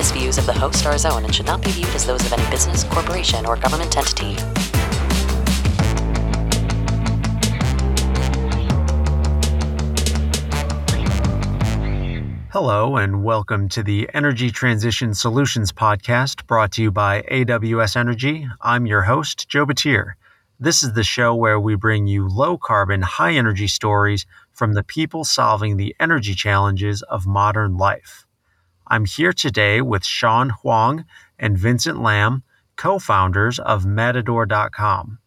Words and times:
This 0.00 0.12
views 0.12 0.38
of 0.38 0.46
the 0.46 0.54
host 0.54 0.86
are 0.86 0.94
his 0.94 1.04
own 1.04 1.24
and 1.24 1.34
should 1.34 1.44
not 1.44 1.62
be 1.62 1.72
viewed 1.72 1.94
as 1.94 2.06
those 2.06 2.24
of 2.24 2.32
any 2.32 2.50
business, 2.50 2.84
corporation, 2.84 3.44
or 3.44 3.54
government 3.54 3.98
entity. 3.98 4.34
Hello, 12.50 12.96
and 12.96 13.22
welcome 13.22 13.68
to 13.68 13.82
the 13.82 14.08
Energy 14.14 14.50
Transition 14.50 15.12
Solutions 15.12 15.70
Podcast 15.70 16.46
brought 16.46 16.72
to 16.72 16.82
you 16.82 16.90
by 16.90 17.20
AWS 17.30 17.94
Energy. 17.94 18.48
I'm 18.62 18.86
your 18.86 19.02
host, 19.02 19.50
Joe 19.50 19.66
Batir. 19.66 20.14
This 20.58 20.82
is 20.82 20.94
the 20.94 21.04
show 21.04 21.34
where 21.34 21.60
we 21.60 21.74
bring 21.74 22.06
you 22.06 22.26
low 22.26 22.56
carbon, 22.56 23.02
high 23.02 23.34
energy 23.34 23.68
stories 23.68 24.24
from 24.54 24.72
the 24.72 24.82
people 24.82 25.24
solving 25.24 25.76
the 25.76 25.94
energy 26.00 26.34
challenges 26.34 27.02
of 27.02 27.26
modern 27.26 27.76
life. 27.76 28.24
I'm 28.92 29.04
here 29.04 29.32
today 29.32 29.80
with 29.80 30.04
Sean 30.04 30.50
Huang 30.50 31.04
and 31.38 31.56
Vincent 31.56 32.02
Lam, 32.02 32.42
co 32.74 32.98
founders 32.98 33.60
of 33.60 33.84
Matidor.com. 33.84 35.20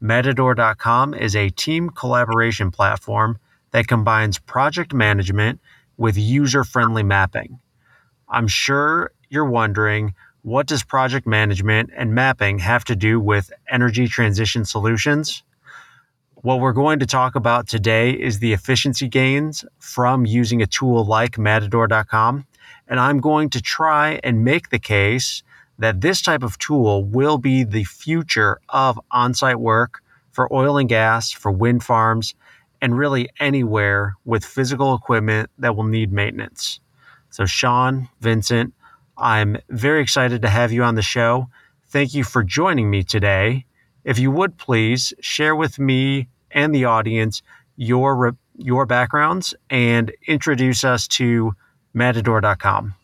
Matidor.com 0.00 1.12
is 1.12 1.36
a 1.36 1.50
team 1.50 1.90
collaboration 1.90 2.70
platform 2.70 3.38
that 3.72 3.86
combines 3.86 4.38
project 4.38 4.94
management 4.94 5.60
with 5.98 6.16
user 6.16 6.64
friendly 6.64 7.02
mapping. 7.02 7.60
I'm 8.30 8.48
sure 8.48 9.12
you're 9.28 9.44
wondering 9.44 10.14
what 10.40 10.66
does 10.66 10.82
project 10.82 11.26
management 11.26 11.90
and 11.94 12.14
mapping 12.14 12.60
have 12.60 12.82
to 12.86 12.96
do 12.96 13.20
with 13.20 13.52
energy 13.68 14.08
transition 14.08 14.64
solutions? 14.64 15.42
What 16.36 16.60
we're 16.60 16.72
going 16.72 16.98
to 17.00 17.06
talk 17.06 17.34
about 17.34 17.68
today 17.68 18.12
is 18.12 18.38
the 18.38 18.54
efficiency 18.54 19.06
gains 19.06 19.66
from 19.78 20.24
using 20.24 20.62
a 20.62 20.66
tool 20.66 21.04
like 21.04 21.32
Matidor.com. 21.32 22.46
And 22.88 23.00
I'm 23.00 23.20
going 23.20 23.50
to 23.50 23.62
try 23.62 24.20
and 24.22 24.44
make 24.44 24.70
the 24.70 24.78
case 24.78 25.42
that 25.78 26.00
this 26.00 26.22
type 26.22 26.42
of 26.42 26.58
tool 26.58 27.04
will 27.04 27.38
be 27.38 27.64
the 27.64 27.84
future 27.84 28.60
of 28.68 29.00
on 29.10 29.34
site 29.34 29.60
work 29.60 30.02
for 30.30 30.52
oil 30.52 30.78
and 30.78 30.88
gas, 30.88 31.30
for 31.30 31.50
wind 31.50 31.82
farms, 31.84 32.34
and 32.80 32.96
really 32.96 33.28
anywhere 33.40 34.16
with 34.24 34.44
physical 34.44 34.94
equipment 34.94 35.50
that 35.58 35.76
will 35.76 35.84
need 35.84 36.12
maintenance. 36.12 36.80
So, 37.30 37.46
Sean, 37.46 38.08
Vincent, 38.20 38.74
I'm 39.16 39.56
very 39.68 40.02
excited 40.02 40.42
to 40.42 40.48
have 40.48 40.72
you 40.72 40.82
on 40.82 40.94
the 40.94 41.02
show. 41.02 41.48
Thank 41.88 42.14
you 42.14 42.24
for 42.24 42.42
joining 42.42 42.90
me 42.90 43.02
today. 43.04 43.66
If 44.04 44.18
you 44.18 44.30
would 44.30 44.58
please 44.58 45.12
share 45.20 45.54
with 45.54 45.78
me 45.78 46.28
and 46.50 46.74
the 46.74 46.84
audience 46.84 47.42
your 47.76 48.36
your 48.56 48.84
backgrounds 48.84 49.54
and 49.70 50.12
introduce 50.26 50.84
us 50.84 51.08
to 51.08 51.54
matidor.com. 51.94 52.94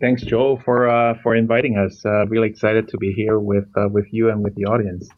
Thanks, 0.00 0.22
Joe, 0.22 0.60
for 0.62 0.88
uh, 0.88 1.14
for 1.22 1.34
inviting 1.34 1.78
us. 1.78 2.04
Uh, 2.04 2.26
really 2.26 2.48
excited 2.48 2.88
to 2.88 2.98
be 2.98 3.12
here 3.12 3.38
with 3.38 3.66
uh, 3.76 3.88
with 3.88 4.06
you 4.12 4.28
and 4.28 4.44
with 4.44 4.54
the 4.54 4.66
audience. 4.66 5.08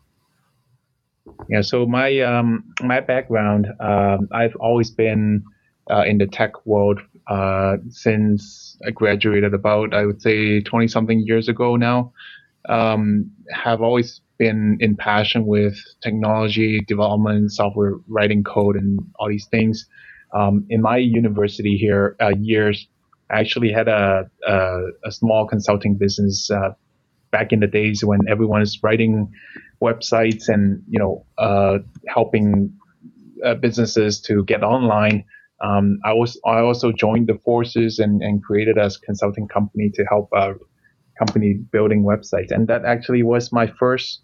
Yeah, 1.48 1.62
so 1.62 1.86
my 1.86 2.20
um, 2.20 2.72
my 2.80 3.00
background, 3.00 3.66
um, 3.80 4.28
I've 4.32 4.54
always 4.56 4.90
been 4.90 5.42
uh, 5.90 6.02
in 6.06 6.18
the 6.18 6.26
tech 6.26 6.66
world 6.66 7.00
uh, 7.28 7.76
since 7.90 8.76
I 8.86 8.90
graduated 8.90 9.54
about, 9.54 9.94
I 9.94 10.06
would 10.06 10.22
say, 10.22 10.60
20 10.60 10.88
something 10.88 11.20
years 11.20 11.48
ago 11.48 11.76
now. 11.76 12.12
Um, 12.68 13.30
have 13.50 13.80
always 13.80 14.20
been 14.38 14.76
in 14.80 14.94
passion 14.96 15.46
with 15.46 15.78
technology 16.02 16.80
development, 16.86 17.52
software 17.52 17.94
writing 18.08 18.44
code, 18.44 18.76
and 18.76 19.00
all 19.18 19.28
these 19.28 19.46
things. 19.46 19.86
Um, 20.32 20.66
in 20.68 20.82
my 20.82 20.96
university 20.98 21.76
here, 21.76 22.16
uh, 22.20 22.32
years, 22.38 22.86
I 23.30 23.40
actually 23.40 23.72
had 23.72 23.88
a, 23.88 24.30
a, 24.46 24.80
a 25.04 25.12
small 25.12 25.46
consulting 25.46 25.96
business 25.96 26.50
uh, 26.50 26.70
back 27.30 27.52
in 27.52 27.60
the 27.60 27.66
days 27.66 28.04
when 28.04 28.20
everyone 28.28 28.62
is 28.62 28.78
writing 28.82 29.30
websites 29.82 30.48
and 30.48 30.82
you 30.88 30.98
know 30.98 31.24
uh, 31.38 31.78
helping 32.08 32.72
uh, 33.44 33.54
businesses 33.54 34.20
to 34.22 34.44
get 34.44 34.62
online. 34.62 35.24
Um, 35.60 35.98
I 36.04 36.12
was 36.12 36.40
I 36.46 36.60
also 36.60 36.92
joined 36.92 37.28
the 37.28 37.38
forces 37.44 37.98
and, 37.98 38.22
and 38.22 38.42
created 38.42 38.78
a 38.78 38.90
consulting 39.04 39.48
company 39.48 39.90
to 39.94 40.04
help 40.04 40.30
a 40.32 40.54
company 41.18 41.54
building 41.54 42.04
websites, 42.04 42.50
and 42.50 42.68
that 42.68 42.84
actually 42.84 43.22
was 43.22 43.52
my 43.52 43.66
first 43.66 44.22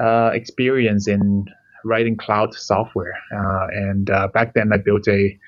uh, 0.00 0.30
experience 0.34 1.08
in 1.08 1.46
writing 1.84 2.16
cloud 2.16 2.54
software. 2.54 3.14
Uh, 3.32 3.66
and 3.72 4.10
uh, 4.10 4.28
back 4.28 4.54
then, 4.54 4.72
I 4.72 4.78
built 4.78 5.06
a 5.08 5.38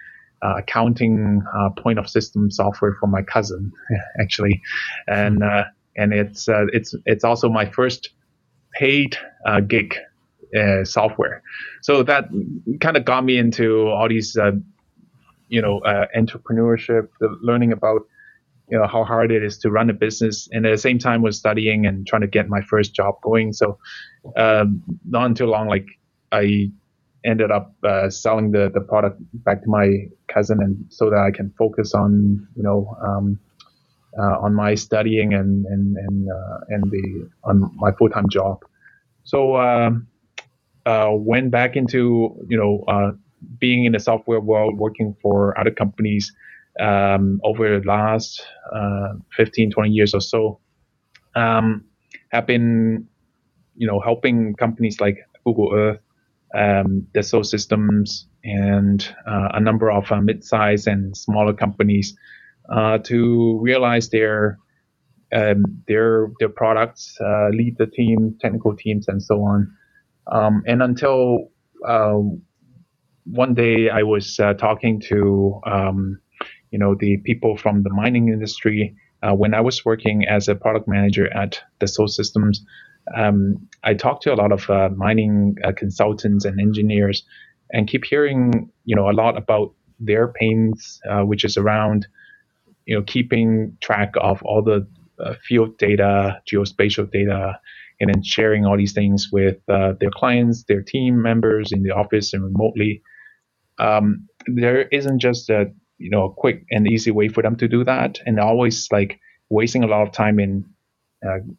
uh, 0.42 0.54
accounting 0.58 1.42
uh, 1.54 1.70
point 1.70 1.98
of 1.98 2.08
system 2.08 2.50
software 2.50 2.96
for 2.98 3.06
my 3.06 3.22
cousin, 3.22 3.72
actually, 4.20 4.62
and 5.06 5.42
uh, 5.42 5.64
and 5.96 6.12
it's 6.12 6.48
it's 6.48 6.94
it's 7.04 7.24
also 7.24 7.48
my 7.48 7.66
first 7.66 8.10
paid 8.72 9.16
gig 9.68 9.96
uh, 10.56 10.84
software. 10.84 11.42
So 11.82 12.02
that 12.02 12.24
kind 12.80 12.96
of 12.96 13.04
got 13.04 13.24
me 13.24 13.38
into 13.38 13.88
all 13.88 14.08
these 14.08 14.36
uh, 14.36 14.52
you 15.48 15.62
know 15.62 15.78
uh, 15.80 16.06
entrepreneurship, 16.16 17.08
the 17.20 17.36
learning 17.40 17.72
about 17.72 18.02
you 18.68 18.78
know 18.78 18.86
how 18.86 19.04
hard 19.04 19.30
it 19.32 19.42
is 19.42 19.58
to 19.58 19.70
run 19.70 19.90
a 19.90 19.92
business, 19.92 20.48
and 20.52 20.66
at 20.66 20.70
the 20.70 20.78
same 20.78 20.98
time 20.98 21.22
was 21.22 21.36
studying 21.36 21.86
and 21.86 22.06
trying 22.06 22.22
to 22.22 22.28
get 22.28 22.48
my 22.48 22.62
first 22.62 22.94
job 22.94 23.20
going. 23.22 23.52
So 23.52 23.78
um, 24.36 24.82
not 25.08 25.36
too 25.36 25.46
long, 25.46 25.68
like 25.68 25.86
I 26.32 26.70
ended 27.24 27.50
up 27.50 27.74
uh, 27.84 28.10
selling 28.10 28.52
the 28.52 28.70
the 28.72 28.80
product 28.80 29.20
back 29.44 29.62
to 29.62 29.68
my 29.68 30.08
cousin, 30.28 30.62
and 30.62 30.84
so 30.88 31.10
that 31.10 31.18
I 31.18 31.30
can 31.30 31.52
focus 31.58 31.94
on 31.94 32.46
you 32.56 32.62
know. 32.62 32.96
Um, 33.02 33.38
uh, 34.18 34.38
on 34.40 34.52
my 34.52 34.74
studying 34.74 35.32
and 35.34 35.64
and 35.66 35.96
and 35.96 36.28
uh, 36.28 36.58
and 36.68 36.90
the 36.90 37.30
on 37.44 37.70
my 37.76 37.92
full 37.92 38.08
time 38.08 38.28
job, 38.28 38.58
so 39.22 39.56
um, 39.56 40.08
uh, 40.84 41.10
went 41.12 41.52
back 41.52 41.76
into 41.76 42.34
you 42.48 42.56
know 42.56 42.82
uh, 42.88 43.12
being 43.58 43.84
in 43.84 43.92
the 43.92 44.00
software 44.00 44.40
world, 44.40 44.78
working 44.78 45.14
for 45.22 45.58
other 45.58 45.70
companies 45.70 46.32
um, 46.80 47.40
over 47.44 47.78
the 47.78 47.86
last 47.86 48.42
uh, 48.74 49.14
15, 49.36 49.70
20 49.70 49.90
years 49.90 50.14
or 50.14 50.20
so, 50.20 50.60
um, 51.34 51.84
have 52.30 52.46
been, 52.46 53.06
you 53.76 53.86
know, 53.86 54.00
helping 54.00 54.54
companies 54.54 55.00
like 55.00 55.18
Google 55.44 55.72
Earth, 55.74 56.00
um, 56.54 57.06
Dassault 57.14 57.46
Systems, 57.46 58.26
and 58.42 59.06
uh, 59.26 59.48
a 59.54 59.60
number 59.60 59.90
of 59.90 60.10
uh, 60.10 60.20
mid-sized 60.20 60.86
and 60.86 61.16
smaller 61.16 61.52
companies 61.52 62.16
uh, 62.68 62.98
to 62.98 63.58
realize 63.60 64.08
their 64.08 64.58
um, 65.32 65.62
their 65.86 66.32
their 66.40 66.48
products, 66.48 67.16
uh, 67.20 67.48
lead 67.50 67.76
the 67.78 67.86
team, 67.86 68.36
technical 68.40 68.74
teams, 68.76 69.06
and 69.08 69.22
so 69.22 69.42
on. 69.42 69.72
Um, 70.32 70.62
and 70.66 70.82
until 70.82 71.50
uh, 71.86 72.18
one 73.24 73.54
day 73.54 73.88
I 73.90 74.02
was 74.02 74.40
uh, 74.40 74.54
talking 74.54 75.00
to, 75.02 75.60
um, 75.64 76.20
you 76.70 76.78
know, 76.78 76.96
the 76.98 77.18
people 77.18 77.56
from 77.56 77.84
the 77.84 77.90
mining 77.90 78.28
industry 78.28 78.96
when 79.22 79.52
I 79.52 79.60
was 79.60 79.84
working 79.84 80.24
as 80.24 80.48
a 80.48 80.54
product 80.54 80.88
manager 80.88 81.30
at 81.36 81.60
Dassault 81.78 82.08
Systems. 82.08 82.64
Um, 83.16 83.68
I 83.82 83.94
talked 83.94 84.22
to 84.24 84.32
a 84.32 84.36
lot 84.36 84.52
of 84.52 84.68
uh, 84.70 84.90
mining 84.96 85.56
uh, 85.64 85.72
consultants 85.72 86.44
and 86.44 86.60
engineers, 86.60 87.24
and 87.72 87.88
keep 87.88 88.04
hearing, 88.04 88.70
you 88.84 88.96
know, 88.96 89.08
a 89.08 89.12
lot 89.12 89.36
about 89.36 89.74
their 89.98 90.28
pains, 90.28 91.00
uh, 91.08 91.22
which 91.22 91.44
is 91.44 91.56
around, 91.56 92.06
you 92.86 92.96
know, 92.96 93.02
keeping 93.02 93.76
track 93.80 94.12
of 94.20 94.42
all 94.42 94.62
the 94.62 94.86
uh, 95.22 95.34
field 95.46 95.76
data, 95.78 96.40
geospatial 96.50 97.10
data, 97.10 97.58
and 98.00 98.12
then 98.12 98.22
sharing 98.22 98.64
all 98.64 98.76
these 98.76 98.92
things 98.92 99.28
with 99.30 99.58
uh, 99.68 99.92
their 100.00 100.10
clients, 100.10 100.64
their 100.64 100.82
team 100.82 101.20
members 101.20 101.70
in 101.72 101.82
the 101.82 101.90
office 101.90 102.32
and 102.32 102.42
remotely. 102.42 103.02
Um, 103.78 104.26
there 104.46 104.88
isn't 104.88 105.18
just 105.20 105.50
a 105.50 105.66
you 105.98 106.10
know 106.10 106.24
a 106.24 106.32
quick 106.32 106.64
and 106.70 106.86
easy 106.86 107.10
way 107.10 107.28
for 107.28 107.42
them 107.42 107.56
to 107.56 107.68
do 107.68 107.84
that, 107.84 108.18
and 108.26 108.40
always 108.40 108.88
like 108.90 109.20
wasting 109.50 109.84
a 109.84 109.86
lot 109.86 110.02
of 110.02 110.12
time 110.12 110.38
in 110.38 110.64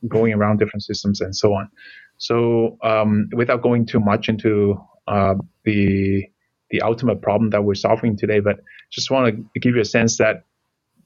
going 0.08 0.34
around 0.34 0.58
different 0.58 0.84
systems 0.84 1.22
and 1.22 1.36
so 1.36 1.54
on. 1.54 1.69
So 2.18 2.78
um, 2.84 3.30
without 3.34 3.62
going 3.62 3.86
too 3.86 4.00
much 4.00 4.30
into 4.30 4.80
uh, 5.08 5.36
the 5.63 6.25
the 6.69 6.81
ultimate 6.81 7.22
problem 7.22 7.50
that 7.50 7.63
we're 7.66 7.75
solving 7.75 8.16
today, 8.16 8.40
but 8.40 8.62
just 8.92 9.12
want 9.12 9.36
to 9.54 9.60
give 9.60 9.75
you 9.75 9.81
a 9.81 9.86
sense 9.86 10.18
that 10.18 10.46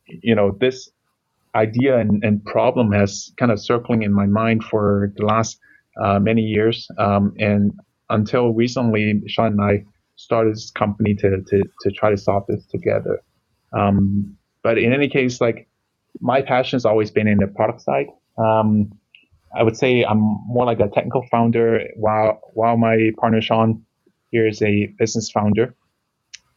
you 0.07 0.35
know 0.35 0.55
this 0.59 0.91
idea 1.55 1.97
and, 1.97 2.23
and 2.23 2.43
problem 2.43 2.91
has 2.91 3.31
kind 3.37 3.51
of 3.51 3.59
circling 3.59 4.03
in 4.03 4.13
my 4.13 4.25
mind 4.25 4.63
for 4.63 5.11
the 5.15 5.25
last 5.25 5.59
uh, 6.01 6.19
many 6.19 6.41
years. 6.41 6.87
Um, 6.97 7.33
and 7.39 7.71
until 8.09 8.53
recently, 8.53 9.23
Sean 9.27 9.53
and 9.53 9.61
I 9.61 9.85
started 10.17 10.53
this 10.53 10.69
company 10.71 11.15
to, 11.15 11.41
to, 11.41 11.63
to 11.81 11.91
try 11.91 12.09
to 12.09 12.17
solve 12.17 12.43
this 12.47 12.65
together. 12.65 13.21
Um, 13.73 14.37
but 14.63 14.77
in 14.77 14.93
any 14.93 15.09
case, 15.09 15.41
like 15.41 15.67
my 16.19 16.41
passion 16.41 16.77
has 16.77 16.85
always 16.85 17.11
been 17.11 17.27
in 17.27 17.37
the 17.37 17.47
product 17.47 17.81
side. 17.81 18.07
Um, 18.37 18.91
I 19.55 19.63
would 19.63 19.77
say 19.77 20.03
I'm 20.03 20.19
more 20.19 20.65
like 20.65 20.79
a 20.79 20.89
technical 20.89 21.25
founder, 21.31 21.87
while 21.95 22.41
while 22.53 22.77
my 22.77 23.11
partner 23.17 23.41
Sean 23.41 23.83
here 24.31 24.47
is 24.47 24.61
a 24.61 24.87
business 24.99 25.31
founder. 25.31 25.75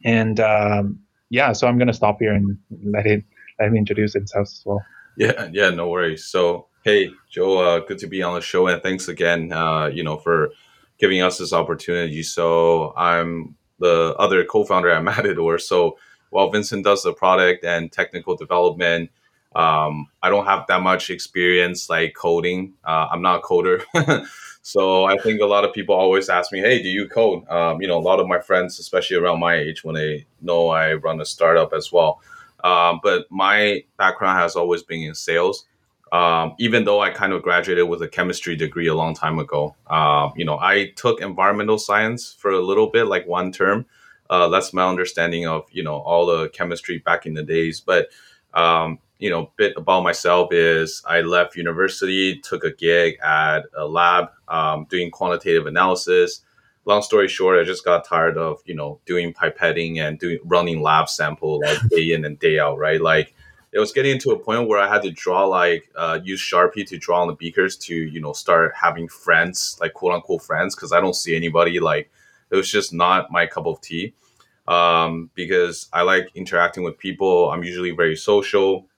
And 0.03 0.39
um, 0.39 0.99
yeah, 1.29 1.53
so 1.53 1.67
I'm 1.67 1.77
gonna 1.77 1.93
stop 1.93 2.17
here 2.19 2.33
and 2.33 2.57
let 2.83 3.05
it 3.05 3.23
let 3.59 3.69
him 3.69 3.75
introduce 3.75 4.13
himself 4.13 4.47
as 4.47 4.63
well. 4.65 4.83
Yeah, 5.17 5.49
yeah, 5.51 5.69
no 5.69 5.89
worries. 5.89 6.25
So 6.25 6.67
hey, 6.83 7.11
Joe, 7.29 7.57
uh, 7.59 7.79
good 7.79 7.99
to 7.99 8.07
be 8.07 8.21
on 8.21 8.35
the 8.35 8.41
show, 8.41 8.67
and 8.67 8.81
thanks 8.81 9.07
again, 9.07 9.51
uh, 9.51 9.87
you 9.87 10.03
know, 10.03 10.17
for 10.17 10.49
giving 10.97 11.21
us 11.21 11.37
this 11.37 11.53
opportunity. 11.53 12.23
So 12.23 12.93
I'm 12.97 13.55
the 13.79 14.15
other 14.19 14.43
co-founder 14.43 14.89
at 14.89 15.03
Matidor. 15.03 15.57
So 15.57 15.97
while 16.29 16.51
Vincent 16.51 16.83
does 16.83 17.03
the 17.03 17.13
product 17.13 17.63
and 17.63 17.91
technical 17.91 18.35
development, 18.35 19.09
um, 19.55 20.07
I 20.21 20.29
don't 20.29 20.45
have 20.45 20.65
that 20.67 20.81
much 20.81 21.09
experience 21.09 21.89
like 21.89 22.13
coding. 22.15 22.73
Uh, 22.83 23.07
I'm 23.11 23.21
not 23.21 23.39
a 23.39 23.41
coder. 23.41 23.83
so 24.61 25.05
I 25.05 25.17
think 25.17 25.41
a 25.41 25.45
lot 25.45 25.65
of 25.65 25.73
people 25.73 25.95
always 25.95 26.29
ask 26.29 26.51
me, 26.51 26.59
hey, 26.59 26.81
do 26.83 26.89
you 26.89 27.07
code? 27.07 27.47
Um, 27.49 27.81
you 27.81 27.87
know, 27.87 27.97
a 27.97 27.99
lot 27.99 28.19
of 28.19 28.27
my 28.27 28.39
friends, 28.39 28.77
especially 28.79 29.17
around 29.17 29.39
my 29.39 29.55
age, 29.55 29.83
when 29.83 29.95
they 29.95 30.25
know 30.41 30.67
I 30.67 30.93
run 30.93 31.19
a 31.19 31.25
startup 31.25 31.73
as 31.73 31.91
well. 31.91 32.21
Um, 32.63 32.99
but 33.01 33.25
my 33.31 33.83
background 33.97 34.39
has 34.39 34.55
always 34.55 34.83
been 34.83 35.01
in 35.01 35.15
sales. 35.15 35.65
Um, 36.11 36.55
even 36.59 36.85
though 36.85 37.01
I 37.01 37.11
kind 37.11 37.33
of 37.33 37.43
graduated 37.43 37.87
with 37.87 38.01
a 38.01 38.07
chemistry 38.07 38.55
degree 38.55 38.87
a 38.87 38.95
long 38.95 39.13
time 39.13 39.39
ago, 39.39 39.75
uh, 39.87 40.29
you 40.35 40.43
know, 40.43 40.57
I 40.59 40.91
took 40.95 41.21
environmental 41.21 41.77
science 41.77 42.33
for 42.33 42.51
a 42.51 42.61
little 42.61 42.87
bit, 42.87 43.05
like 43.05 43.27
one 43.27 43.51
term. 43.51 43.85
Uh, 44.29 44.47
that's 44.49 44.73
my 44.73 44.87
understanding 44.87 45.47
of 45.47 45.65
you 45.71 45.83
know 45.83 45.95
all 45.95 46.25
the 46.25 46.49
chemistry 46.49 46.99
back 46.99 47.25
in 47.25 47.33
the 47.33 47.43
days. 47.43 47.79
But 47.79 48.09
um, 48.53 48.99
you 49.19 49.29
know, 49.29 49.51
bit 49.57 49.73
about 49.75 50.03
myself 50.03 50.53
is 50.53 51.03
I 51.05 51.21
left 51.21 51.55
university, 51.57 52.39
took 52.39 52.63
a 52.63 52.71
gig 52.71 53.19
at 53.23 53.65
a 53.77 53.85
lab 53.85 54.29
um, 54.47 54.87
doing 54.89 55.11
quantitative 55.11 55.67
analysis. 55.67 56.41
Long 56.85 57.01
story 57.01 57.27
short, 57.27 57.59
I 57.59 57.65
just 57.65 57.83
got 57.83 58.05
tired 58.05 58.37
of 58.37 58.61
you 58.65 58.73
know 58.73 58.99
doing 59.05 59.33
pipetting 59.33 59.99
and 59.99 60.17
doing 60.17 60.39
running 60.45 60.81
lab 60.81 61.09
sample 61.09 61.59
like 61.59 61.77
day 61.89 62.11
in 62.11 62.25
and 62.25 62.39
day 62.39 62.59
out, 62.59 62.77
right? 62.77 63.01
Like 63.01 63.35
it 63.71 63.79
was 63.79 63.91
getting 63.91 64.19
to 64.19 64.31
a 64.31 64.39
point 64.39 64.67
where 64.67 64.79
I 64.79 64.87
had 64.87 65.03
to 65.03 65.11
draw 65.11 65.45
like 65.45 65.91
uh, 65.95 66.19
use 66.23 66.41
Sharpie 66.41 66.87
to 66.87 66.97
draw 66.97 67.21
on 67.21 67.27
the 67.27 67.35
beakers 67.35 67.75
to 67.77 67.93
you 67.93 68.21
know 68.21 68.33
start 68.33 68.73
having 68.73 69.09
friends, 69.09 69.77
like 69.81 69.93
quote 69.93 70.13
unquote 70.13 70.41
friends, 70.41 70.75
because 70.75 70.93
I 70.93 71.01
don't 71.01 71.15
see 71.15 71.35
anybody. 71.35 71.79
Like 71.81 72.09
it 72.49 72.55
was 72.55 72.71
just 72.71 72.93
not 72.93 73.31
my 73.31 73.45
cup 73.45 73.67
of 73.67 73.81
tea. 73.81 74.13
Um, 74.67 75.31
because 75.33 75.89
I 75.91 76.03
like 76.03 76.29
interacting 76.35 76.83
with 76.83 76.97
people. 76.99 77.49
I'm 77.49 77.63
usually 77.63 77.91
very 77.91 78.15
social. 78.15 78.88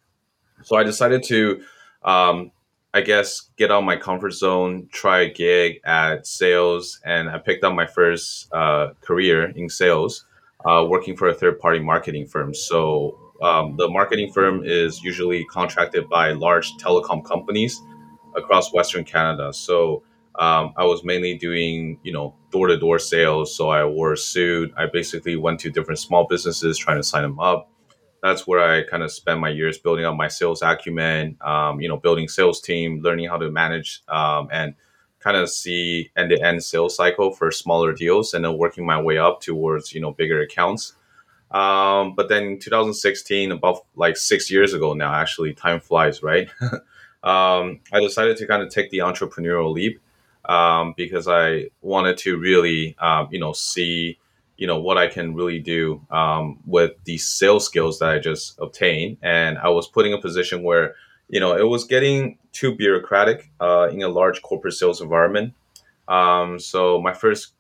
So 0.64 0.76
I 0.76 0.84
decided 0.84 1.24
to, 1.24 1.62
um, 2.04 2.52
I 2.94 3.02
guess, 3.02 3.50
get 3.58 3.72
out 3.72 3.80
of 3.80 3.84
my 3.86 3.96
comfort 3.96 4.32
zone, 4.32 4.88
try 4.92 5.22
a 5.22 5.34
gig 5.34 5.80
at 5.86 6.28
sales, 6.28 7.00
and 7.06 7.30
I 7.30 7.38
picked 7.38 7.64
up 7.64 7.74
my 7.74 7.88
first 7.88 8.52
uh, 8.54 8.90
career 9.02 9.50
in 9.50 9.70
sales, 9.70 10.26
uh, 10.66 10.86
working 10.88 11.16
for 11.16 11.28
a 11.28 11.34
third 11.34 11.60
party 11.60 11.80
marketing 11.80 12.28
firm. 12.28 12.54
So 12.54 13.18
um, 13.42 13.76
the 13.78 13.88
marketing 13.88 14.32
firm 14.32 14.64
is 14.64 15.02
usually 15.02 15.46
contracted 15.46 16.10
by 16.10 16.32
large 16.34 16.74
telecom 16.78 17.26
companies 17.26 17.82
across 18.36 18.74
Western 18.74 19.04
Canada. 19.04 19.54
So 19.54 20.04
um, 20.36 20.74
I 20.78 20.86
was 20.86 21.04
mainly 21.04 21.38
doing, 21.38 22.00
you 22.04 22.12
know, 22.12 22.36
door 22.52 22.68
to 22.68 22.78
door 22.78 23.00
sales. 23.00 23.56
So 23.56 23.70
I 23.70 23.86
wore 23.86 24.14
a 24.14 24.18
suit. 24.18 24.74
I 24.78 24.86
basically 24.86 25.36
went 25.36 25.60
to 25.62 25.72
different 25.72 26.00
small 26.00 26.28
businesses 26.28 26.78
trying 26.78 26.98
to 26.98 27.04
sign 27.04 27.24
them 27.24 27.40
up 27.40 27.71
that's 28.22 28.46
where 28.46 28.60
I 28.60 28.84
kind 28.84 29.04
of 29.04 29.12
spend 29.12 29.40
my 29.40 29.50
years 29.50 29.78
building 29.78 30.06
up 30.06 30.16
my 30.16 30.28
sales 30.28 30.62
acumen, 30.62 31.38
um, 31.42 31.82
you 31.82 31.88
know, 31.88 31.98
building 31.98 32.28
sales 32.28 32.62
team, 32.62 33.02
learning 33.02 33.30
how 33.30 33.38
to 33.38 33.50
manage 33.50 34.02
um, 34.08 34.48
and 34.52 34.76
kind 35.20 35.38
of 35.38 35.50
see 35.50 36.12
end 36.16 36.30
to 36.30 36.42
end 36.42 36.64
sales 36.64 36.96
cycle 36.96 37.32
for 37.32 37.52
smaller 37.52 37.94
deals 37.94 38.34
and 38.34 38.44
then 38.46 38.58
working 38.58 38.86
my 38.86 39.02
way 39.02 39.18
up 39.18 39.42
towards, 39.42 39.94
you 39.94 40.02
know, 40.02 40.12
bigger 40.12 40.42
accounts. 40.42 40.94
Um, 41.52 42.16
but 42.16 42.30
then 42.30 42.60
2016, 42.60 43.52
about 43.52 43.86
like 43.96 44.18
six 44.18 44.50
years 44.50 44.74
ago 44.74 44.94
now, 44.94 45.14
actually, 45.14 45.54
time 45.54 45.80
flies, 45.80 46.24
right? 46.24 46.50
Um, 47.24 47.82
I 47.94 48.00
decided 48.00 48.38
to 48.38 48.48
kind 48.48 48.64
of 48.64 48.70
take 48.70 48.90
the 48.90 49.00
entrepreneurial 49.00 49.72
leap 49.72 50.02
um, 50.46 50.94
because 50.98 51.28
I 51.28 51.70
wanted 51.82 52.18
to 52.20 52.38
really, 52.38 52.96
um, 53.00 53.28
you 53.32 53.40
know, 53.40 53.54
see 53.54 54.18
you 54.62 54.68
know 54.68 54.80
what 54.80 55.00
I 55.00 55.08
can 55.08 55.34
really 55.34 55.58
do 55.58 56.06
um, 56.12 56.60
with 56.68 56.92
these 57.06 57.28
sales 57.28 57.66
skills 57.66 57.98
that 57.98 58.10
I 58.10 58.20
just 58.20 58.60
obtained, 58.60 59.18
and 59.24 59.58
I 59.58 59.70
was 59.70 59.88
put 59.88 60.06
in 60.06 60.14
a 60.14 60.22
position 60.22 60.62
where 60.62 60.94
you 61.30 61.40
know 61.40 61.58
it 61.58 61.68
was 61.68 61.86
getting 61.86 62.38
too 62.52 62.76
bureaucratic 62.76 63.50
uh, 63.60 63.90
in 63.92 64.04
a 64.04 64.08
large 64.08 64.44
corporate 64.44 64.76
sales 64.76 65.02
environment. 65.02 65.56
Um, 66.08 66.60
so 66.60 67.02
my 67.02 67.12
first 67.12 67.54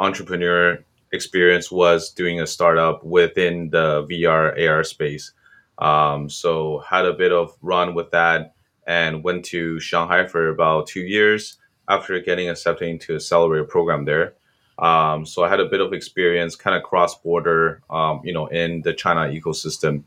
entrepreneur 0.00 0.78
experience 1.12 1.70
was 1.70 2.12
doing 2.12 2.40
a 2.40 2.46
startup 2.46 3.04
within 3.04 3.68
the 3.68 4.06
VR 4.10 4.68
AR 4.70 4.84
space. 4.84 5.32
Um, 5.76 6.30
so 6.30 6.78
had 6.78 7.04
a 7.04 7.12
bit 7.12 7.30
of 7.30 7.54
run 7.60 7.94
with 7.94 8.10
that 8.12 8.54
and 8.86 9.22
went 9.22 9.44
to 9.46 9.78
Shanghai 9.80 10.26
for 10.26 10.48
about 10.48 10.86
two 10.86 11.02
years 11.02 11.58
after 11.90 12.18
getting 12.20 12.48
accepted 12.48 12.88
into 12.88 13.12
a 13.12 13.16
accelerator 13.16 13.64
program 13.64 14.06
there. 14.06 14.32
Um, 14.78 15.26
so 15.26 15.42
I 15.42 15.48
had 15.48 15.60
a 15.60 15.64
bit 15.64 15.80
of 15.80 15.92
experience, 15.92 16.54
kind 16.54 16.76
of 16.76 16.82
cross 16.82 17.18
border, 17.18 17.82
um, 17.90 18.20
you 18.24 18.32
know, 18.32 18.46
in 18.46 18.82
the 18.82 18.94
China 18.94 19.20
ecosystem. 19.32 20.04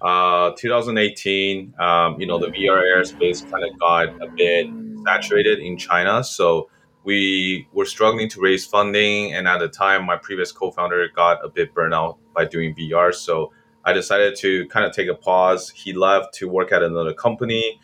Uh, 0.00 0.52
2018, 0.56 1.74
um, 1.78 2.20
you 2.20 2.26
know, 2.26 2.38
the 2.38 2.48
VR 2.48 2.82
AR 2.96 3.04
space 3.04 3.42
kind 3.42 3.64
of 3.64 3.78
got 3.78 4.08
a 4.22 4.28
bit 4.28 4.68
saturated 5.04 5.58
in 5.58 5.76
China, 5.76 6.22
so 6.24 6.68
we 7.04 7.68
were 7.72 7.84
struggling 7.84 8.28
to 8.30 8.40
raise 8.40 8.66
funding. 8.66 9.32
And 9.34 9.46
at 9.46 9.58
the 9.58 9.68
time, 9.68 10.04
my 10.04 10.16
previous 10.16 10.50
co-founder 10.50 11.08
got 11.14 11.44
a 11.44 11.48
bit 11.48 11.72
burnt 11.74 11.94
out 11.94 12.18
by 12.34 12.44
doing 12.44 12.74
VR, 12.74 13.14
so 13.14 13.52
I 13.84 13.92
decided 13.92 14.36
to 14.36 14.66
kind 14.68 14.84
of 14.84 14.92
take 14.92 15.08
a 15.08 15.14
pause. 15.14 15.70
He 15.70 15.92
left 15.92 16.34
to 16.34 16.48
work 16.48 16.72
at 16.72 16.82
another 16.82 17.14
company. 17.14 17.80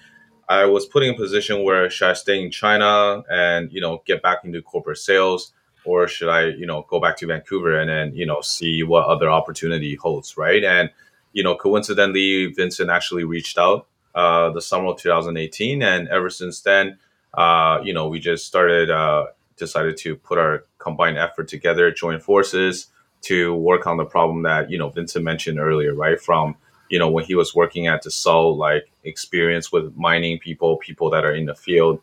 I 0.49 0.65
was 0.65 0.85
put 0.85 1.03
in 1.03 1.15
a 1.15 1.17
position 1.17 1.63
where 1.63 1.89
should 1.89 2.09
I 2.09 2.13
stay 2.15 2.43
in 2.43 2.51
China 2.51 3.23
and 3.31 3.73
you 3.73 3.81
know 3.81 4.03
get 4.07 4.23
back 4.23 4.39
into 4.45 4.61
corporate 4.61 4.99
sales 4.99 5.53
or 5.85 6.09
should 6.09 6.29
I, 6.29 6.47
you 6.49 6.67
know, 6.67 6.87
go 6.89 7.01
back 7.01 7.17
to 7.19 7.27
Vancouver 7.27 7.79
and 7.79 7.91
then, 7.91 8.15
you 8.15 8.27
know, 8.27 8.41
see 8.41 8.83
what 8.83 9.07
other 9.07 9.31
opportunity 9.31 9.95
holds, 9.95 10.37
right? 10.37 10.63
And, 10.63 10.91
you 11.33 11.43
know, 11.43 11.55
coincidentally, 11.55 12.47
Vincent 12.47 12.91
actually 12.91 13.25
reached 13.25 13.59
out 13.59 13.87
uh, 14.15 14.51
the 14.51 14.61
summer 14.61 14.89
of 14.89 14.99
2018, 14.99 15.83
and 15.83 16.09
ever 16.09 16.29
since 16.29 16.61
then, 16.61 16.99
uh, 17.35 17.81
you 17.83 17.95
know, 17.95 18.09
we 18.09 18.21
just 18.21 18.47
started, 18.47 18.91
uh, 18.91 19.27
decided 19.57 19.97
to 19.97 20.17
put 20.17 20.39
our 20.39 20.65
combined 20.79 21.19
effort 21.19 21.49
together, 21.49 21.91
join 21.91 22.21
forces 22.21 22.89
to 23.23 23.55
work 23.55 23.87
on 23.87 23.97
the 23.97 24.05
problem 24.05 24.43
that 24.43 24.71
you 24.71 24.79
know 24.79 24.91
Vincent 24.91 25.25
mentioned 25.25 25.59
earlier, 25.59 25.95
right? 25.95 26.21
From 26.21 26.57
you 26.91 26.99
know 26.99 27.11
when 27.11 27.25
he 27.25 27.35
was 27.35 27.55
working 27.55 27.87
at 27.87 28.05
Dassault, 28.05 28.57
like 28.57 28.91
experience 29.05 29.73
with 29.73 29.97
mining 29.97 30.39
people, 30.39 30.77
people 30.77 31.11
that 31.11 31.25
are 31.25 31.35
in 31.35 31.47
the 31.47 31.55
field, 31.55 32.01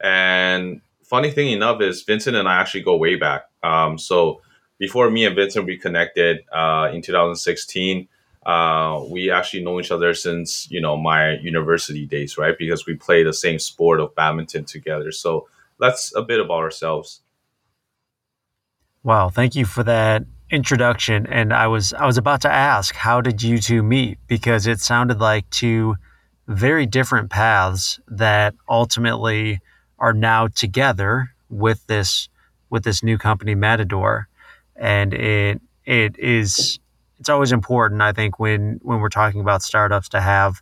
and 0.00 0.80
funny 1.06 1.30
thing 1.30 1.52
enough 1.52 1.80
is 1.80 2.02
Vincent 2.02 2.36
and 2.36 2.48
I 2.48 2.60
actually 2.60 2.82
go 2.82 2.96
way 2.96 3.16
back. 3.16 3.44
Um, 3.62 3.98
so 3.98 4.40
before 4.78 5.10
me 5.10 5.24
and 5.24 5.34
Vincent 5.34 5.66
reconnected 5.66 6.44
uh, 6.52 6.90
in 6.92 7.00
2016, 7.00 8.08
uh, 8.44 9.04
we 9.10 9.30
actually 9.30 9.64
know 9.64 9.80
each 9.80 9.90
other 9.90 10.14
since 10.14 10.70
you 10.70 10.80
know 10.80 10.96
my 10.96 11.32
university 11.38 12.06
days, 12.06 12.38
right? 12.38 12.56
Because 12.56 12.86
we 12.86 12.94
play 12.94 13.24
the 13.24 13.32
same 13.32 13.58
sport 13.58 14.00
of 14.00 14.14
badminton 14.14 14.64
together. 14.64 15.10
So 15.10 15.48
that's 15.80 16.14
a 16.14 16.22
bit 16.22 16.38
about 16.38 16.58
ourselves. 16.58 17.22
Wow, 19.02 19.30
thank 19.30 19.56
you 19.56 19.64
for 19.64 19.82
that 19.84 20.24
introduction. 20.50 21.26
And 21.26 21.52
I 21.52 21.66
was 21.66 21.92
I 21.92 22.06
was 22.06 22.18
about 22.18 22.40
to 22.42 22.52
ask, 22.52 22.94
how 22.94 23.20
did 23.20 23.42
you 23.42 23.58
two 23.58 23.82
meet? 23.82 24.18
Because 24.28 24.68
it 24.68 24.80
sounded 24.80 25.18
like 25.20 25.48
two 25.50 25.96
very 26.46 26.86
different 26.86 27.30
paths 27.30 27.98
that 28.06 28.54
ultimately 28.68 29.60
are 29.98 30.12
now 30.12 30.48
together 30.48 31.30
with 31.48 31.86
this 31.86 32.28
with 32.70 32.84
this 32.84 33.02
new 33.02 33.18
company 33.18 33.54
Matidor, 33.54 34.28
and 34.74 35.14
it 35.14 35.60
it 35.84 36.18
is 36.18 36.78
it's 37.18 37.28
always 37.28 37.52
important 37.52 38.02
I 38.02 38.12
think 38.12 38.38
when 38.38 38.80
when 38.82 39.00
we're 39.00 39.08
talking 39.08 39.40
about 39.40 39.62
startups 39.62 40.08
to 40.10 40.20
have 40.20 40.60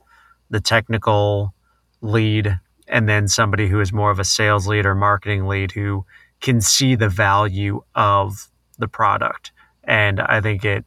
the 0.51 0.61
technical 0.61 1.55
lead 2.01 2.61
and 2.87 3.09
then 3.09 3.29
somebody 3.29 3.69
who 3.69 3.81
is 3.81 3.93
more 3.93 4.11
of 4.11 4.19
a 4.19 4.25
sales 4.25 4.67
lead 4.67 4.87
or 4.87 4.95
marketing 4.95 5.47
lead 5.47 5.73
who 5.73 6.05
can 6.41 6.61
see 6.61 6.95
the 6.95 7.09
value 7.09 7.83
of 7.95 8.49
the 8.79 8.89
product. 8.89 9.53
And 9.85 10.21
I 10.21 10.41
think 10.41 10.65
it 10.65 10.85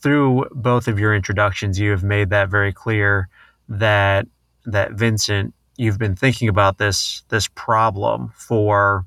through 0.00 0.46
both 0.50 0.88
of 0.88 0.98
your 0.98 1.14
introductions, 1.14 1.78
you 1.78 1.90
have 1.92 2.02
made 2.02 2.30
that 2.30 2.48
very 2.48 2.72
clear 2.72 3.28
that 3.68 4.26
that 4.64 4.92
Vincent, 4.92 5.54
you've 5.76 5.98
been 5.98 6.16
thinking 6.16 6.48
about 6.48 6.78
this 6.78 7.22
this 7.28 7.48
problem 7.48 8.32
for 8.36 9.06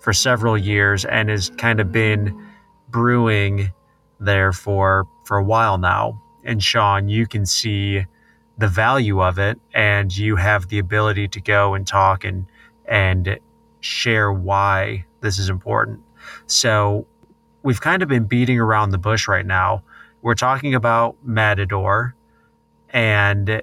for 0.00 0.12
several 0.12 0.56
years 0.58 1.04
and 1.04 1.28
has 1.28 1.50
kind 1.50 1.80
of 1.80 1.90
been 1.92 2.46
brewing 2.88 3.72
there 4.20 4.52
for 4.52 5.06
for 5.24 5.36
a 5.38 5.44
while 5.44 5.78
now. 5.78 6.20
And 6.44 6.62
Sean, 6.62 7.08
you 7.08 7.26
can 7.26 7.46
see 7.46 8.04
the 8.58 8.68
value 8.68 9.22
of 9.22 9.38
it 9.38 9.58
and 9.72 10.16
you 10.16 10.36
have 10.36 10.68
the 10.68 10.78
ability 10.78 11.28
to 11.28 11.40
go 11.40 11.74
and 11.74 11.86
talk 11.86 12.24
and 12.24 12.46
and 12.86 13.38
share 13.80 14.32
why 14.32 15.04
this 15.20 15.38
is 15.38 15.48
important. 15.48 16.00
So 16.46 17.06
we've 17.62 17.80
kind 17.80 18.02
of 18.02 18.08
been 18.08 18.24
beating 18.24 18.58
around 18.58 18.90
the 18.90 18.98
bush 18.98 19.26
right 19.26 19.46
now. 19.46 19.82
We're 20.22 20.34
talking 20.34 20.74
about 20.74 21.16
Matidor 21.24 22.14
and 22.90 23.62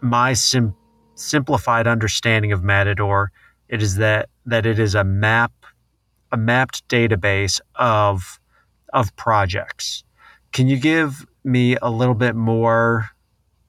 my 0.00 0.32
sim- 0.34 0.74
simplified 1.16 1.86
understanding 1.86 2.52
of 2.52 2.62
Matidor 2.62 3.32
it 3.68 3.82
is 3.82 3.96
that 3.96 4.28
that 4.44 4.66
it 4.66 4.78
is 4.78 4.94
a 4.94 5.04
map 5.04 5.52
a 6.32 6.36
mapped 6.36 6.86
database 6.88 7.60
of 7.74 8.38
of 8.92 9.14
projects. 9.16 10.04
Can 10.52 10.68
you 10.68 10.78
give 10.78 11.26
me 11.44 11.76
a 11.82 11.90
little 11.90 12.14
bit 12.14 12.34
more 12.34 13.10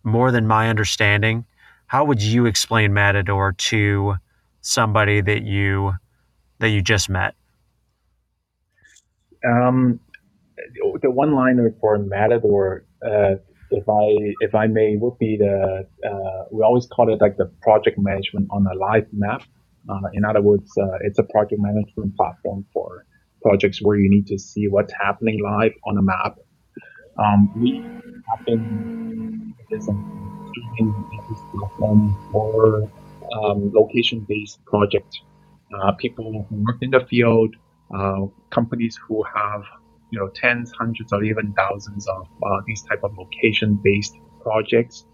more 0.03 0.31
than 0.31 0.47
my 0.47 0.69
understanding? 0.69 1.45
How 1.87 2.05
would 2.05 2.21
you 2.21 2.45
explain 2.45 2.93
Matidor 2.93 3.53
to 3.53 4.15
somebody 4.61 5.21
that 5.21 5.43
you 5.43 5.93
that 6.59 6.69
you 6.69 6.81
just 6.81 7.09
met? 7.09 7.35
Um, 9.45 9.99
the 11.01 11.11
one 11.11 11.33
liner 11.33 11.73
for 11.79 11.97
Matidor, 11.97 12.85
uh, 13.05 13.35
if 13.71 13.88
I 13.89 14.36
if 14.41 14.55
I 14.55 14.67
may, 14.67 14.95
would 14.97 15.17
be 15.17 15.38
the 15.38 15.88
uh, 16.05 16.43
we 16.51 16.63
always 16.63 16.88
call 16.88 17.13
it 17.13 17.19
like 17.21 17.38
the 17.38 17.51
project 17.62 17.97
management 18.00 18.47
on 18.51 18.65
a 18.67 18.75
live 18.75 19.07
map. 19.12 19.43
Uh, 19.89 20.09
in 20.13 20.25
other 20.25 20.41
words, 20.41 20.71
uh, 20.77 20.97
it's 21.01 21.19
a 21.19 21.24
project 21.24 21.62
management 21.62 22.15
platform 22.17 22.65
for 22.74 23.05
projects 23.41 23.81
where 23.81 23.97
you 23.97 24.09
need 24.09 24.27
to 24.27 24.38
see 24.38 24.67
what's 24.67 24.93
happening 24.93 25.41
live 25.41 25.74
on 25.86 25.97
a 25.97 26.01
map. 26.01 26.38
Um, 27.17 27.51
we 27.62 27.77
have 28.29 28.45
been 28.45 29.53
using 29.69 31.05
this 31.29 31.39
platform 31.53 32.15
for 32.31 32.89
um, 33.33 33.71
location-based 33.74 34.63
projects. 34.65 35.21
Uh, 35.74 35.91
people 35.93 36.45
who 36.50 36.55
work 36.63 36.77
in 36.81 36.91
the 36.91 37.05
field, 37.09 37.55
uh, 37.95 38.25
companies 38.50 38.97
who 39.07 39.24
have 39.24 39.63
you 40.11 40.19
know 40.19 40.29
tens, 40.35 40.71
hundreds, 40.77 41.11
or 41.13 41.23
even 41.23 41.53
thousands 41.53 42.07
of 42.07 42.27
uh, 42.45 42.61
these 42.65 42.83
type 42.83 43.03
of 43.03 43.17
location-based 43.17 44.15
projects. 44.41 45.05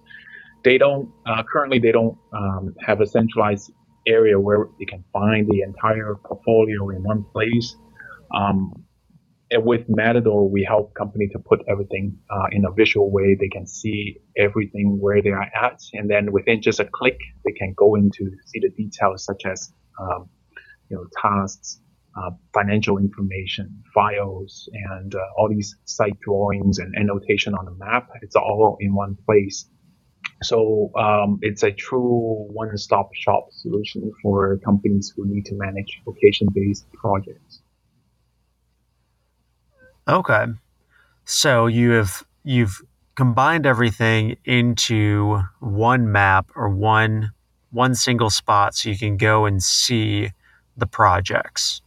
They 0.63 0.77
don't 0.77 1.09
uh, 1.25 1.43
currently 1.51 1.79
they 1.79 1.91
don't 1.91 2.17
um, 2.33 2.75
have 2.85 3.01
a 3.01 3.07
centralized 3.07 3.71
area 4.07 4.39
where 4.39 4.67
they 4.79 4.85
can 4.85 5.03
find 5.13 5.47
the 5.49 5.61
entire 5.61 6.15
portfolio 6.25 6.89
in 6.89 7.03
one 7.03 7.23
place. 7.33 7.75
Um, 8.33 8.73
with 9.55 9.87
Matidor, 9.87 10.49
we 10.49 10.63
help 10.63 10.95
company 10.95 11.27
to 11.27 11.39
put 11.39 11.61
everything 11.67 12.17
uh, 12.31 12.47
in 12.51 12.65
a 12.65 12.71
visual 12.71 13.11
way. 13.11 13.37
They 13.39 13.49
can 13.49 13.67
see 13.67 14.17
everything 14.35 14.97
where 14.99 15.21
they 15.21 15.29
are 15.29 15.47
at, 15.61 15.79
and 15.93 16.09
then 16.09 16.31
within 16.31 16.61
just 16.61 16.79
a 16.79 16.85
click, 16.85 17.19
they 17.45 17.51
can 17.51 17.73
go 17.77 17.95
into 17.95 18.31
see 18.45 18.59
the 18.59 18.69
details 18.69 19.25
such 19.25 19.43
as 19.45 19.71
um, 20.01 20.29
you 20.89 20.97
know 20.97 21.05
tasks, 21.21 21.79
uh, 22.15 22.31
financial 22.53 22.97
information, 22.97 23.83
files, 23.93 24.69
and 24.73 25.15
uh, 25.15 25.19
all 25.37 25.49
these 25.49 25.75
site 25.85 26.19
drawings 26.19 26.79
and 26.79 26.93
annotation 26.95 27.55
on 27.55 27.65
the 27.65 27.71
map. 27.71 28.09
It's 28.21 28.35
all 28.35 28.77
in 28.79 28.93
one 28.93 29.17
place. 29.25 29.65
So 30.41 30.91
um, 30.95 31.39
it's 31.41 31.63
a 31.63 31.71
true 31.71 32.47
one-stop 32.51 33.13
shop 33.13 33.47
solution 33.51 34.11
for 34.21 34.57
companies 34.57 35.13
who 35.15 35.25
need 35.25 35.45
to 35.45 35.55
manage 35.55 36.01
location-based 36.05 36.85
projects. 36.93 37.61
Okay. 40.07 40.45
So 41.25 41.67
you 41.67 41.91
have 41.91 42.23
you've 42.43 42.81
combined 43.15 43.65
everything 43.65 44.35
into 44.43 45.41
one 45.59 46.11
map 46.11 46.49
or 46.55 46.69
one 46.69 47.31
one 47.71 47.95
single 47.95 48.29
spot 48.29 48.75
so 48.75 48.89
you 48.89 48.97
can 48.97 49.17
go 49.17 49.45
and 49.45 49.63
see 49.63 50.29
the 50.75 50.85
projects. 50.85 51.81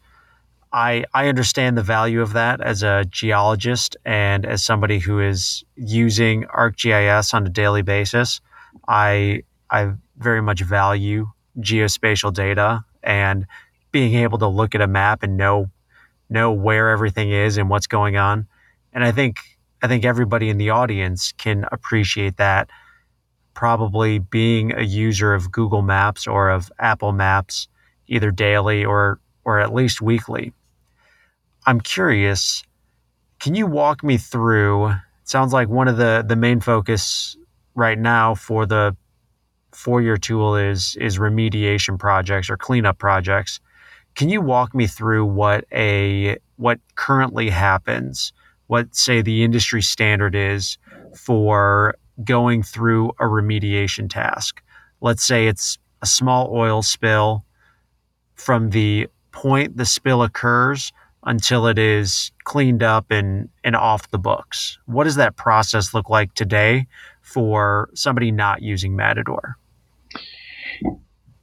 I 0.77 1.05
I 1.15 1.29
understand 1.29 1.79
the 1.79 1.83
value 1.83 2.21
of 2.21 2.35
that 2.35 2.61
as 2.61 2.83
a 2.83 3.07
geologist 3.09 3.97
and 4.05 4.45
as 4.45 4.63
somebody 4.63 4.99
who 4.99 5.21
is 5.21 5.65
using 5.75 6.45
ArcGIS 6.45 7.33
on 7.33 7.47
a 7.47 7.49
daily 7.49 7.81
basis. 7.81 8.43
I 8.87 9.45
I 9.71 9.95
very 10.19 10.43
much 10.43 10.61
value 10.61 11.31
geospatial 11.59 12.35
data 12.35 12.85
and 13.03 13.47
being 13.91 14.17
able 14.17 14.37
to 14.37 14.47
look 14.47 14.75
at 14.75 14.83
a 14.83 14.87
map 14.87 15.23
and 15.23 15.39
know 15.39 15.71
know 16.29 16.53
where 16.53 16.91
everything 16.91 17.31
is 17.31 17.57
and 17.57 17.71
what's 17.71 17.87
going 17.87 18.19
on. 18.19 18.47
And 18.93 19.03
I 19.03 19.13
think 19.13 19.39
I 19.83 19.89
think 19.89 20.05
everybody 20.05 20.51
in 20.51 20.59
the 20.59 20.69
audience 20.69 21.33
can 21.39 21.65
appreciate 21.73 22.37
that. 22.37 22.69
Probably 23.55 24.19
being 24.19 24.73
a 24.73 24.83
user 24.83 25.33
of 25.33 25.51
Google 25.51 25.81
Maps 25.81 26.27
or 26.27 26.51
of 26.51 26.71
Apple 26.79 27.13
Maps, 27.13 27.67
either 28.09 28.31
daily 28.31 28.85
or 28.85 29.21
or 29.47 29.59
at 29.59 29.73
least 29.73 30.03
weekly. 30.03 30.53
I'm 31.67 31.81
curious, 31.81 32.63
can 33.41 33.55
you 33.57 33.67
walk 33.67 34.05
me 34.05 34.19
through? 34.19 34.93
Sounds 35.25 35.53
like 35.53 35.69
one 35.69 35.89
of 35.89 35.97
the 35.97 36.25
the 36.27 36.37
main 36.37 36.61
focus 36.61 37.37
right 37.75 37.99
now 37.99 38.37
for 38.37 38.67
the 38.67 38.97
for 39.73 40.01
your 40.01 40.17
tool 40.17 40.57
is 40.57 40.97
is 41.01 41.19
remediation 41.19 41.99
projects 41.99 42.49
or 42.49 42.57
cleanup 42.57 42.99
projects. 42.99 43.59
Can 44.15 44.29
you 44.29 44.41
walk 44.41 44.75
me 44.75 44.87
through 44.87 45.27
what 45.27 45.65
a 45.73 46.39
what 46.57 46.79
currently 46.95 47.51
happens? 47.51 48.33
What 48.69 48.95
say 48.95 49.21
the 49.21 49.43
industry 49.43 49.83
standard 49.83 50.37
is 50.37 50.79
for 51.17 51.97
going 52.25 52.63
through 52.63 53.11
a 53.19 53.25
remediation 53.25 54.09
task? 54.09 54.63
Let's 55.01 55.25
say 55.25 55.49
it's 55.49 55.79
a 56.01 56.07
small 56.07 56.49
oil 56.53 56.83
spill 56.83 57.45
from 58.37 58.71
the 58.71 59.09
point 59.33 59.77
the 59.77 59.85
spill 59.85 60.23
occurs 60.23 60.93
until 61.27 61.67
it 61.67 61.79
is 61.79 62.31
cleaned 62.45 62.83
up 62.83 63.11
and, 63.11 63.49
and 63.65 63.77
off 63.77 64.11
the 64.11 64.19
books. 64.19 64.79
What 64.87 65.05
does 65.05 65.17
that 65.17 65.37
process 65.37 65.93
look 65.93 66.09
like 66.09 66.33
today 66.35 66.87
for 67.21 67.91
somebody 67.95 68.31
not 68.31 68.63
using 68.63 68.97
Matidor? 68.97 69.57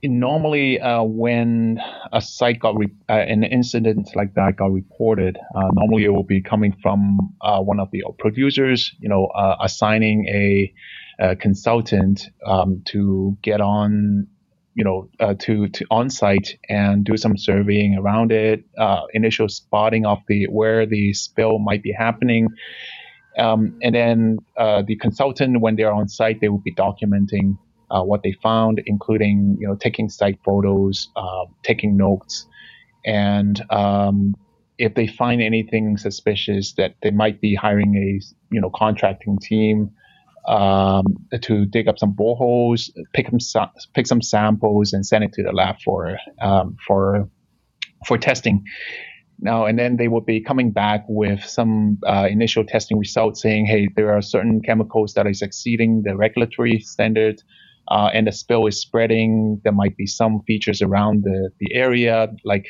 normally 0.04 0.80
uh, 0.80 1.02
when 1.04 1.80
a 2.12 2.22
site 2.22 2.60
got 2.60 2.78
re- 2.78 2.92
uh, 3.10 3.14
an 3.14 3.44
incident 3.44 4.10
like 4.16 4.34
that 4.34 4.58
got 4.58 4.72
reported, 4.72 5.38
uh, 5.56 5.70
normally 5.74 6.04
it 6.04 6.10
will 6.10 6.24
be 6.24 6.42
coming 6.42 6.76
from 6.82 7.18
uh, 7.42 7.62
one 7.62 7.80
of 7.80 7.90
the 7.92 8.04
producers, 8.20 8.94
you 9.00 9.08
know, 9.08 9.28
uh, 9.28 9.56
assigning 9.62 10.28
a, 10.28 10.74
a 11.20 11.36
consultant 11.36 12.30
um, 12.46 12.82
to 12.86 13.38
get 13.42 13.62
on, 13.62 14.28
you 14.76 14.84
know, 14.84 15.10
uh, 15.20 15.36
to 15.40 15.68
to 15.70 15.86
on 15.92 16.10
site 16.10 16.58
and 16.70 17.04
do 17.06 17.18
some 17.18 17.38
surveying 17.38 17.98
around 17.98 18.32
it, 18.32 18.64
initial 19.14 19.50
spotting 19.50 20.06
of 20.06 20.20
the 20.28 20.46
where 20.46 20.86
the 20.86 21.14
spill 21.14 21.60
might 21.60 21.84
be 21.84 21.92
happening. 21.92 22.48
Um, 23.38 23.78
and 23.82 23.96
then 23.96 24.38
the 24.58 24.98
consultant, 25.00 25.62
when 25.62 25.76
they're 25.76 25.94
on 25.94 26.08
site, 26.08 26.42
they 26.42 26.50
will 26.50 26.64
be 26.64 26.74
documenting 26.74 27.58
uh, 27.94 28.04
what 28.04 28.24
they 28.24 28.34
found, 28.42 28.82
including 28.86 29.56
you 29.60 29.68
know 29.68 29.76
taking 29.76 30.10
site 30.10 30.40
photos, 30.44 31.10
uh, 31.16 31.46
taking 31.62 31.96
notes, 31.96 32.48
and 33.06 33.64
um, 33.70 34.36
if 34.80 34.96
they 34.96 35.06
find 35.06 35.42
anything 35.42 35.98
suspicious, 35.98 36.74
that 36.74 36.96
they 37.04 37.12
might 37.12 37.40
be 37.40 37.54
hiring 37.54 37.96
a 37.96 38.54
you 38.54 38.60
know 38.60 38.72
contracting 38.72 39.38
team 39.38 39.92
um, 40.48 41.06
to 41.42 41.66
dig 41.66 41.88
up 41.88 41.98
some 41.98 42.14
boreholes, 42.14 42.90
pick 43.14 43.30
some 43.40 43.70
pick 43.94 44.08
some 44.08 44.22
samples, 44.22 44.94
and 44.94 45.06
send 45.06 45.24
it 45.24 45.34
to 45.34 45.44
the 45.44 45.52
lab 45.52 45.76
for 45.84 46.18
um, 46.42 46.78
for 46.86 47.30
for 48.08 48.18
testing. 48.18 48.64
Now 49.40 49.66
and 49.66 49.78
then 49.78 49.98
they 49.98 50.08
will 50.08 50.22
be 50.22 50.42
coming 50.42 50.72
back 50.72 51.06
with 51.08 51.44
some 51.44 51.98
uh, 52.08 52.28
initial 52.30 52.64
testing 52.64 52.98
results 52.98 53.42
saying, 53.42 53.66
hey, 53.66 53.90
there 53.96 54.14
are 54.16 54.22
certain 54.22 54.62
chemicals 54.62 55.14
that 55.16 55.28
is 55.28 55.42
exceeding 55.42 56.04
the 56.06 56.16
regulatory 56.16 56.80
standard 56.80 57.42
uh, 57.90 58.10
and 58.14 58.28
the 58.28 58.32
spill 58.32 58.66
is 58.68 58.80
spreading. 58.80 59.60
There 59.64 59.74
might 59.74 59.98
be 59.98 60.06
some 60.06 60.42
features 60.48 60.82
around 60.82 61.24
the, 61.24 61.50
the 61.60 61.74
area, 61.74 62.28
like 62.46 62.66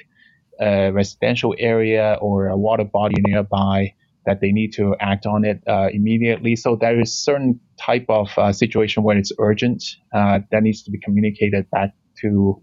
a 0.59 0.91
residential 0.91 1.55
area 1.59 2.17
or 2.21 2.47
a 2.47 2.57
water 2.57 2.83
body 2.83 3.15
nearby, 3.19 3.93
that 4.25 4.41
they 4.41 4.51
need 4.51 4.73
to 4.73 4.95
act 4.99 5.25
on 5.25 5.43
it 5.45 5.61
uh, 5.67 5.89
immediately. 5.91 6.55
So 6.55 6.75
there 6.75 6.99
is 6.99 7.13
certain 7.13 7.59
type 7.77 8.05
of 8.09 8.29
uh, 8.37 8.53
situation 8.53 9.03
where 9.03 9.17
it's 9.17 9.31
urgent 9.39 9.83
uh, 10.13 10.39
that 10.51 10.63
needs 10.63 10.83
to 10.83 10.91
be 10.91 10.99
communicated 10.99 11.69
back 11.71 11.93
to 12.21 12.61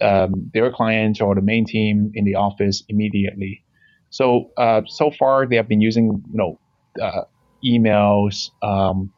um, 0.00 0.50
their 0.52 0.72
client 0.72 1.20
or 1.20 1.34
the 1.34 1.42
main 1.42 1.66
team 1.66 2.12
in 2.14 2.24
the 2.24 2.34
office 2.34 2.82
immediately. 2.88 3.62
So 4.10 4.50
uh, 4.56 4.82
so 4.86 5.10
far 5.10 5.46
they 5.46 5.56
have 5.56 5.68
been 5.68 5.80
using 5.80 6.22
you 6.30 6.38
know 6.38 6.58
uh, 7.02 7.22
emails. 7.64 8.50
Um, 8.62 9.12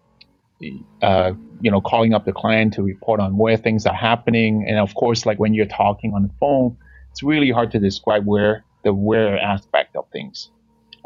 uh, 1.02 1.32
you 1.60 1.70
know, 1.70 1.80
calling 1.82 2.14
up 2.14 2.24
the 2.24 2.32
client 2.32 2.72
to 2.74 2.82
report 2.82 3.20
on 3.20 3.36
where 3.36 3.58
things 3.58 3.84
are 3.84 3.94
happening. 3.94 4.64
And 4.66 4.78
of 4.78 4.94
course, 4.94 5.26
like 5.26 5.38
when 5.38 5.52
you're 5.52 5.66
talking 5.66 6.14
on 6.14 6.22
the 6.22 6.30
phone, 6.40 6.76
it's 7.10 7.22
really 7.22 7.50
hard 7.50 7.70
to 7.72 7.78
describe 7.78 8.24
where 8.24 8.64
the 8.82 8.94
where 8.94 9.38
aspect 9.38 9.96
of 9.96 10.06
things. 10.12 10.50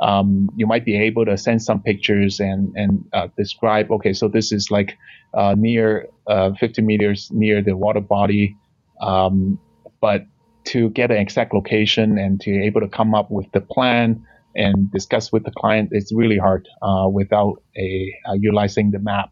Um, 0.00 0.48
you 0.56 0.66
might 0.66 0.84
be 0.84 0.96
able 0.98 1.26
to 1.26 1.36
send 1.36 1.62
some 1.62 1.82
pictures 1.82 2.40
and 2.40 2.72
and 2.74 3.04
uh, 3.12 3.28
describe. 3.36 3.90
Okay, 3.90 4.12
so 4.12 4.28
this 4.28 4.52
is 4.52 4.70
like 4.70 4.96
uh, 5.34 5.54
near 5.56 6.08
uh, 6.26 6.52
50 6.58 6.82
meters 6.82 7.30
near 7.32 7.62
the 7.62 7.76
water 7.76 8.00
body, 8.00 8.56
um, 9.00 9.58
but 10.00 10.24
to 10.64 10.90
get 10.90 11.10
an 11.10 11.18
exact 11.18 11.54
location 11.54 12.18
and 12.18 12.40
to 12.40 12.50
be 12.50 12.66
able 12.66 12.80
to 12.80 12.88
come 12.88 13.14
up 13.14 13.30
with 13.30 13.50
the 13.52 13.60
plan 13.60 14.24
and 14.54 14.90
discuss 14.90 15.32
with 15.32 15.44
the 15.44 15.50
client, 15.52 15.90
it's 15.92 16.12
really 16.12 16.38
hard 16.38 16.66
uh, 16.82 17.08
without 17.10 17.62
a 17.76 18.14
uh, 18.28 18.34
utilizing 18.34 18.90
the 18.90 18.98
map. 18.98 19.30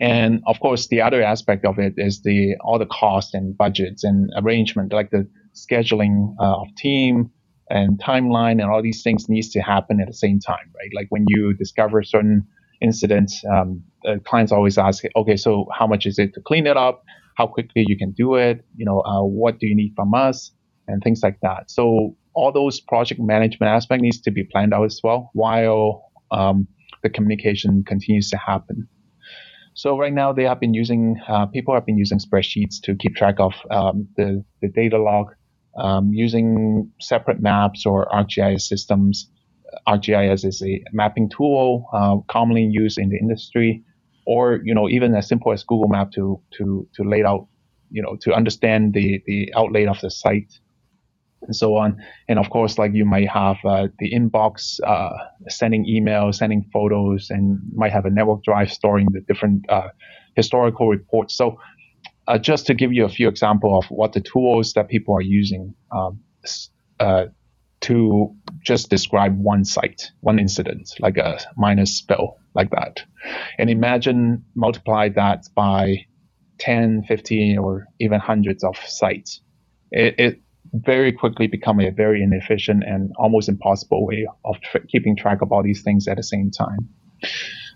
And 0.00 0.42
of 0.46 0.58
course, 0.60 0.88
the 0.88 1.00
other 1.00 1.22
aspect 1.22 1.64
of 1.64 1.78
it 1.78 1.94
is 1.96 2.22
the 2.22 2.56
all 2.60 2.78
the 2.78 2.86
costs 2.86 3.34
and 3.34 3.56
budgets 3.56 4.04
and 4.04 4.30
arrangement, 4.36 4.92
like 4.92 5.10
the 5.10 5.28
scheduling 5.54 6.34
uh, 6.40 6.62
of 6.62 6.68
team 6.76 7.30
and 7.70 7.98
timeline 7.98 8.60
and 8.60 8.70
all 8.70 8.82
these 8.82 9.02
things 9.02 9.28
needs 9.28 9.48
to 9.50 9.60
happen 9.60 10.00
at 10.00 10.06
the 10.06 10.14
same 10.14 10.38
time, 10.38 10.70
right? 10.76 10.90
Like 10.94 11.06
when 11.10 11.24
you 11.28 11.54
discover 11.54 12.02
certain 12.02 12.46
incidents, 12.80 13.42
um, 13.50 13.82
clients 14.24 14.52
always 14.52 14.78
ask, 14.78 15.04
okay, 15.16 15.36
so 15.36 15.66
how 15.76 15.86
much 15.86 16.06
is 16.06 16.18
it 16.18 16.34
to 16.34 16.40
clean 16.40 16.66
it 16.66 16.76
up? 16.76 17.04
How 17.36 17.46
quickly 17.46 17.84
you 17.86 17.96
can 17.96 18.12
do 18.12 18.34
it? 18.34 18.64
You 18.76 18.84
know, 18.84 19.00
uh, 19.00 19.22
what 19.24 19.58
do 19.58 19.66
you 19.66 19.74
need 19.74 19.94
from 19.96 20.14
us? 20.14 20.52
And 20.86 21.02
things 21.02 21.20
like 21.22 21.40
that. 21.40 21.70
So 21.70 22.16
all 22.34 22.52
those 22.52 22.80
project 22.80 23.20
management 23.20 23.70
aspect 23.70 24.02
needs 24.02 24.20
to 24.20 24.30
be 24.30 24.44
planned 24.44 24.74
out 24.74 24.84
as 24.84 25.00
well 25.02 25.30
while 25.32 26.10
um, 26.30 26.66
the 27.02 27.08
communication 27.08 27.84
continues 27.84 28.28
to 28.30 28.36
happen. 28.36 28.88
So 29.74 29.98
right 29.98 30.12
now 30.12 30.32
they 30.32 30.44
have 30.44 30.60
been 30.60 30.74
using 30.74 31.20
uh, 31.26 31.46
people 31.46 31.74
have 31.74 31.84
been 31.84 31.98
using 31.98 32.18
spreadsheets 32.18 32.80
to 32.84 32.94
keep 32.94 33.16
track 33.16 33.36
of 33.40 33.54
um, 33.70 34.08
the 34.16 34.44
the 34.62 34.68
data 34.68 34.98
log, 34.98 35.34
um, 35.78 36.12
using 36.12 36.90
separate 37.00 37.40
maps 37.40 37.86
or 37.86 38.06
ArcGIS 38.12 38.62
systems. 38.62 39.30
ArcGIS 39.88 40.44
is 40.44 40.62
a 40.62 40.82
mapping 40.92 41.28
tool 41.28 41.88
uh, 41.92 42.16
commonly 42.28 42.64
used 42.64 42.98
in 42.98 43.08
the 43.08 43.18
industry, 43.18 43.82
or 44.26 44.60
you 44.64 44.74
know 44.74 44.88
even 44.88 45.14
as 45.14 45.28
simple 45.28 45.52
as 45.52 45.64
Google 45.64 45.88
Map 45.88 46.12
to 46.12 46.40
to 46.58 46.88
to 46.94 47.02
lay 47.02 47.24
out 47.24 47.48
you 47.90 48.02
know 48.02 48.16
to 48.22 48.32
understand 48.32 48.94
the 48.94 49.22
the 49.26 49.52
outlay 49.56 49.86
of 49.86 50.00
the 50.00 50.10
site 50.10 50.52
and 51.46 51.56
so 51.56 51.76
on. 51.76 52.02
And 52.28 52.38
of 52.38 52.50
course, 52.50 52.78
like 52.78 52.92
you 52.94 53.04
might 53.04 53.28
have 53.28 53.56
uh, 53.64 53.88
the 53.98 54.12
inbox 54.12 54.80
uh, 54.86 55.10
sending 55.48 55.84
emails, 55.86 56.36
sending 56.36 56.64
photos, 56.72 57.30
and 57.30 57.60
might 57.74 57.92
have 57.92 58.04
a 58.04 58.10
network 58.10 58.42
drive 58.44 58.72
storing 58.72 59.06
the 59.12 59.20
different 59.20 59.68
uh, 59.68 59.88
historical 60.36 60.88
reports. 60.88 61.36
So, 61.36 61.58
uh, 62.26 62.38
just 62.38 62.66
to 62.66 62.74
give 62.74 62.92
you 62.92 63.04
a 63.04 63.08
few 63.08 63.28
examples 63.28 63.84
of 63.84 63.90
what 63.90 64.12
the 64.12 64.20
tools 64.20 64.72
that 64.74 64.88
people 64.88 65.14
are 65.14 65.22
using 65.22 65.74
um, 65.92 66.20
uh, 67.00 67.26
to 67.80 68.34
just 68.62 68.88
describe 68.88 69.38
one 69.38 69.64
site, 69.64 70.10
one 70.20 70.38
incident, 70.38 70.90
like 71.00 71.18
a 71.18 71.38
minor 71.56 71.84
spill, 71.84 72.38
like 72.54 72.70
that. 72.70 73.02
And 73.58 73.68
imagine 73.68 74.44
multiply 74.54 75.10
that 75.10 75.44
by 75.54 76.06
10, 76.60 77.04
15, 77.06 77.58
or 77.58 77.86
even 78.00 78.20
hundreds 78.20 78.64
of 78.64 78.76
sites. 78.86 79.42
It, 79.90 80.14
it 80.18 80.40
very 80.72 81.12
quickly 81.12 81.46
become 81.46 81.78
a 81.78 81.90
very 81.90 82.22
inefficient 82.22 82.84
and 82.84 83.12
almost 83.18 83.48
impossible 83.48 84.06
way 84.06 84.26
of 84.44 84.60
tra- 84.62 84.86
keeping 84.86 85.14
track 85.14 85.42
of 85.42 85.52
all 85.52 85.62
these 85.62 85.82
things 85.82 86.08
at 86.08 86.16
the 86.16 86.22
same 86.22 86.50
time. 86.50 86.88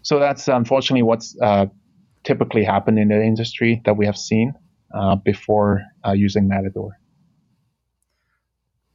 So 0.02 0.18
that's 0.18 0.48
unfortunately 0.48 1.02
what's 1.02 1.36
uh, 1.42 1.66
typically 2.24 2.64
happen 2.64 2.98
in 2.98 3.08
the 3.08 3.22
industry 3.22 3.82
that 3.84 3.96
we 3.96 4.06
have 4.06 4.16
seen 4.16 4.54
uh, 4.94 5.16
before 5.16 5.82
uh, 6.06 6.12
using 6.12 6.48
Matidor. 6.48 6.98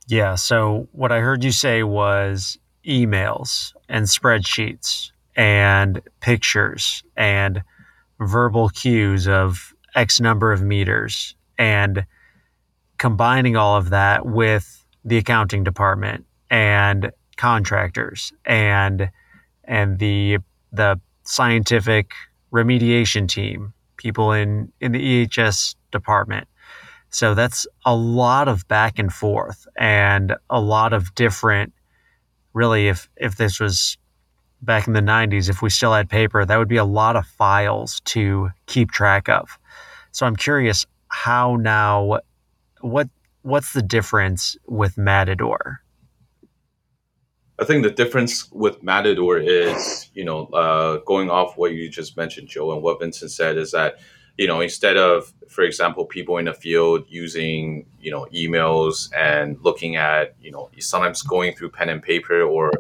Yeah. 0.08 0.36
So 0.36 0.88
what 0.92 1.12
I 1.12 1.20
heard 1.20 1.44
you 1.44 1.52
say 1.52 1.84
was 1.84 2.58
emails 2.86 3.74
and 3.88 4.06
spreadsheets 4.06 5.12
and 5.36 6.02
pictures 6.20 7.04
and 7.16 7.64
verbal 8.20 8.70
cues 8.70 9.28
of 9.28 9.74
X 9.96 10.20
number 10.20 10.52
of 10.52 10.62
meters 10.62 11.36
and 11.58 12.06
combining 12.98 13.56
all 13.56 13.78
of 13.78 13.90
that 13.92 14.26
with 14.26 14.86
the 15.06 15.18
accounting 15.18 15.64
department 15.64 16.26
and 16.50 17.12
contractors 17.38 18.32
and 18.46 19.10
and 19.66 20.00
the 20.00 20.38
the 20.72 21.00
scientific 21.24 22.12
remediation 22.54 23.28
team, 23.28 23.74
people 23.98 24.32
in 24.32 24.72
in 24.80 24.92
the 24.92 25.28
EHS 25.28 25.76
department. 25.92 26.48
So 27.10 27.36
that's 27.36 27.68
a 27.86 27.96
lot 27.96 28.48
of 28.48 28.68
back 28.68 28.98
and 28.98 29.14
forth 29.14 29.68
and 29.78 30.36
a 30.50 30.60
lot 30.60 30.94
of 30.94 31.14
different 31.16 31.74
really 32.54 32.88
if 32.88 33.10
if 33.18 33.38
this 33.38 33.60
was 33.60 33.98
back 34.62 34.88
in 34.88 34.94
the 34.94 35.02
90s 35.02 35.50
if 35.50 35.62
we 35.62 35.70
still 35.70 35.94
had 35.94 36.10
paper 36.10 36.46
that 36.46 36.58
would 36.58 36.70
be 36.70 36.78
a 36.78 36.86
lot 36.86 37.18
of 37.18 37.26
files 37.28 38.00
to 38.06 38.50
keep 38.66 38.92
track 38.92 39.28
of. 39.30 39.60
So 40.12 40.26
I'm 40.26 40.36
curious 40.36 40.86
how 41.10 41.58
now 41.58 42.20
what 42.82 43.10
what's 43.44 43.74
the 43.74 43.82
difference 43.82 44.58
with 44.68 44.98
Matidor? 44.98 45.83
I 47.60 47.66
think 47.66 47.84
the 47.84 47.92
difference 47.92 48.52
with 48.52 48.82
Matidor 48.82 49.38
is, 49.38 50.10
you 50.14 50.26
know, 50.26 50.48
uh, 50.48 50.98
going 51.06 51.30
off 51.30 51.56
what 51.58 51.74
you 51.74 51.88
just 51.88 52.18
mentioned, 52.18 52.48
Joe, 52.48 52.74
and 52.74 52.82
what 52.82 53.00
Vincent 53.00 53.32
said 53.32 53.58
is 53.58 53.72
that, 53.72 54.00
you 54.38 54.48
know, 54.48 54.62
instead 54.62 54.98
of, 54.98 55.32
for 55.48 55.64
example, 55.64 56.06
people 56.06 56.38
in 56.38 56.46
the 56.46 56.54
field 56.54 57.06
using, 57.08 57.86
you 58.02 58.10
know, 58.10 58.26
emails 58.34 59.14
and 59.16 59.58
looking 59.62 59.96
at, 59.96 60.36
you 60.42 60.52
know, 60.52 60.70
sometimes 60.80 61.22
going 61.22 61.56
through 61.56 61.70
pen 61.70 61.90
and 61.90 62.02
paper 62.02 62.42
or 62.42 62.72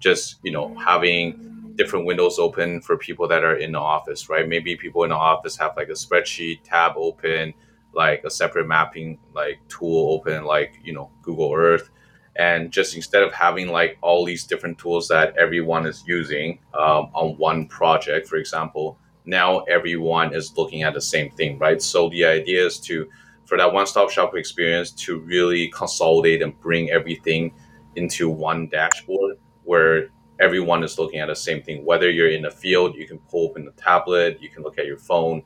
just, 0.00 0.38
you 0.42 0.50
know, 0.50 0.74
having 0.76 1.74
different 1.76 2.06
windows 2.06 2.38
open 2.38 2.80
for 2.80 2.96
people 2.96 3.28
that 3.28 3.44
are 3.44 3.56
in 3.56 3.72
the 3.72 3.78
office, 3.78 4.30
right? 4.30 4.48
Maybe 4.48 4.76
people 4.76 5.04
in 5.04 5.10
the 5.10 5.16
office 5.16 5.56
have 5.58 5.76
like 5.76 5.88
a 5.88 5.92
spreadsheet 5.92 6.60
tab 6.64 6.92
open 6.96 7.52
like 7.94 8.24
a 8.24 8.30
separate 8.30 8.66
mapping 8.66 9.18
like 9.34 9.58
tool 9.68 10.12
open 10.12 10.44
like 10.44 10.78
you 10.82 10.92
know 10.92 11.10
google 11.22 11.52
earth 11.54 11.90
and 12.36 12.70
just 12.70 12.96
instead 12.96 13.22
of 13.22 13.32
having 13.32 13.68
like 13.68 13.98
all 14.00 14.24
these 14.24 14.44
different 14.44 14.78
tools 14.78 15.08
that 15.08 15.36
everyone 15.36 15.86
is 15.86 16.02
using 16.06 16.58
um, 16.74 17.10
on 17.14 17.36
one 17.36 17.66
project 17.66 18.26
for 18.26 18.36
example 18.36 18.98
now 19.24 19.60
everyone 19.60 20.34
is 20.34 20.56
looking 20.56 20.82
at 20.82 20.94
the 20.94 21.00
same 21.00 21.30
thing 21.30 21.58
right? 21.58 21.82
So 21.82 22.08
the 22.08 22.24
idea 22.24 22.64
is 22.64 22.78
to 22.80 23.08
for 23.44 23.58
that 23.58 23.72
one-stop 23.72 24.10
shop 24.10 24.34
experience 24.34 24.90
to 24.92 25.18
really 25.18 25.68
consolidate 25.68 26.42
and 26.42 26.58
bring 26.60 26.90
everything 26.90 27.52
into 27.96 28.30
one 28.30 28.66
dashboard 28.68 29.36
where 29.64 30.08
everyone 30.40 30.82
is 30.82 30.98
looking 30.98 31.20
at 31.20 31.26
the 31.26 31.36
same 31.36 31.62
thing. 31.62 31.84
Whether 31.84 32.10
you're 32.10 32.30
in 32.30 32.42
the 32.42 32.50
field 32.50 32.96
you 32.96 33.06
can 33.06 33.18
pull 33.30 33.48
open 33.50 33.64
the 33.64 33.72
tablet 33.72 34.42
you 34.42 34.48
can 34.48 34.62
look 34.62 34.78
at 34.78 34.86
your 34.86 34.98
phone. 34.98 35.42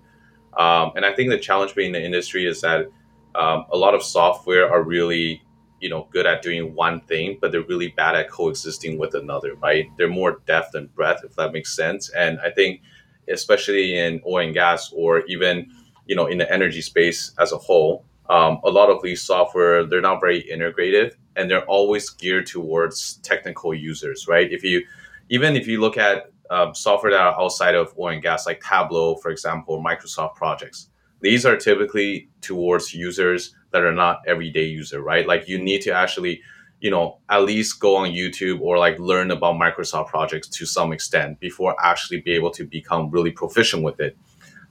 Um, 0.56 0.92
and 0.96 1.04
I 1.04 1.12
think 1.12 1.30
the 1.30 1.38
challenge 1.38 1.74
being 1.74 1.94
in 1.94 2.00
the 2.00 2.04
industry 2.04 2.46
is 2.46 2.60
that 2.62 2.86
um, 3.34 3.66
a 3.70 3.76
lot 3.76 3.94
of 3.94 4.02
software 4.02 4.70
are 4.72 4.82
really, 4.82 5.42
you 5.80 5.88
know, 5.88 6.08
good 6.10 6.26
at 6.26 6.42
doing 6.42 6.74
one 6.74 7.00
thing, 7.02 7.38
but 7.40 7.52
they're 7.52 7.62
really 7.62 7.88
bad 7.88 8.14
at 8.14 8.30
coexisting 8.30 8.98
with 8.98 9.14
another, 9.14 9.54
right? 9.56 9.86
They're 9.96 10.08
more 10.08 10.40
depth 10.46 10.74
and 10.74 10.92
breadth, 10.94 11.24
if 11.24 11.36
that 11.36 11.52
makes 11.52 11.74
sense. 11.74 12.10
And 12.10 12.38
I 12.40 12.50
think, 12.50 12.80
especially 13.28 13.98
in 13.98 14.20
oil 14.26 14.46
and 14.46 14.54
gas, 14.54 14.92
or 14.92 15.24
even, 15.26 15.70
you 16.06 16.16
know, 16.16 16.26
in 16.26 16.38
the 16.38 16.50
energy 16.52 16.80
space 16.80 17.32
as 17.38 17.52
a 17.52 17.58
whole, 17.58 18.04
um, 18.28 18.60
a 18.64 18.70
lot 18.70 18.90
of 18.90 19.02
these 19.02 19.22
software 19.22 19.84
they're 19.84 20.00
not 20.00 20.20
very 20.20 20.42
integrative, 20.42 21.14
and 21.36 21.50
they're 21.50 21.64
always 21.66 22.10
geared 22.10 22.46
towards 22.46 23.14
technical 23.18 23.74
users, 23.74 24.26
right? 24.26 24.50
If 24.52 24.64
you 24.64 24.84
even 25.28 25.56
if 25.56 25.66
you 25.66 25.80
look 25.80 25.96
at 25.96 26.30
um, 26.50 26.74
software 26.74 27.12
that 27.12 27.20
are 27.20 27.40
outside 27.40 27.74
of 27.74 27.94
oil 27.98 28.12
and 28.14 28.22
gas, 28.22 28.46
like 28.46 28.62
Tableau, 28.62 29.16
for 29.16 29.30
example, 29.30 29.82
Microsoft 29.82 30.36
projects. 30.36 30.88
These 31.20 31.44
are 31.44 31.56
typically 31.56 32.28
towards 32.40 32.94
users 32.94 33.54
that 33.72 33.82
are 33.82 33.92
not 33.92 34.22
everyday 34.26 34.64
user, 34.64 35.00
right? 35.00 35.26
Like 35.26 35.48
you 35.48 35.58
need 35.58 35.82
to 35.82 35.92
actually, 35.92 36.42
you 36.80 36.90
know, 36.90 37.18
at 37.28 37.42
least 37.42 37.80
go 37.80 37.96
on 37.96 38.10
YouTube 38.10 38.60
or 38.60 38.78
like 38.78 38.98
learn 38.98 39.30
about 39.30 39.56
Microsoft 39.56 40.08
projects 40.08 40.48
to 40.48 40.66
some 40.66 40.92
extent 40.92 41.40
before 41.40 41.74
actually 41.82 42.20
be 42.20 42.32
able 42.32 42.50
to 42.52 42.64
become 42.64 43.10
really 43.10 43.30
proficient 43.30 43.82
with 43.82 44.00
it. 44.00 44.16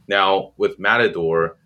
Now 0.08 0.54
with 0.58 0.80
Matidor, 0.80 1.58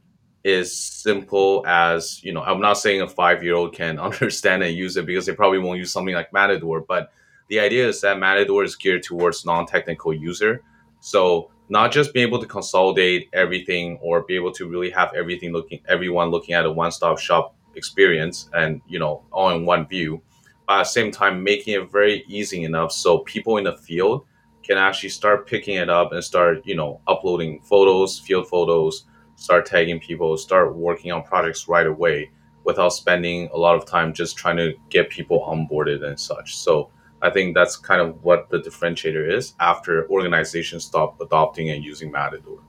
is 0.44 0.76
simple 0.76 1.64
as 1.68 2.24
you 2.24 2.34
know. 2.34 2.42
I'm 2.42 2.62
not 2.62 2.74
saying 2.74 3.02
a 3.02 3.08
five 3.08 3.44
year 3.44 3.56
old 3.56 3.74
can 3.74 4.00
understand 4.12 4.64
and 4.64 4.76
use 4.76 4.98
it 4.98 5.06
because 5.06 5.26
they 5.26 5.34
probably 5.34 5.60
won't 5.60 5.80
use 5.80 5.92
something 5.92 6.16
like 6.16 6.32
Matidor, 6.34 6.82
but 6.82 7.12
the 7.50 7.60
idea 7.60 7.88
is 7.88 8.02
that 8.02 8.20
Matidor 8.20 8.64
is 8.64 8.76
geared 8.76 9.04
towards 9.04 9.46
non-technical 9.46 10.14
user. 10.14 10.62
So 11.00 11.50
not 11.70 11.92
just 11.92 12.14
be 12.14 12.22
able 12.22 12.40
to 12.40 12.48
consolidate 12.48 13.30
everything 13.34 13.98
or 14.02 14.22
be 14.24 14.36
able 14.36 14.52
to 14.52 14.68
really 14.68 14.90
have 14.90 15.14
everything 15.16 15.52
looking 15.54 15.80
everyone 15.88 16.30
looking 16.30 16.56
at 16.56 16.66
a 16.66 16.72
one-stop 16.72 17.20
shop 17.20 17.56
experience 17.76 18.50
and 18.54 18.82
you 18.88 19.00
know 19.00 19.24
all 19.32 19.52
in 19.52 19.66
one 19.66 19.88
view 19.88 20.22
but 20.68 20.80
at 20.80 20.84
the 20.84 20.90
same 20.90 21.12
time 21.12 21.44
making 21.44 21.74
it 21.76 21.92
very 21.92 22.24
easy 22.28 22.64
enough 22.64 22.92
so 22.92 23.20
people 23.20 23.58
in 23.58 23.64
the 23.64 23.78
field 23.78 24.26
can 24.70 24.78
actually 24.78 25.10
start 25.10 25.48
picking 25.48 25.76
it 25.78 25.90
up 25.90 26.12
and 26.12 26.24
start, 26.24 26.62
you 26.64 26.76
know, 26.76 27.02
uploading 27.08 27.60
photos, 27.62 28.20
field 28.20 28.48
photos, 28.48 29.06
start 29.36 29.66
tagging 29.66 30.00
people, 30.00 30.38
start 30.38 30.76
working 30.76 31.12
on 31.12 31.24
projects 31.24 31.68
right 31.68 31.88
away 31.88 32.30
without 32.66 32.90
spending 32.90 33.50
a 33.52 33.58
lot 33.58 33.76
of 33.76 33.86
time 33.86 34.14
just 34.14 34.38
trying 34.38 34.58
to 34.58 34.74
get 34.90 35.10
people 35.10 35.40
onboarded 35.50 36.04
and 36.04 36.20
such. 36.20 36.56
So 36.56 36.92
I 37.22 37.30
think 37.30 37.56
that's 37.56 37.76
kind 37.76 38.02
of 38.02 38.24
what 38.24 38.50
the 38.50 38.60
differentiator 38.60 39.32
is 39.32 39.54
after 39.60 40.08
organizations 40.10 40.86
stop 40.86 41.20
adopting 41.20 41.70
and 41.70 41.84
using 41.84 42.12
Matidor. 42.12 42.60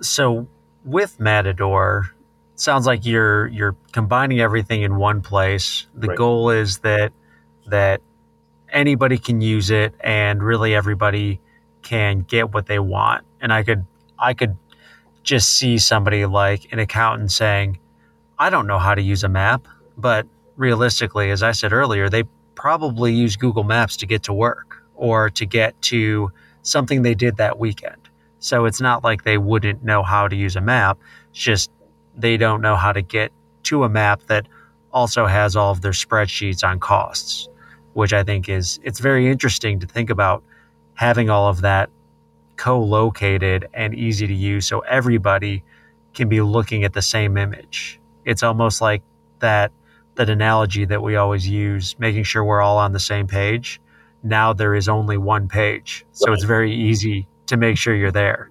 So 0.00 0.46
with 0.84 1.18
Matidor, 1.18 2.14
sounds 2.54 2.86
like 2.86 3.04
you're 3.04 3.48
you're 3.48 3.76
combining 3.92 4.40
everything 4.40 4.82
in 4.82 4.96
one 4.96 5.20
place. 5.20 5.86
The 5.94 6.08
right. 6.08 6.16
goal 6.16 6.50
is 6.50 6.78
that 6.78 7.12
that 7.66 8.00
anybody 8.70 9.18
can 9.18 9.40
use 9.40 9.70
it 9.70 9.94
and 10.00 10.42
really 10.42 10.74
everybody 10.74 11.40
can 11.82 12.20
get 12.20 12.52
what 12.52 12.66
they 12.66 12.78
want. 12.78 13.24
And 13.40 13.52
I 13.52 13.62
could 13.62 13.84
I 14.18 14.34
could 14.34 14.56
just 15.22 15.56
see 15.56 15.78
somebody 15.78 16.26
like 16.26 16.72
an 16.72 16.78
accountant 16.78 17.32
saying, 17.32 17.78
I 18.38 18.50
don't 18.50 18.66
know 18.66 18.78
how 18.78 18.94
to 18.94 19.02
use 19.02 19.24
a 19.24 19.28
map, 19.28 19.66
but 19.96 20.26
realistically, 20.58 21.30
as 21.30 21.42
I 21.42 21.52
said 21.52 21.72
earlier, 21.72 22.10
they 22.10 22.24
probably 22.54 23.14
use 23.14 23.36
Google 23.36 23.64
Maps 23.64 23.96
to 23.98 24.06
get 24.06 24.24
to 24.24 24.32
work 24.32 24.82
or 24.96 25.30
to 25.30 25.46
get 25.46 25.80
to 25.82 26.30
something 26.62 27.02
they 27.02 27.14
did 27.14 27.36
that 27.36 27.58
weekend. 27.58 28.08
So 28.40 28.66
it's 28.66 28.80
not 28.80 29.02
like 29.02 29.24
they 29.24 29.38
wouldn't 29.38 29.82
know 29.82 30.02
how 30.02 30.28
to 30.28 30.36
use 30.36 30.56
a 30.56 30.60
map. 30.60 30.98
It's 31.30 31.38
just 31.38 31.70
they 32.16 32.36
don't 32.36 32.60
know 32.60 32.76
how 32.76 32.92
to 32.92 33.00
get 33.00 33.32
to 33.64 33.84
a 33.84 33.88
map 33.88 34.22
that 34.24 34.46
also 34.92 35.26
has 35.26 35.56
all 35.56 35.70
of 35.70 35.80
their 35.80 35.92
spreadsheets 35.92 36.68
on 36.68 36.80
costs, 36.80 37.48
which 37.92 38.12
I 38.12 38.24
think 38.24 38.48
is 38.48 38.80
it's 38.82 39.00
very 39.00 39.30
interesting 39.30 39.78
to 39.80 39.86
think 39.86 40.10
about 40.10 40.42
having 40.94 41.30
all 41.30 41.48
of 41.48 41.60
that 41.60 41.90
co-located 42.56 43.68
and 43.72 43.94
easy 43.94 44.26
to 44.26 44.34
use 44.34 44.66
so 44.66 44.80
everybody 44.80 45.62
can 46.14 46.28
be 46.28 46.40
looking 46.40 46.82
at 46.82 46.92
the 46.92 47.02
same 47.02 47.36
image. 47.36 48.00
It's 48.24 48.42
almost 48.42 48.80
like 48.80 49.02
that 49.38 49.70
that 50.18 50.28
analogy 50.28 50.84
that 50.84 51.00
we 51.00 51.14
always 51.14 51.48
use, 51.48 51.96
making 51.98 52.24
sure 52.24 52.44
we're 52.44 52.60
all 52.60 52.76
on 52.76 52.92
the 52.92 53.00
same 53.00 53.26
page. 53.26 53.80
Now 54.24 54.52
there 54.52 54.74
is 54.74 54.88
only 54.88 55.16
one 55.16 55.48
page. 55.48 56.04
So 56.10 56.26
right. 56.26 56.34
it's 56.34 56.42
very 56.42 56.74
easy 56.74 57.26
to 57.46 57.56
make 57.56 57.78
sure 57.78 57.94
you're 57.94 58.10
there. 58.10 58.50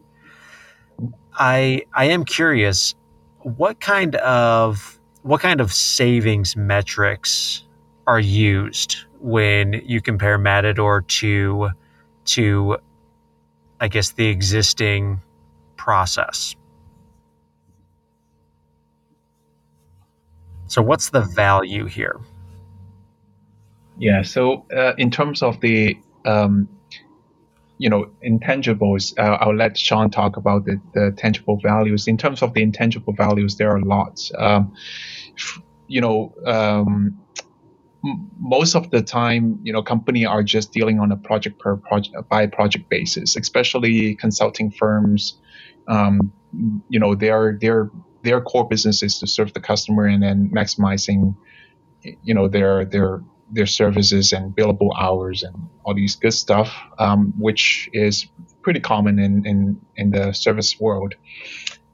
I 1.33 1.83
I 1.93 2.05
am 2.05 2.23
curious 2.23 2.95
what 3.41 3.81
kind 3.81 4.15
of 4.15 4.97
what 5.23 5.41
kind 5.41 5.59
of 5.59 5.73
savings 5.73 6.55
metrics 6.55 7.63
are 8.07 8.19
used 8.19 8.95
when 9.19 9.73
you 9.85 10.01
compare 10.01 10.37
Matidor 10.37 11.01
to 11.01 11.69
to 12.25 12.77
I 13.81 13.89
guess 13.89 14.11
the 14.11 14.27
existing 14.27 15.21
process. 15.75 16.55
So 20.67 20.81
what's 20.81 21.09
the 21.09 21.21
value 21.21 21.85
here? 21.85 22.19
Yeah, 23.97 24.21
so 24.21 24.65
uh, 24.75 24.93
in 24.97 25.09
terms 25.09 25.41
of 25.41 25.59
the 25.61 25.97
um, 26.25 26.67
you 27.79 27.89
know 27.89 28.09
intangibles 28.25 29.13
uh, 29.19 29.37
i'll 29.39 29.55
let 29.55 29.77
sean 29.77 30.09
talk 30.09 30.35
about 30.35 30.65
the, 30.65 30.79
the 30.93 31.13
tangible 31.17 31.59
values. 31.61 32.07
In 32.07 32.17
terms 32.17 32.41
of 32.41 32.53
the 32.53 32.61
intangible 32.61 33.13
values 33.13 33.55
there 33.55 33.71
are 33.71 33.81
lots. 33.81 34.31
Um, 34.37 34.73
you 35.87 36.01
know 36.01 36.33
um, 36.45 37.17
most 38.39 38.75
of 38.75 38.89
the 38.91 39.01
time 39.01 39.59
you 39.63 39.71
know 39.73 39.81
company 39.81 40.25
are 40.25 40.43
just 40.43 40.71
dealing 40.71 40.99
on 40.99 41.11
a 41.11 41.17
project 41.17 41.59
per 41.59 41.77
project 41.77 42.15
by 42.29 42.47
project 42.47 42.89
basis 42.89 43.35
especially 43.35 44.15
consulting 44.15 44.71
firms. 44.71 45.39
Um, 45.87 46.33
you 46.89 46.99
know 46.99 47.15
their 47.15 47.57
their 47.61 47.89
their 48.27 48.41
core 48.41 48.67
business 48.67 49.01
is 49.01 49.19
to 49.19 49.27
serve 49.27 49.53
the 49.53 49.61
customer 49.71 50.05
and 50.05 50.21
then 50.21 50.51
maximizing 50.53 51.35
you 52.23 52.33
know 52.33 52.47
their 52.47 52.85
their 52.85 53.21
their 53.51 53.65
services 53.65 54.33
and 54.33 54.55
billable 54.55 54.91
hours 54.99 55.43
and 55.43 55.55
all 55.85 55.93
these 55.93 56.15
good 56.15 56.33
stuff, 56.33 56.69
um, 56.99 57.33
which 57.37 57.89
is 57.93 58.27
pretty 58.61 58.81
common 58.81 59.19
in, 59.19 59.45
in, 59.45 59.79
in 59.95 60.11
the 60.11 60.33
service 60.33 60.77
world. 60.79 61.15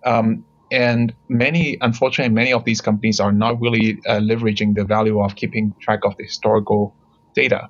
Um, 0.04 0.46
and 0.72 1.14
many, 1.30 1.78
unfortunately, 1.82 2.34
many 2.34 2.54
of 2.54 2.64
these 2.66 2.82
companies 2.82 3.20
are 3.20 3.32
not 3.32 3.62
really 3.62 4.00
uh, 4.08 4.18
leveraging 4.18 4.74
the 4.74 4.84
value 4.84 5.22
of 5.22 5.36
keeping 5.36 5.76
track 5.80 6.00
of 6.06 6.18
the 6.18 6.24
historical 6.24 6.96
data. 7.36 7.70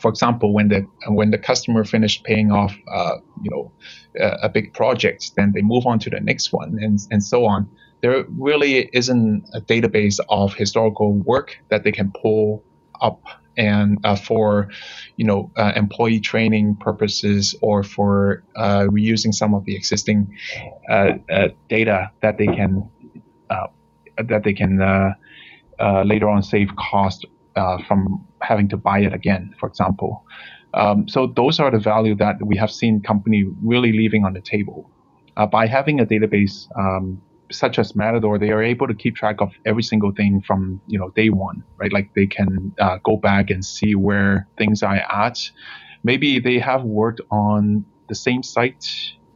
For 0.00 0.08
example, 0.08 0.52
when 0.52 0.68
the 0.68 0.86
when 1.08 1.30
the 1.30 1.38
customer 1.38 1.84
finished 1.84 2.24
paying 2.24 2.50
off, 2.50 2.74
uh, 2.90 3.16
you 3.42 3.50
know, 3.50 3.72
a, 4.18 4.46
a 4.46 4.48
big 4.48 4.72
project, 4.74 5.32
then 5.36 5.52
they 5.52 5.62
move 5.62 5.86
on 5.86 5.98
to 6.00 6.10
the 6.10 6.20
next 6.20 6.52
one, 6.52 6.78
and 6.80 6.98
and 7.10 7.22
so 7.22 7.46
on. 7.46 7.68
There 8.02 8.24
really 8.38 8.88
isn't 8.92 9.44
a 9.52 9.60
database 9.60 10.18
of 10.30 10.54
historical 10.54 11.12
work 11.12 11.58
that 11.68 11.84
they 11.84 11.92
can 11.92 12.12
pull 12.12 12.64
up 13.00 13.20
and 13.56 13.98
uh, 14.04 14.16
for 14.16 14.68
you 15.16 15.24
know 15.24 15.50
uh, 15.56 15.72
employee 15.76 16.20
training 16.20 16.76
purposes 16.76 17.54
or 17.60 17.82
for 17.82 18.42
uh, 18.56 18.86
reusing 18.88 19.34
some 19.34 19.54
of 19.54 19.64
the 19.64 19.76
existing 19.76 20.36
uh, 20.90 21.12
uh, 21.30 21.48
data 21.68 22.10
that 22.22 22.38
they 22.38 22.46
can 22.46 22.88
that 24.16 24.42
they 24.44 24.52
can 24.52 24.78
later 26.04 26.28
on 26.28 26.42
save 26.42 26.74
cost 26.76 27.26
from 27.54 28.24
having 28.40 28.68
to 28.68 28.76
buy 28.76 29.00
it 29.00 29.12
again, 29.12 29.54
for 29.58 29.68
example. 29.68 30.24
Um, 30.74 31.08
so 31.08 31.26
those 31.26 31.58
are 31.58 31.70
the 31.70 31.80
value 31.80 32.14
that 32.16 32.36
we 32.44 32.56
have 32.56 32.70
seen 32.70 33.02
company 33.02 33.44
really 33.62 33.92
leaving 33.92 34.24
on 34.24 34.34
the 34.34 34.40
table 34.40 34.90
by 35.50 35.66
having 35.66 36.00
a 36.00 36.06
database. 36.06 36.68
Um, 36.78 37.20
such 37.52 37.78
as 37.78 37.96
Matidor, 37.96 38.38
they 38.38 38.50
are 38.50 38.62
able 38.62 38.86
to 38.86 38.94
keep 38.94 39.16
track 39.16 39.40
of 39.40 39.52
every 39.66 39.82
single 39.82 40.12
thing 40.12 40.40
from 40.40 40.80
you 40.86 40.98
know 40.98 41.10
day 41.10 41.30
one, 41.30 41.64
right? 41.78 41.92
Like 41.92 42.14
they 42.14 42.26
can 42.26 42.72
uh, 42.78 42.98
go 43.02 43.16
back 43.16 43.50
and 43.50 43.64
see 43.64 43.94
where 43.94 44.46
things 44.56 44.82
are 44.82 44.94
at. 44.94 45.38
Maybe 46.04 46.38
they 46.38 46.58
have 46.58 46.84
worked 46.84 47.20
on 47.30 47.84
the 48.08 48.14
same 48.14 48.42
site, 48.42 48.86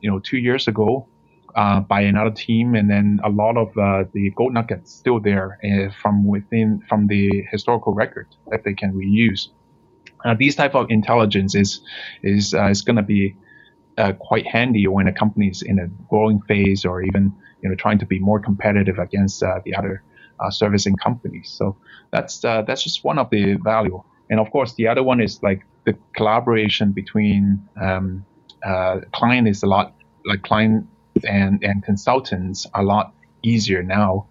you 0.00 0.10
know, 0.10 0.18
two 0.18 0.38
years 0.38 0.68
ago 0.68 1.08
uh, 1.54 1.80
by 1.80 2.00
another 2.00 2.30
team, 2.30 2.74
and 2.74 2.90
then 2.90 3.20
a 3.24 3.28
lot 3.28 3.56
of 3.56 3.68
uh, 3.78 4.04
the 4.12 4.30
gold 4.30 4.52
nuggets 4.52 4.92
still 4.92 5.20
there 5.20 5.58
uh, 5.64 5.92
from 6.02 6.26
within 6.26 6.82
from 6.88 7.06
the 7.06 7.44
historical 7.50 7.94
record 7.94 8.26
that 8.50 8.64
they 8.64 8.74
can 8.74 8.92
reuse. 8.92 9.48
Uh, 10.24 10.34
these 10.34 10.56
type 10.56 10.74
of 10.74 10.90
intelligence 10.90 11.54
is 11.54 11.80
is 12.22 12.54
uh, 12.54 12.66
is 12.66 12.82
going 12.82 12.96
to 12.96 13.02
be 13.02 13.36
quite 14.18 14.46
handy 14.46 14.86
when 14.88 15.06
a 15.06 15.12
company 15.12 15.46
is 15.46 15.62
in 15.62 15.78
a 15.78 15.86
growing 16.08 16.40
phase 16.42 16.84
or 16.84 17.00
even 17.02 17.32
you 17.62 17.68
know 17.68 17.74
trying 17.76 17.98
to 17.98 18.06
be 18.06 18.18
more 18.18 18.40
competitive 18.40 18.98
against 18.98 19.42
uh, 19.42 19.60
the 19.64 19.74
other 19.74 20.02
uh, 20.40 20.50
servicing 20.50 20.96
companies. 20.96 21.50
So 21.50 21.76
that's 22.10 22.44
uh, 22.44 22.62
that's 22.62 22.82
just 22.82 23.04
one 23.04 23.18
of 23.18 23.30
the 23.30 23.54
value. 23.54 24.02
And 24.30 24.40
of 24.40 24.50
course, 24.50 24.74
the 24.74 24.88
other 24.88 25.02
one 25.02 25.20
is 25.20 25.42
like 25.42 25.64
the 25.84 25.96
collaboration 26.16 26.92
between 26.92 27.66
um, 27.80 28.24
uh, 28.64 29.00
client 29.12 29.48
is 29.48 29.62
a 29.62 29.66
lot 29.66 29.94
like 30.24 30.42
client 30.42 30.86
and 31.26 31.62
and 31.62 31.82
consultants 31.84 32.66
a 32.74 32.82
lot 32.82 33.14
easier 33.42 33.82
now. 33.82 34.26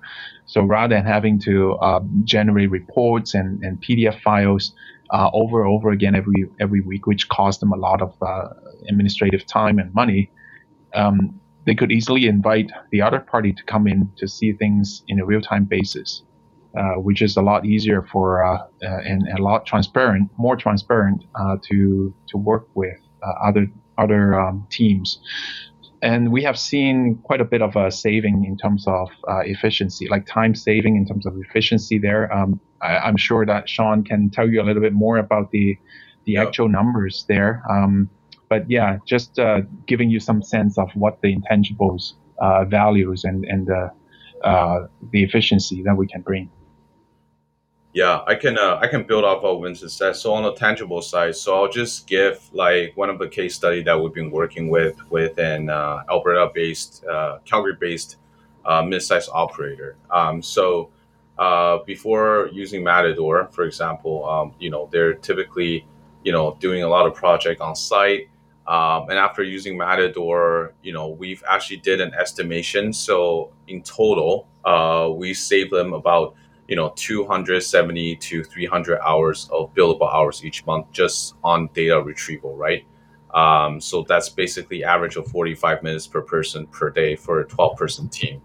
So 0.46 0.62
rather 0.62 0.96
than 0.96 1.06
having 1.06 1.40
to 1.42 1.74
uh, 1.76 2.02
generate 2.24 2.70
reports 2.70 3.34
and, 3.34 3.64
and 3.64 3.82
PDF 3.82 4.20
files 4.22 4.74
uh, 5.12 5.30
over 5.34 5.64
and 5.64 5.72
over 5.72 5.92
again 5.92 6.16
every 6.16 6.46
every 6.60 6.82
week, 6.82 7.08
which 7.08 7.30
cost 7.30 7.60
them 7.60 7.72
a 7.72 7.78
lot 7.78 8.02
of 8.02 8.14
administrative 8.90 9.46
time 9.46 9.80
and 9.80 9.94
money, 9.94 10.32
um, 10.94 11.40
they 11.66 11.76
could 11.76 11.92
easily 11.92 12.28
invite 12.28 12.72
the 12.92 13.02
other 13.02 13.20
party 13.20 13.54
to 13.54 13.64
come 13.64 13.88
in 13.88 14.12
to 14.18 14.28
see 14.28 14.54
things 14.54 15.04
in 15.08 15.20
a 15.20 15.26
real-time 15.26 15.66
basis, 15.66 16.24
uh, 16.78 16.96
which 16.96 17.22
is 17.22 17.38
a 17.38 17.42
lot 17.42 17.66
easier 17.66 18.02
for 18.12 18.44
uh, 18.44 18.58
uh, 18.58 18.68
and, 18.82 19.24
and, 19.24 19.40
a 19.40 19.44
lot 19.44 19.66
transparent, 19.66 20.30
more 20.38 20.56
transparent 20.56 21.24
uh, 21.36 21.58
to 21.62 22.14
to 22.28 22.38
work 22.38 22.68
with 22.76 22.98
uh, 23.22 23.48
other 23.48 23.68
other 23.98 24.40
um, 24.40 24.68
teams. 24.70 25.20
And 26.04 26.34
we 26.34 26.44
have 26.44 26.60
seen 26.60 27.18
quite 27.24 27.40
a 27.40 27.46
bit 27.46 27.62
of 27.62 27.78
a 27.78 27.90
saving 27.90 28.44
in 28.44 28.58
terms 28.58 28.84
of 28.88 29.08
uh, 29.26 29.40
efficiency, 29.46 30.10
like 30.10 30.26
time 30.26 30.54
saving 30.54 30.98
in 30.98 31.06
terms 31.08 31.26
of 31.26 31.34
efficiency. 31.38 31.98
There, 31.98 32.32
um, 32.32 32.60
I, 32.82 33.08
am 33.08 33.16
sure 33.16 33.46
that 33.46 33.70
Sean 33.70 34.04
can 34.04 34.30
tell 34.30 34.50
you 34.50 34.62
a 34.62 34.66
little 34.66 34.82
bit 34.82 34.92
more 34.92 35.18
about 35.18 35.52
the 35.52 35.78
the 36.26 36.34
yep. 36.34 36.48
actual 36.48 36.68
numbers 36.68 37.24
there. 37.30 37.64
Um, 37.72 38.10
but 38.50 38.70
yeah, 38.70 38.98
just 39.08 39.40
uh, 39.40 39.62
giving 39.88 40.10
you 40.10 40.20
some 40.20 40.44
sense 40.44 40.78
of 40.78 40.90
what 40.94 41.22
the 41.22 41.34
intangibles 41.34 42.14
uh, 42.38 42.66
values 42.66 43.24
and 43.24 43.46
and 43.46 43.68
the 43.68 43.90
uh, 44.44 44.88
the 45.14 45.24
efficiency 45.24 45.84
that 45.84 45.96
we 45.96 46.06
can 46.06 46.20
bring. 46.20 46.50
Yeah, 47.94 48.22
I 48.26 48.34
can 48.34 48.58
uh, 48.58 48.80
I 48.82 48.88
can 48.88 49.04
build 49.04 49.24
off 49.24 49.44
what 49.44 49.62
Vincent 49.62 49.92
said. 49.92 50.16
So 50.16 50.34
on 50.34 50.42
the 50.44 50.54
tangible 50.54 51.02
side, 51.02 51.36
so 51.36 51.56
I'll 51.56 51.72
just 51.72 52.08
give 52.08 52.42
like 52.52 52.98
one 52.98 53.12
of 53.12 53.20
the 53.20 53.28
case 53.28 53.54
study 53.54 53.84
that 53.84 54.02
we've 54.02 54.14
been 54.14 54.32
working 54.32 54.70
with 54.70 54.98
with 55.12 55.38
an 55.38 55.70
uh, 55.70 56.04
Alberta 56.10 56.50
based, 56.54 57.06
uh, 57.06 57.38
Calgary 57.46 57.78
based 57.80 58.18
uh, 58.66 58.82
mid-sized 58.82 59.30
operator. 59.32 59.96
Um, 60.10 60.42
so 60.42 60.90
uh, 61.38 61.80
before 61.86 62.50
using 62.52 62.84
Matidor, 62.84 63.50
for 63.52 63.64
example, 63.64 64.28
um, 64.28 64.54
you 64.60 64.72
know, 64.72 64.90
they're 64.92 65.14
typically, 65.14 65.86
you 66.24 66.32
know, 66.32 66.58
doing 66.60 66.82
a 66.82 66.88
lot 66.88 67.06
of 67.06 67.14
project 67.14 67.62
on 67.62 67.76
site. 67.76 68.28
Um, 68.66 69.10
and 69.10 69.20
after 69.20 69.44
using 69.44 69.78
Matidor, 69.78 70.74
you 70.82 70.94
know, 70.94 71.10
we've 71.10 71.44
actually 71.48 71.78
did 71.78 72.02
an 72.02 72.14
estimation. 72.14 72.94
So 72.94 73.52
in 73.68 73.84
total, 73.84 74.48
uh, 74.64 75.10
we 75.14 75.34
saved 75.34 75.72
them 75.72 75.94
about, 75.94 76.36
you 76.68 76.76
know, 76.76 76.94
270 76.96 78.16
to 78.16 78.44
300 78.44 79.00
hours 79.02 79.50
of 79.52 79.74
billable 79.74 80.14
hours 80.14 80.44
each 80.46 80.66
month 80.66 80.92
just 80.92 81.36
on 81.44 81.70
data 81.74 82.02
retrieval, 82.02 82.56
right? 82.56 82.86
Um, 83.34 83.82
so 83.82 84.06
that's 84.08 84.30
basically 84.30 84.84
average 84.84 85.16
of 85.16 85.28
45 85.28 85.84
minutes 85.84 86.08
per 86.08 86.22
person 86.22 86.68
per 86.68 86.90
day 86.90 87.16
for 87.16 87.40
a 87.40 87.46
12 87.46 87.78
person 87.78 88.10
team. 88.10 88.42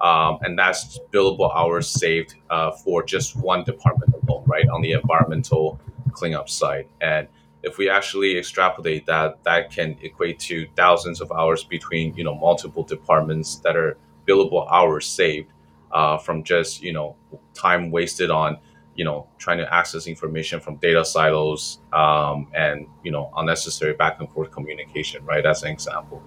Um, 0.00 0.38
and 0.42 0.58
that's 0.58 0.98
billable 1.12 1.54
hours 1.54 1.88
saved 1.88 2.34
uh, 2.50 2.72
for 2.72 3.02
just 3.02 3.36
one 3.36 3.64
department 3.64 4.12
alone, 4.12 4.44
right, 4.46 4.68
on 4.68 4.82
the 4.82 4.92
environmental 4.92 5.80
cleanup 6.12 6.48
side. 6.48 6.88
And 7.00 7.28
if 7.62 7.78
we 7.78 7.88
actually 7.88 8.36
extrapolate 8.36 9.06
that, 9.06 9.42
that 9.44 9.70
can 9.70 9.96
equate 10.02 10.38
to 10.40 10.66
thousands 10.76 11.20
of 11.20 11.32
hours 11.32 11.64
between 11.64 12.14
you 12.14 12.24
know 12.24 12.34
multiple 12.34 12.82
departments 12.82 13.56
that 13.56 13.76
are 13.76 13.96
billable 14.28 14.70
hours 14.70 15.06
saved 15.06 15.50
uh, 15.94 16.18
from 16.18 16.42
just 16.42 16.82
you 16.82 16.92
know 16.92 17.16
time 17.54 17.90
wasted 17.90 18.30
on 18.30 18.58
you 18.96 19.04
know 19.04 19.26
trying 19.38 19.58
to 19.58 19.74
access 19.74 20.06
information 20.06 20.60
from 20.60 20.76
data 20.76 21.04
silos 21.04 21.78
um, 21.92 22.48
and 22.54 22.86
you 23.02 23.10
know 23.10 23.32
unnecessary 23.36 23.94
back 23.94 24.20
and 24.20 24.30
forth 24.30 24.50
communication 24.50 25.24
right 25.24 25.46
as 25.46 25.62
an 25.62 25.70
example. 25.70 26.22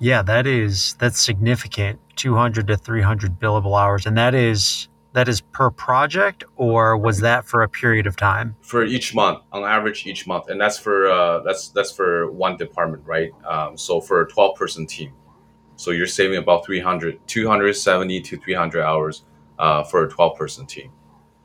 Yeah 0.00 0.22
that 0.22 0.46
is 0.46 0.94
that's 0.98 1.20
significant. 1.20 2.00
200 2.16 2.66
to 2.66 2.76
300 2.76 3.38
billable 3.38 3.80
hours 3.80 4.04
and 4.04 4.18
that 4.18 4.34
is 4.34 4.88
that 5.12 5.28
is 5.28 5.40
per 5.40 5.70
project 5.70 6.44
or 6.56 6.96
was 6.96 7.20
that 7.20 7.44
for 7.44 7.62
a 7.62 7.68
period 7.68 8.06
of 8.06 8.16
time? 8.16 8.56
For 8.60 8.84
each 8.84 9.14
month 9.14 9.38
on 9.52 9.62
average 9.62 10.04
each 10.06 10.26
month 10.26 10.48
and 10.48 10.60
that's 10.60 10.78
for 10.78 11.08
uh, 11.08 11.40
that's 11.40 11.68
that's 11.68 11.92
for 11.92 12.30
one 12.32 12.56
department 12.56 13.04
right? 13.06 13.30
Um, 13.46 13.76
so 13.76 14.00
for 14.00 14.22
a 14.22 14.28
12 14.28 14.56
person 14.56 14.86
team 14.86 15.12
so 15.78 15.92
you're 15.92 16.08
saving 16.08 16.38
about 16.38 16.66
300 16.66 17.20
270 17.28 18.20
to 18.20 18.36
300 18.36 18.82
hours 18.82 19.22
uh, 19.60 19.84
for 19.84 20.04
a 20.04 20.08
12 20.10 20.36
person 20.36 20.66
team. 20.66 20.90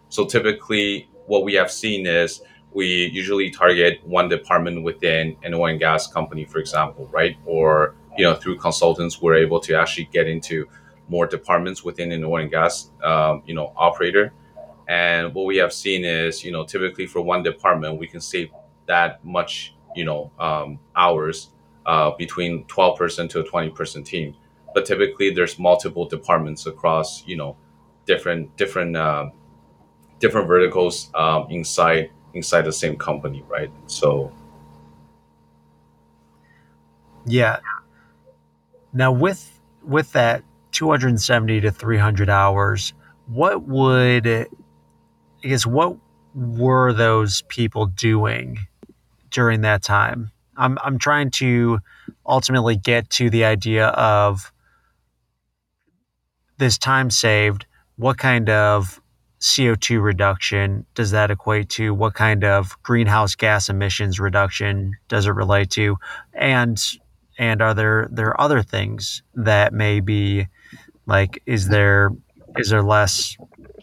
So 0.10 0.26
typically, 0.26 1.08
what 1.28 1.44
we 1.44 1.54
have 1.54 1.72
seen 1.72 2.08
is 2.08 2.42
we 2.74 3.12
usually 3.14 3.52
target 3.52 4.02
one 4.04 4.30
department 4.30 4.82
within 4.84 5.38
an 5.44 5.54
oil 5.54 5.68
and 5.68 5.80
gas 5.80 6.08
company, 6.08 6.46
for 6.46 6.58
example, 6.58 7.08
right? 7.12 7.38
Or 7.46 7.96
you 8.18 8.26
know, 8.26 8.34
through 8.34 8.58
consultants, 8.58 9.22
we're 9.22 9.36
able 9.36 9.60
to 9.62 9.76
actually 9.76 10.06
get 10.06 10.28
into 10.28 10.68
more 11.10 11.28
departments 11.28 11.84
within 11.84 12.12
an 12.12 12.24
oil 12.24 12.42
and 12.42 12.50
gas, 12.50 12.90
um, 13.04 13.44
you 13.46 13.54
know, 13.54 13.72
operator. 13.78 14.34
And 14.88 15.34
what 15.36 15.46
we 15.46 15.58
have 15.58 15.72
seen 15.72 16.06
is, 16.06 16.44
you 16.44 16.52
know, 16.52 16.66
typically 16.66 17.06
for 17.06 17.22
one 17.22 17.44
department, 17.44 18.00
we 18.00 18.08
can 18.08 18.20
save 18.20 18.50
that 18.88 19.24
much, 19.24 19.76
you 19.96 20.06
know, 20.06 20.32
um, 20.40 20.80
hours 20.96 21.50
uh, 21.86 22.12
between 22.18 22.66
12 22.66 22.98
person 22.98 23.28
to 23.30 23.40
a 23.42 23.44
20 23.44 23.70
person 23.72 24.04
team. 24.04 24.36
But 24.74 24.86
typically, 24.86 25.32
there's 25.32 25.60
multiple 25.60 26.06
departments 26.06 26.66
across, 26.66 27.26
you 27.28 27.38
know, 27.38 27.58
different 28.06 28.56
different 28.58 28.98
uh, 28.98 29.30
different 30.20 30.48
verticals 30.48 31.10
um, 31.16 31.48
inside 31.50 32.12
inside 32.34 32.64
the 32.64 32.74
same 32.74 32.98
company, 32.98 33.44
right? 33.48 33.72
So, 33.88 34.32
yeah. 37.26 37.60
Now 38.94 39.12
with 39.12 39.60
with 39.84 40.12
that 40.14 40.44
270 40.72 41.62
to 41.62 41.72
300 41.72 42.30
hours, 42.30 42.94
what 43.28 43.64
would 43.64 44.28
I 44.28 44.48
guess 45.44 45.66
what 45.66 45.98
were 46.36 46.94
those 46.94 47.44
people 47.44 47.88
doing 47.88 48.60
during 49.32 49.62
that 49.62 49.84
time? 49.84 50.33
I'm 50.58 50.78
I'm 50.84 51.00
trying 51.00 51.32
to 51.32 51.80
ultimately 52.26 52.76
get 52.76 53.10
to 53.12 53.30
the 53.30 53.46
idea 53.46 53.88
of 53.88 54.52
this 56.58 56.78
time 56.78 57.10
saved 57.10 57.66
what 57.98 58.18
kind 58.18 58.50
of 58.50 59.02
CO2 59.40 60.02
reduction 60.02 60.86
does 60.96 61.12
that 61.12 61.30
equate 61.30 61.70
to? 61.70 61.94
What 61.94 62.14
kind 62.14 62.44
of 62.44 62.82
greenhouse 62.82 63.36
gas 63.36 63.68
emissions 63.70 64.20
reduction 64.20 64.94
does 65.10 65.28
it 65.28 65.32
relate 65.32 65.70
to? 65.72 65.98
And 66.34 66.82
and 67.38 67.62
are 67.62 67.74
there 67.74 68.08
there 68.12 68.40
other 68.40 68.62
things 68.62 69.22
that 69.34 69.74
may 69.74 70.00
be 70.00 70.48
like 71.06 71.42
is 71.46 71.68
there 71.68 72.12
is 72.58 72.70
there 72.70 72.84
less 72.84 73.36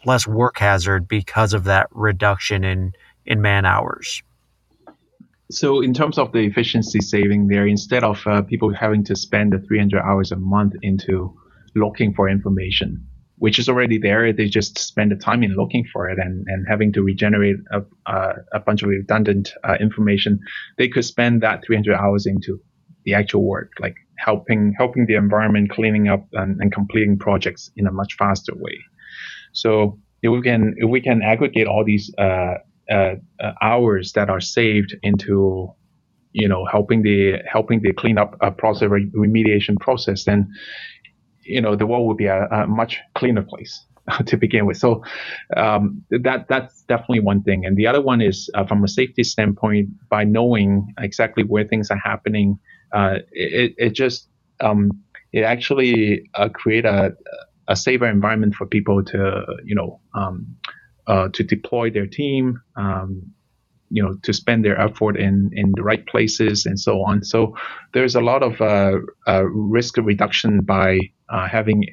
less 0.06 0.26
work 0.26 0.58
hazard 0.58 1.06
because 1.06 1.52
of 1.52 1.64
that 1.64 1.88
reduction 1.92 2.64
in 2.64 2.92
in 3.26 3.42
man 3.42 3.66
hours? 3.66 4.22
So 5.50 5.80
in 5.80 5.92
terms 5.92 6.18
of 6.18 6.32
the 6.32 6.40
efficiency 6.40 7.00
saving 7.00 7.48
there, 7.48 7.66
instead 7.66 8.04
of 8.04 8.24
uh, 8.26 8.42
people 8.42 8.72
having 8.72 9.04
to 9.04 9.16
spend 9.16 9.52
the 9.52 9.58
300 9.58 10.00
hours 10.00 10.32
a 10.32 10.36
month 10.36 10.74
into 10.82 11.36
looking 11.74 12.14
for 12.14 12.28
information, 12.28 13.06
which 13.36 13.58
is 13.58 13.68
already 13.68 13.98
there. 13.98 14.32
They 14.32 14.48
just 14.48 14.78
spend 14.78 15.12
the 15.12 15.16
time 15.16 15.42
in 15.42 15.56
looking 15.56 15.86
for 15.92 16.08
it 16.10 16.18
and, 16.18 16.46
and 16.46 16.66
having 16.68 16.92
to 16.92 17.02
regenerate 17.02 17.56
a, 17.72 17.82
uh, 18.06 18.34
a 18.52 18.60
bunch 18.60 18.82
of 18.82 18.90
redundant 18.90 19.52
uh, 19.64 19.76
information. 19.80 20.40
They 20.76 20.88
could 20.88 21.04
spend 21.04 21.42
that 21.42 21.64
300 21.64 21.96
hours 21.96 22.26
into 22.26 22.60
the 23.04 23.14
actual 23.14 23.44
work, 23.44 23.72
like 23.80 23.94
helping 24.18 24.74
helping 24.76 25.06
the 25.06 25.14
environment, 25.14 25.70
cleaning 25.70 26.08
up 26.08 26.26
and, 26.34 26.60
and 26.60 26.70
completing 26.70 27.18
projects 27.18 27.70
in 27.76 27.86
a 27.86 27.92
much 27.92 28.14
faster 28.18 28.52
way. 28.54 28.78
So 29.52 29.98
if 30.22 30.30
we 30.30 30.42
can 30.42 30.74
if 30.76 30.90
we 30.90 31.00
can 31.00 31.22
aggregate 31.22 31.66
all 31.66 31.82
these 31.82 32.12
uh, 32.18 32.56
uh, 32.90 33.14
uh 33.40 33.52
hours 33.62 34.12
that 34.12 34.28
are 34.28 34.40
saved 34.40 34.96
into 35.02 35.72
you 36.32 36.48
know 36.48 36.64
helping 36.64 37.02
the 37.02 37.38
helping 37.50 37.80
the 37.82 37.92
cleanup 37.92 38.36
uh, 38.40 38.50
process 38.50 38.88
remediation 38.88 39.78
process, 39.78 40.24
then 40.24 40.48
you 41.42 41.60
know 41.60 41.74
the 41.76 41.86
world 41.86 42.06
would 42.06 42.16
be 42.16 42.26
a, 42.26 42.46
a 42.46 42.66
much 42.66 43.00
cleaner 43.14 43.42
place 43.42 43.84
to 44.26 44.36
begin 44.36 44.66
with. 44.66 44.76
So 44.76 45.02
um, 45.56 46.04
that 46.10 46.46
that's 46.48 46.82
definitely 46.82 47.20
one 47.20 47.42
thing. 47.42 47.64
And 47.64 47.76
the 47.76 47.86
other 47.86 48.00
one 48.00 48.20
is 48.20 48.50
uh, 48.54 48.64
from 48.64 48.84
a 48.84 48.88
safety 48.88 49.24
standpoint, 49.24 49.88
by 50.08 50.24
knowing 50.24 50.92
exactly 50.98 51.44
where 51.44 51.66
things 51.66 51.90
are 51.90 52.00
happening, 52.02 52.58
uh, 52.92 53.18
it, 53.32 53.74
it 53.78 53.90
just 53.90 54.28
um, 54.60 54.90
it 55.32 55.42
actually 55.42 56.28
uh, 56.34 56.48
create 56.48 56.84
a, 56.84 57.12
a 57.68 57.76
safer 57.76 58.06
environment 58.06 58.54
for 58.54 58.66
people 58.66 59.02
to 59.04 59.44
you 59.64 59.74
know 59.74 60.00
um, 60.14 60.46
uh, 61.06 61.28
to 61.32 61.42
deploy 61.42 61.90
their 61.90 62.06
team. 62.06 62.60
Um, 62.76 63.32
you 63.90 64.02
know 64.02 64.14
to 64.22 64.32
spend 64.32 64.64
their 64.64 64.80
effort 64.80 65.16
in 65.16 65.50
in 65.52 65.72
the 65.74 65.82
right 65.82 66.06
places 66.06 66.64
and 66.64 66.78
so 66.78 67.02
on 67.02 67.22
so 67.24 67.56
there's 67.92 68.14
a 68.14 68.20
lot 68.20 68.42
of 68.42 68.60
uh, 68.60 68.98
uh, 69.26 69.44
risk 69.44 69.96
reduction 69.98 70.60
by 70.60 70.98
uh, 71.28 71.48
having 71.48 71.84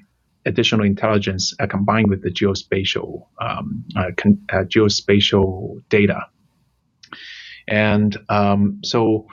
additional 0.46 0.86
intelligence 0.86 1.54
uh, 1.60 1.68
combined 1.68 2.10
with 2.10 2.22
the 2.22 2.30
geospatial 2.30 3.26
um, 3.42 3.84
uh, 3.98 4.12
con- 4.16 4.40
geospatial 4.52 5.82
data 5.90 6.22
and 7.68 8.18
um, 8.30 8.80
so 8.84 9.28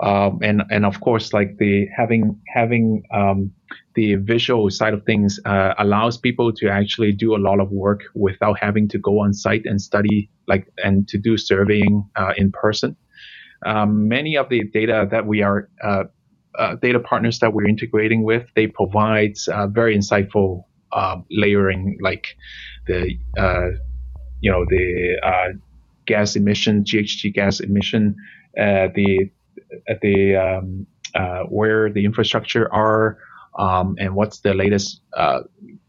um, 0.00 0.38
and 0.42 0.62
and 0.70 0.86
of 0.86 1.00
course 1.00 1.32
like 1.32 1.56
the 1.58 1.86
having 1.96 2.40
having 2.54 3.02
um, 3.12 3.50
the 3.94 4.14
visual 4.14 4.70
side 4.70 4.94
of 4.94 5.04
things 5.04 5.40
uh, 5.44 5.74
allows 5.78 6.16
people 6.16 6.52
to 6.52 6.68
actually 6.68 7.12
do 7.12 7.34
a 7.34 7.40
lot 7.48 7.58
of 7.58 7.70
work 7.72 8.02
without 8.14 8.58
having 8.60 8.88
to 8.88 8.98
go 8.98 9.20
on 9.20 9.32
site 9.34 9.62
and 9.64 9.82
study 9.82 10.30
like 10.46 10.68
and 10.84 11.08
to 11.08 11.18
do 11.18 11.36
surveying 11.36 12.08
uh, 12.16 12.32
in 12.36 12.52
person. 12.52 12.96
Um, 13.66 14.06
many 14.06 14.36
of 14.36 14.48
the 14.48 14.62
data 14.72 15.08
that 15.10 15.26
we 15.26 15.42
are 15.42 15.68
uh, 15.82 16.04
uh 16.56 16.76
data 16.76 17.00
partners 17.00 17.40
that 17.40 17.52
we're 17.52 17.66
integrating 17.66 18.22
with, 18.22 18.46
they 18.54 18.68
provide 18.68 19.34
uh, 19.52 19.66
very 19.66 19.98
insightful 19.98 20.62
um, 20.92 21.24
layering, 21.30 21.98
like 22.00 22.36
the 22.86 23.18
uh, 23.36 23.70
you 24.40 24.50
know 24.52 24.64
the 24.68 25.58
gas 26.06 26.36
emission, 26.36 26.84
GHG 26.84 27.34
gas 27.34 27.58
emission, 27.58 28.14
the 28.54 29.28
the 30.02 30.36
um, 30.36 30.86
where 31.48 31.90
the 31.90 32.04
infrastructure 32.04 32.72
are 32.72 33.18
um, 33.58 33.96
and 33.98 34.14
what's 34.14 34.40
the 34.40 34.54
latest, 34.54 35.02
uh, 35.16 35.40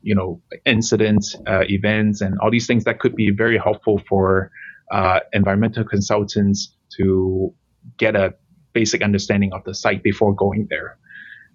you 0.01 0.15
know, 0.15 0.41
incidents, 0.65 1.35
uh, 1.47 1.61
events, 1.69 2.19
and 2.19 2.37
all 2.39 2.49
these 2.49 2.65
things 2.65 2.83
that 2.85 2.99
could 2.99 3.15
be 3.15 3.29
very 3.29 3.57
helpful 3.57 4.01
for 4.09 4.51
uh, 4.91 5.19
environmental 5.33 5.83
consultants 5.83 6.75
to 6.97 7.53
get 7.97 8.15
a 8.15 8.33
basic 8.73 9.03
understanding 9.03 9.53
of 9.53 9.63
the 9.65 9.73
site 9.73 10.01
before 10.01 10.33
going 10.33 10.67
there. 10.69 10.97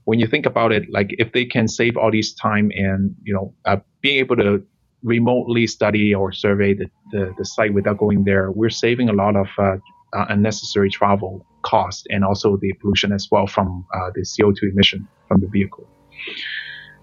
When 0.04 0.20
you 0.20 0.26
think 0.26 0.46
about 0.46 0.70
it, 0.70 0.84
like 0.90 1.08
if 1.18 1.32
they 1.32 1.46
can 1.46 1.66
save 1.66 1.96
all 1.96 2.12
this 2.12 2.32
time 2.32 2.70
and 2.74 3.16
you 3.24 3.34
know 3.34 3.54
uh, 3.64 3.78
being 4.00 4.18
able 4.18 4.36
to 4.36 4.62
remotely 5.02 5.66
study 5.66 6.14
or 6.14 6.32
survey 6.32 6.74
the, 6.74 6.86
the, 7.10 7.34
the, 7.36 7.44
site 7.44 7.74
without 7.74 7.98
going 7.98 8.24
there, 8.24 8.50
we're 8.50 8.70
saving 8.70 9.08
a 9.08 9.12
lot 9.12 9.36
of 9.36 9.48
uh, 9.58 9.76
uh, 10.12 10.26
unnecessary 10.28 10.90
travel 10.90 11.44
cost 11.64 12.06
and 12.10 12.24
also 12.24 12.56
the 12.56 12.72
pollution 12.80 13.12
as 13.12 13.28
well 13.30 13.46
from 13.46 13.84
the 14.14 14.20
CO2 14.22 14.72
emission 14.72 15.08
from 15.28 15.40
the 15.40 15.48
vehicle. 15.48 15.88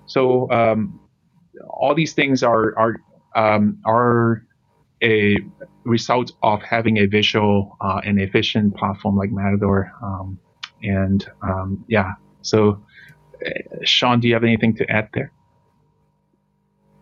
So 0.06 0.50
um, 0.52 1.00
all 1.70 1.96
these 1.96 2.14
things 2.14 2.44
are 2.44 2.78
are 2.78 2.96
um, 3.36 3.80
are 3.86 4.46
a 5.04 5.38
result 5.84 6.32
of 6.44 6.62
having 6.62 6.98
a 6.98 7.06
visual 7.06 7.78
uh, 7.82 8.02
and 8.04 8.22
efficient 8.22 8.76
platform 8.76 9.18
like 9.18 9.32
Matidor. 9.32 9.92
Um, 10.04 10.40
and 10.84 11.26
um, 11.42 11.84
yeah, 11.88 12.12
so 12.42 12.84
uh, 13.46 13.50
Sean, 13.84 14.20
do 14.20 14.28
you 14.28 14.34
have 14.34 14.44
anything 14.44 14.76
to 14.76 14.90
add 14.90 15.10
there? 15.14 15.32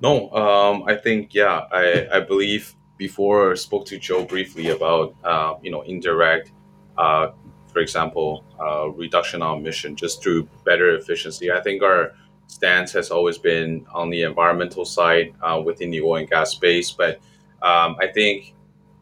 No, 0.01 0.29
um, 0.31 0.83
I 0.87 0.95
think 0.95 1.33
yeah, 1.33 1.65
I, 1.71 2.07
I 2.11 2.19
believe 2.21 2.73
before 2.97 3.51
I 3.51 3.55
spoke 3.55 3.85
to 3.87 3.97
Joe 3.97 4.23
briefly 4.23 4.69
about 4.69 5.15
uh, 5.23 5.55
you 5.61 5.71
know 5.71 5.81
indirect, 5.81 6.51
uh, 6.99 7.31
for 7.71 7.79
example, 7.79 8.43
uh, 8.59 8.89
reduction 8.89 9.41
on 9.41 9.59
emission 9.59 9.95
just 9.95 10.21
through 10.21 10.43
better 10.65 10.95
efficiency. 10.95 11.51
I 11.51 11.61
think 11.61 11.81
our 11.81 12.13
stance 12.47 12.91
has 12.93 13.09
always 13.11 13.37
been 13.37 13.85
on 13.93 14.09
the 14.09 14.23
environmental 14.23 14.85
side 14.85 15.33
uh, 15.41 15.61
within 15.63 15.91
the 15.91 16.01
oil 16.01 16.17
and 16.17 16.29
gas 16.29 16.51
space, 16.51 16.91
but 16.91 17.15
um, 17.61 17.95
I 17.99 18.07
think 18.13 18.53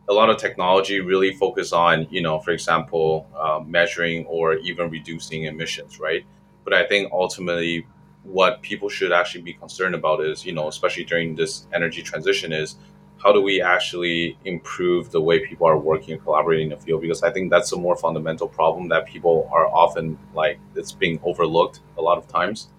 a 0.09 0.13
lot 0.13 0.29
of 0.29 0.37
technology 0.37 0.99
really 1.01 1.33
focus 1.33 1.73
on 1.73 2.07
you 2.09 2.21
know 2.21 2.39
for 2.39 2.51
example 2.51 3.27
uh, 3.35 3.59
measuring 3.65 4.25
or 4.25 4.55
even 4.57 4.89
reducing 4.89 5.43
emissions, 5.45 5.99
right? 5.99 6.23
But 6.63 6.73
I 6.73 6.85
think 6.87 7.11
ultimately 7.11 7.87
what 8.23 8.61
people 8.61 8.89
should 8.89 9.11
actually 9.11 9.41
be 9.41 9.53
concerned 9.53 9.95
about 9.95 10.21
is, 10.21 10.45
you 10.45 10.51
know, 10.51 10.67
especially 10.67 11.05
during 11.05 11.33
this 11.33 11.65
energy 11.73 12.01
transition, 12.01 12.51
is 12.51 12.75
how 13.23 13.31
do 13.33 13.41
we 13.41 13.61
actually 13.61 14.37
improve 14.45 15.11
the 15.11 15.21
way 15.21 15.45
people 15.45 15.67
are 15.67 15.77
working 15.77 16.13
and 16.13 16.23
collaborating 16.23 16.71
in 16.71 16.77
the 16.77 16.83
field? 16.83 17.01
Because 17.01 17.23
I 17.23 17.31
think 17.31 17.49
that's 17.49 17.71
a 17.71 17.77
more 17.77 17.95
fundamental 17.95 18.47
problem 18.47 18.87
that 18.89 19.05
people 19.05 19.49
are 19.51 19.67
often 19.67 20.17
like 20.33 20.59
it's 20.75 20.91
being 20.91 21.19
overlooked 21.23 21.81
a 21.97 22.01
lot 22.01 22.17
of 22.17 22.27
times. 22.27 22.69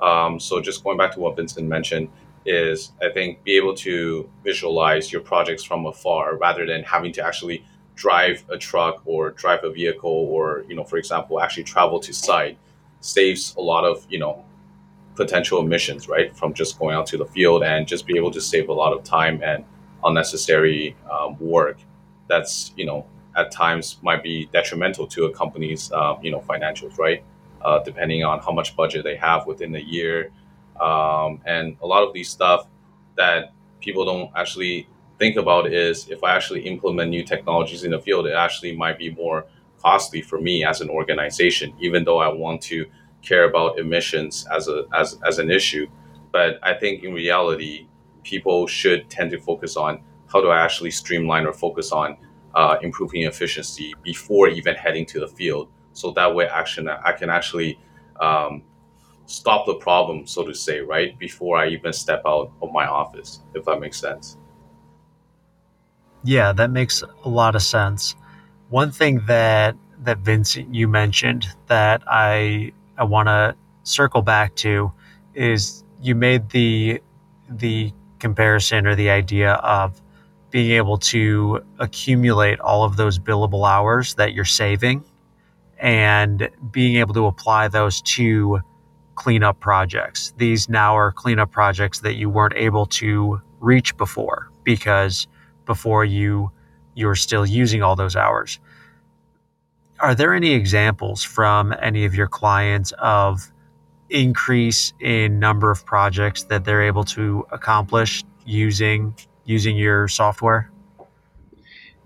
Um, 0.00 0.40
so 0.40 0.60
just 0.60 0.82
going 0.84 0.98
back 0.98 1.12
to 1.12 1.20
what 1.20 1.36
Vincent 1.36 1.66
mentioned 1.68 2.08
is 2.44 2.92
I 3.02 3.10
think 3.10 3.42
be 3.44 3.56
able 3.56 3.74
to 3.76 4.28
visualize 4.44 5.12
your 5.12 5.22
projects 5.22 5.64
from 5.64 5.86
afar 5.86 6.36
rather 6.36 6.66
than 6.66 6.82
having 6.82 7.12
to 7.12 7.24
actually 7.24 7.64
drive 7.94 8.44
a 8.50 8.58
truck 8.58 9.02
or 9.06 9.30
drive 9.30 9.64
a 9.64 9.70
vehicle 9.70 10.10
or 10.10 10.64
you 10.68 10.76
know 10.76 10.84
for 10.84 10.98
example 10.98 11.40
actually 11.40 11.64
travel 11.64 11.98
to 11.98 12.12
site 12.12 12.58
saves 13.00 13.54
a 13.56 13.60
lot 13.60 13.84
of 13.84 14.06
you 14.10 14.18
know 14.18 14.44
potential 15.16 15.60
emissions, 15.60 16.08
right, 16.08 16.36
from 16.36 16.54
just 16.54 16.78
going 16.78 16.94
out 16.94 17.06
to 17.06 17.16
the 17.16 17.24
field 17.24 17.64
and 17.64 17.88
just 17.88 18.06
be 18.06 18.16
able 18.16 18.30
to 18.30 18.40
save 18.40 18.68
a 18.68 18.72
lot 18.72 18.92
of 18.92 19.02
time 19.02 19.42
and 19.42 19.64
unnecessary 20.06 20.96
um, 21.10 21.36
work 21.38 21.78
that's, 22.28 22.72
you 22.76 22.86
know, 22.86 23.06
at 23.36 23.50
times 23.52 23.98
might 24.02 24.22
be 24.22 24.46
detrimental 24.52 25.06
to 25.06 25.26
a 25.26 25.32
company's, 25.32 25.92
um, 25.92 26.18
you 26.22 26.30
know, 26.30 26.40
financials, 26.40 26.98
right? 26.98 27.22
Uh, 27.62 27.78
depending 27.82 28.24
on 28.24 28.38
how 28.40 28.52
much 28.52 28.76
budget 28.76 29.04
they 29.04 29.16
have 29.16 29.46
within 29.46 29.72
the 29.72 29.82
year. 29.82 30.30
Um, 30.80 31.40
and 31.44 31.76
a 31.82 31.86
lot 31.86 32.02
of 32.02 32.12
these 32.12 32.30
stuff 32.30 32.66
that 33.16 33.52
people 33.80 34.04
don't 34.04 34.30
actually 34.36 34.88
think 35.18 35.36
about 35.36 35.72
is 35.72 36.08
if 36.08 36.22
I 36.22 36.34
actually 36.36 36.62
implement 36.66 37.10
new 37.10 37.24
technologies 37.24 37.84
in 37.84 37.90
the 37.90 37.98
field, 37.98 38.26
it 38.26 38.34
actually 38.34 38.76
might 38.76 38.98
be 38.98 39.10
more 39.10 39.46
costly 39.82 40.22
for 40.22 40.40
me 40.40 40.64
as 40.64 40.80
an 40.80 40.88
organization, 40.88 41.72
even 41.80 42.04
though 42.04 42.18
I 42.18 42.28
want 42.28 42.62
to 42.62 42.86
care 43.22 43.44
about 43.44 43.78
emissions 43.78 44.46
as 44.52 44.68
a 44.68 44.84
as, 44.94 45.18
as 45.26 45.38
an 45.38 45.50
issue. 45.50 45.86
But 46.32 46.58
I 46.62 46.74
think 46.74 47.02
in 47.04 47.12
reality, 47.12 47.86
people 48.26 48.66
should 48.66 49.08
tend 49.08 49.30
to 49.30 49.38
focus 49.38 49.76
on 49.76 50.02
how 50.32 50.40
do 50.40 50.48
I 50.48 50.60
actually 50.60 50.90
streamline 50.90 51.46
or 51.46 51.52
focus 51.52 51.92
on 51.92 52.16
uh, 52.54 52.76
improving 52.82 53.22
efficiency 53.22 53.94
before 54.02 54.48
even 54.48 54.74
heading 54.74 55.06
to 55.06 55.20
the 55.20 55.28
field. 55.28 55.68
So 55.92 56.10
that 56.12 56.34
way, 56.34 56.46
action 56.46 56.88
I 56.88 57.12
can 57.12 57.30
actually 57.30 57.78
um, 58.20 58.62
stop 59.26 59.66
the 59.66 59.74
problem, 59.74 60.26
so 60.26 60.44
to 60.44 60.54
say, 60.54 60.80
right 60.80 61.16
before 61.18 61.56
I 61.58 61.68
even 61.68 61.92
step 61.92 62.22
out 62.26 62.52
of 62.60 62.72
my 62.72 62.86
office. 62.86 63.40
If 63.54 63.64
that 63.66 63.80
makes 63.80 64.00
sense. 64.00 64.36
Yeah, 66.24 66.52
that 66.52 66.70
makes 66.70 67.02
a 67.24 67.28
lot 67.28 67.54
of 67.54 67.62
sense. 67.62 68.16
One 68.68 68.90
thing 68.90 69.22
that 69.26 69.76
that 70.02 70.18
Vincent 70.18 70.74
you 70.74 70.88
mentioned 70.88 71.46
that 71.68 72.02
I 72.06 72.72
I 72.98 73.04
want 73.04 73.28
to 73.28 73.54
circle 73.84 74.22
back 74.22 74.56
to 74.56 74.92
is 75.34 75.84
you 76.02 76.14
made 76.14 76.50
the 76.50 77.00
the 77.48 77.92
comparison 78.18 78.86
or 78.86 78.94
the 78.94 79.10
idea 79.10 79.54
of 79.54 80.00
being 80.50 80.72
able 80.72 80.96
to 80.96 81.60
accumulate 81.78 82.60
all 82.60 82.84
of 82.84 82.96
those 82.96 83.18
billable 83.18 83.68
hours 83.68 84.14
that 84.14 84.32
you're 84.32 84.44
saving 84.44 85.04
and 85.78 86.48
being 86.70 86.96
able 86.96 87.12
to 87.14 87.26
apply 87.26 87.68
those 87.68 88.00
to 88.02 88.60
cleanup 89.16 89.60
projects. 89.60 90.32
These 90.36 90.68
now 90.68 90.96
are 90.96 91.12
cleanup 91.12 91.50
projects 91.50 92.00
that 92.00 92.14
you 92.14 92.30
weren't 92.30 92.54
able 92.56 92.86
to 92.86 93.40
reach 93.60 93.96
before 93.96 94.50
because 94.64 95.26
before 95.64 96.04
you 96.04 96.50
you're 96.94 97.14
still 97.14 97.44
using 97.44 97.82
all 97.82 97.94
those 97.94 98.16
hours. 98.16 98.58
Are 100.00 100.14
there 100.14 100.34
any 100.34 100.52
examples 100.52 101.22
from 101.22 101.74
any 101.80 102.04
of 102.04 102.14
your 102.14 102.26
clients 102.26 102.92
of 102.98 103.52
increase 104.10 104.92
in 105.00 105.38
number 105.38 105.70
of 105.70 105.84
projects 105.84 106.44
that 106.44 106.64
they're 106.64 106.82
able 106.82 107.04
to 107.04 107.46
accomplish 107.50 108.24
using 108.44 109.14
using 109.44 109.76
your 109.76 110.08
software? 110.08 110.70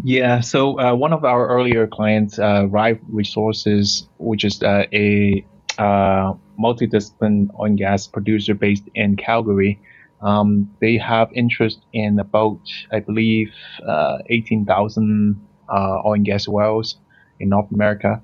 Yeah, 0.02 0.40
so 0.40 0.80
uh, 0.80 0.94
one 0.94 1.12
of 1.12 1.24
our 1.24 1.46
earlier 1.48 1.86
clients, 1.86 2.38
uh, 2.38 2.66
Rife 2.68 2.98
Resources, 3.08 4.08
which 4.18 4.44
is 4.44 4.62
uh, 4.62 4.84
a 4.92 5.44
uh, 5.78 6.32
multidiscipline 6.58 7.48
oil 7.58 7.66
and 7.66 7.78
gas 7.78 8.06
producer 8.06 8.54
based 8.54 8.84
in 8.94 9.16
Calgary, 9.16 9.78
um, 10.22 10.70
they 10.80 10.96
have 10.98 11.30
interest 11.34 11.80
in 11.92 12.18
about, 12.18 12.60
I 12.92 13.00
believe, 13.00 13.52
uh, 13.86 14.18
18,000 14.28 15.40
uh, 15.68 16.02
oil 16.04 16.14
and 16.14 16.24
gas 16.24 16.48
wells 16.48 16.96
in 17.38 17.50
North 17.50 17.70
America. 17.72 18.22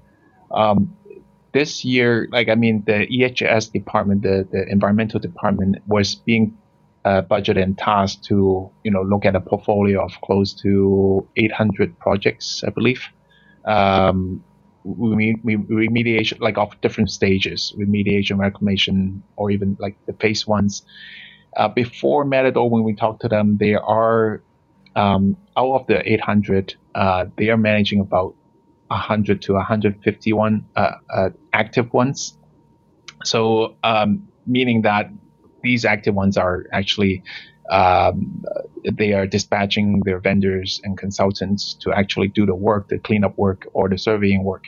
Um, 0.51 0.96
this 1.57 1.87
year, 1.87 2.29
like 2.31 2.51
I 2.51 2.55
mean, 2.55 2.85
the 2.87 3.07
EHS 3.07 3.73
department, 3.73 4.21
the, 4.23 4.47
the 4.53 4.69
environmental 4.69 5.19
department, 5.19 5.77
was 5.87 6.15
being 6.15 6.55
uh, 7.07 7.23
budgeted 7.23 7.63
and 7.63 7.79
tasked 7.79 8.25
to 8.25 8.71
you 8.85 8.91
know 8.91 9.01
look 9.01 9.25
at 9.25 9.35
a 9.35 9.41
portfolio 9.41 10.05
of 10.05 10.13
close 10.21 10.53
to 10.63 11.27
800 11.37 11.99
projects, 11.99 12.63
I 12.67 12.71
believe. 12.71 13.03
Um, 13.65 14.45
remediation, 14.87 16.41
like 16.41 16.59
of 16.59 16.79
different 16.83 17.11
stages, 17.11 17.75
remediation, 17.79 18.39
reclamation, 18.39 19.23
or 19.37 19.51
even 19.51 19.79
like 19.81 19.97
the 20.05 20.13
phase 20.13 20.47
ones. 20.47 20.83
Uh, 21.57 21.69
before 21.69 22.27
Matidor, 22.27 22.69
when 22.69 22.85
we 22.85 22.95
talked 22.95 23.23
to 23.23 23.29
them, 23.29 23.57
they 23.57 23.75
are 23.75 24.43
um, 24.95 25.39
out 25.57 25.73
of 25.73 25.87
the 25.87 25.99
800, 26.13 26.75
uh, 26.95 27.25
they 27.39 27.49
are 27.49 27.57
managing 27.57 28.01
about 28.01 28.35
100 28.89 29.43
to 29.43 29.55
151 29.55 30.65
uh, 30.77 30.91
uh, 31.15 31.31
active 31.53 31.93
ones. 31.93 32.37
So, 33.25 33.77
um, 33.83 34.29
meaning 34.47 34.83
that 34.83 35.11
these 35.63 35.85
active 35.85 36.15
ones 36.15 36.37
are 36.37 36.67
actually 36.73 37.23
um, 37.71 38.45
they 38.85 39.13
are 39.13 39.27
dispatching 39.27 40.01
their 40.05 40.21
vendors 40.21 40.81
and 40.85 40.97
consultants 40.97 41.75
to 41.75 41.93
actually 41.93 42.29
do 42.29 42.47
the 42.47 42.55
work, 42.55 42.89
the 42.89 42.99
cleanup 42.99 43.37
work 43.37 43.67
or 43.73 43.89
the 43.89 43.99
surveying 43.99 44.45
work, 44.45 44.65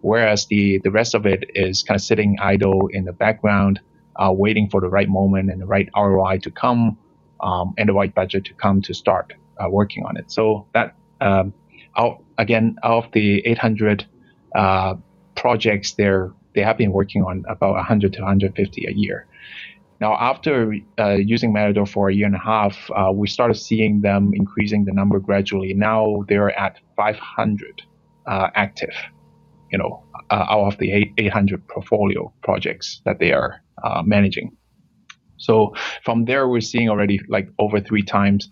whereas 0.00 0.46
the 0.46 0.80
the 0.82 0.90
rest 0.90 1.14
of 1.14 1.26
it 1.26 1.44
is 1.54 1.82
kind 1.84 1.96
of 1.96 2.02
sitting 2.02 2.38
idle 2.40 2.88
in 2.88 3.04
the 3.04 3.12
background, 3.12 3.80
uh, 4.16 4.32
waiting 4.32 4.68
for 4.68 4.80
the 4.80 4.88
right 4.88 5.08
moment 5.08 5.50
and 5.50 5.60
the 5.60 5.66
right 5.66 5.88
ROI 5.96 6.38
to 6.38 6.50
come, 6.50 6.98
um, 7.40 7.74
and 7.78 7.88
the 7.88 7.92
right 7.92 8.14
budget 8.14 8.44
to 8.46 8.54
come 8.54 8.82
to 8.82 8.94
start 8.94 9.34
uh, 9.58 9.68
working 9.68 10.04
on 10.04 10.16
it. 10.16 10.32
So 10.32 10.66
that 10.74 10.96
um, 11.20 11.54
out 11.96 12.24
again 12.42 12.76
out 12.82 13.04
of 13.04 13.12
the 13.12 13.26
800 13.46 14.06
uh, 14.54 14.94
projects 15.34 15.92
there 15.94 16.32
they 16.54 16.60
have 16.60 16.76
been 16.76 16.92
working 16.92 17.22
on 17.22 17.44
about 17.48 17.74
100 17.74 18.12
to 18.12 18.20
150 18.20 18.86
a 18.86 18.92
year. 18.92 19.26
Now 20.00 20.12
after 20.20 20.74
uh, 20.98 21.16
using 21.34 21.52
matidor 21.52 21.86
for 21.86 22.10
a 22.10 22.14
year 22.14 22.26
and 22.26 22.34
a 22.34 22.46
half 22.54 22.76
uh, 22.90 23.10
we 23.20 23.26
started 23.28 23.54
seeing 23.54 24.02
them 24.02 24.32
increasing 24.34 24.84
the 24.84 24.92
number 24.92 25.18
gradually. 25.18 25.72
Now 25.74 26.24
they're 26.28 26.54
at 26.58 26.80
500 26.96 27.82
uh, 28.26 28.48
active 28.54 28.94
you 29.72 29.78
know 29.78 30.02
uh, 30.30 30.46
out 30.50 30.72
of 30.72 30.78
the 30.78 31.12
800 31.18 31.66
portfolio 31.68 32.32
projects 32.42 33.00
that 33.04 33.18
they 33.18 33.32
are 33.32 33.62
uh, 33.84 34.02
managing. 34.04 34.56
So 35.38 35.74
from 36.04 36.26
there 36.26 36.48
we're 36.48 36.68
seeing 36.72 36.88
already 36.88 37.20
like 37.28 37.48
over 37.58 37.80
three 37.80 38.02
times 38.02 38.50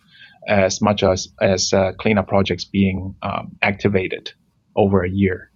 as 0.49 0.81
much 0.81 1.03
as 1.03 1.29
as 1.41 1.73
uh, 1.73 1.93
cleanup 1.99 2.29
projects 2.29 2.65
being 2.65 3.15
um, 3.23 3.57
activated 3.63 4.33
over 4.77 5.03
a 5.03 5.11
year 5.11 5.51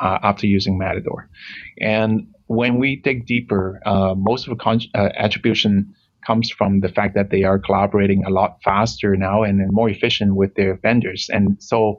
uh, 0.00 0.18
after 0.22 0.46
using 0.46 0.78
Matidor. 0.78 1.28
And 1.80 2.28
when 2.46 2.78
we 2.78 2.96
dig 2.96 3.26
deeper, 3.26 3.80
uh, 3.84 4.14
most 4.14 4.46
of 4.46 4.56
the 4.56 4.62
con- 4.62 4.80
uh, 4.94 5.08
attribution 5.16 5.94
comes 6.26 6.50
from 6.50 6.80
the 6.80 6.88
fact 6.88 7.14
that 7.14 7.30
they 7.30 7.44
are 7.44 7.58
collaborating 7.58 8.24
a 8.24 8.30
lot 8.30 8.58
faster 8.62 9.16
now 9.16 9.42
and, 9.42 9.60
more 9.72 9.88
efficient 9.88 10.34
with 10.34 10.54
their 10.54 10.76
vendors, 10.76 11.28
and 11.32 11.56
so 11.62 11.98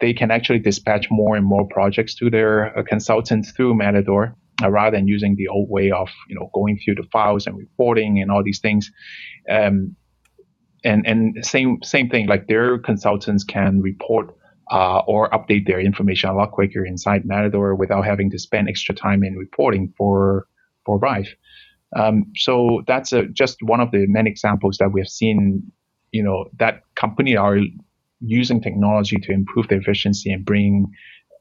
they 0.00 0.12
can 0.12 0.30
actually 0.30 0.58
dispatch 0.58 1.08
more 1.10 1.36
and 1.36 1.46
more 1.46 1.66
projects 1.68 2.14
to 2.14 2.30
their 2.30 2.78
uh, 2.78 2.82
consultants 2.82 3.52
through 3.52 3.74
Matidor. 3.74 4.34
uh, 4.62 4.70
rather 4.70 4.96
than 4.96 5.08
using 5.08 5.36
the 5.36 5.48
old 5.48 5.68
way 5.68 5.90
of 5.90 6.08
you 6.28 6.34
know 6.34 6.50
going 6.54 6.78
through 6.78 6.94
the 6.94 7.08
files 7.12 7.46
and 7.46 7.56
reporting 7.56 8.20
and 8.20 8.30
all 8.30 8.42
these 8.42 8.60
things. 8.60 8.90
Um, 9.50 9.96
and 10.86 11.06
and 11.06 11.44
same 11.44 11.82
same 11.82 12.08
thing 12.08 12.26
like 12.26 12.46
their 12.46 12.78
consultants 12.78 13.44
can 13.44 13.82
report 13.82 14.34
uh, 14.70 15.00
or 15.00 15.28
update 15.30 15.66
their 15.66 15.80
information 15.80 16.30
a 16.30 16.34
lot 16.34 16.52
quicker 16.52 16.84
inside 16.84 17.24
Matidor 17.24 17.74
without 17.74 18.04
having 18.04 18.30
to 18.30 18.38
spend 18.38 18.68
extra 18.68 18.94
time 18.94 19.22
in 19.24 19.36
reporting 19.36 19.92
for 19.98 20.46
for 20.84 20.98
Rife. 20.98 21.34
Um, 21.94 22.32
so 22.36 22.82
that's 22.86 23.12
a, 23.12 23.26
just 23.26 23.58
one 23.62 23.80
of 23.80 23.90
the 23.90 24.06
many 24.06 24.30
examples 24.30 24.78
that 24.78 24.92
we 24.92 25.00
have 25.00 25.08
seen. 25.08 25.72
You 26.12 26.22
know 26.22 26.46
that 26.58 26.82
company 26.94 27.36
are 27.36 27.58
using 28.20 28.62
technology 28.62 29.16
to 29.16 29.32
improve 29.32 29.68
the 29.68 29.76
efficiency 29.76 30.32
and 30.32 30.44
bring 30.44 30.86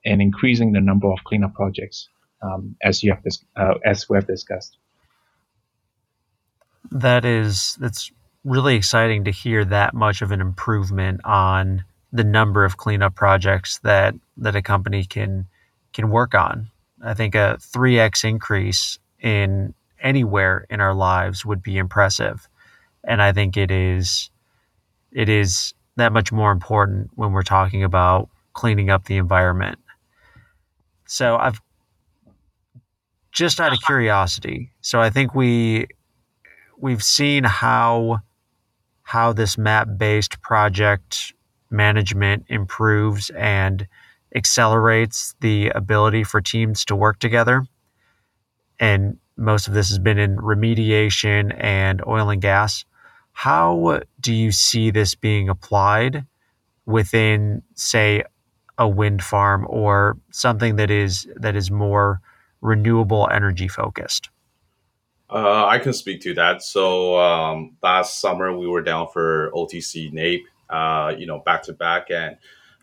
and 0.03 0.21
increasing 0.21 0.71
the 0.73 0.81
number 0.81 1.11
of 1.11 1.19
cleanup 1.23 1.53
projects 1.53 2.09
um, 2.41 2.75
as 2.83 3.03
you 3.03 3.11
have 3.11 3.23
dis- 3.23 3.45
uh, 3.55 3.75
as 3.85 4.09
we 4.09 4.17
have 4.17 4.27
discussed. 4.27 4.77
That 6.91 7.25
is 7.25 7.77
that's 7.79 8.11
really 8.45 8.75
exciting 8.75 9.25
to 9.25 9.31
hear 9.31 9.65
that 9.65 9.93
much 9.93 10.21
of 10.21 10.31
an 10.31 10.39
improvement 10.39 11.19
on 11.25 11.83
the 12.13 12.23
number 12.23 12.63
of 12.63 12.77
cleanup 12.77 13.15
projects 13.15 13.79
that 13.79 14.15
that 14.37 14.55
a 14.55 14.61
company 14.61 15.03
can 15.03 15.47
can 15.91 16.09
work 16.09 16.33
on. 16.33 16.69
I 17.03 17.13
think 17.13 17.35
a 17.35 17.57
3x 17.59 18.23
increase 18.23 18.99
in 19.19 19.73
anywhere 19.99 20.65
in 20.69 20.79
our 20.79 20.93
lives 20.93 21.45
would 21.45 21.61
be 21.61 21.77
impressive. 21.77 22.47
And 23.03 23.21
I 23.21 23.33
think 23.33 23.57
it 23.57 23.71
is 23.71 24.29
it 25.11 25.27
is 25.27 25.73
that 25.97 26.13
much 26.13 26.31
more 26.31 26.51
important 26.51 27.09
when 27.15 27.31
we're 27.31 27.43
talking 27.43 27.83
about 27.83 28.29
cleaning 28.53 28.89
up 28.89 29.05
the 29.05 29.17
environment. 29.17 29.79
So 31.07 31.37
I've 31.37 31.61
just 33.31 33.59
out 33.59 33.73
of 33.73 33.79
curiosity. 33.81 34.71
So 34.81 35.01
I 35.01 35.09
think 35.09 35.33
we 35.33 35.87
we've 36.77 37.03
seen 37.03 37.43
how 37.43 38.21
how 39.05 39.31
this 39.31 39.55
map-based 39.55 40.41
project 40.41 41.33
management 41.69 42.43
improves 42.49 43.29
and 43.29 43.87
accelerates 44.35 45.35
the 45.41 45.69
ability 45.69 46.23
for 46.23 46.41
teams 46.41 46.83
to 46.83 46.95
work 46.95 47.19
together. 47.19 47.63
And 48.79 49.17
most 49.37 49.67
of 49.67 49.75
this 49.75 49.89
has 49.89 49.99
been 49.99 50.17
in 50.17 50.37
remediation 50.37 51.55
and 51.63 52.01
oil 52.07 52.31
and 52.31 52.41
gas. 52.41 52.83
How 53.33 54.01
do 54.19 54.33
you 54.33 54.51
see 54.51 54.89
this 54.89 55.13
being 55.13 55.49
applied 55.49 56.25
within, 56.87 57.61
say, 57.75 58.23
a 58.79 58.87
wind 58.87 59.23
farm 59.23 59.67
or 59.69 60.17
something 60.31 60.77
that 60.77 60.89
is 60.89 61.27
that 61.35 61.55
is 61.55 61.69
more 61.69 62.21
renewable 62.61 63.29
energy 63.31 63.67
focused? 63.67 64.31
Uh, 65.29 65.65
I 65.65 65.79
can 65.79 65.93
speak 65.93 66.21
to 66.21 66.33
that. 66.35 66.61
So 66.61 67.19
um, 67.19 67.75
last 67.81 68.19
summer 68.19 68.55
we 68.55 68.67
were 68.67 68.81
down 68.81 69.07
for 69.11 69.51
OTC 69.51 70.13
NAPE, 70.13 70.45
uh, 70.69 71.15
you 71.17 71.25
know, 71.25 71.39
back 71.39 71.63
to 71.63 71.73
back, 71.73 72.11
and 72.11 72.37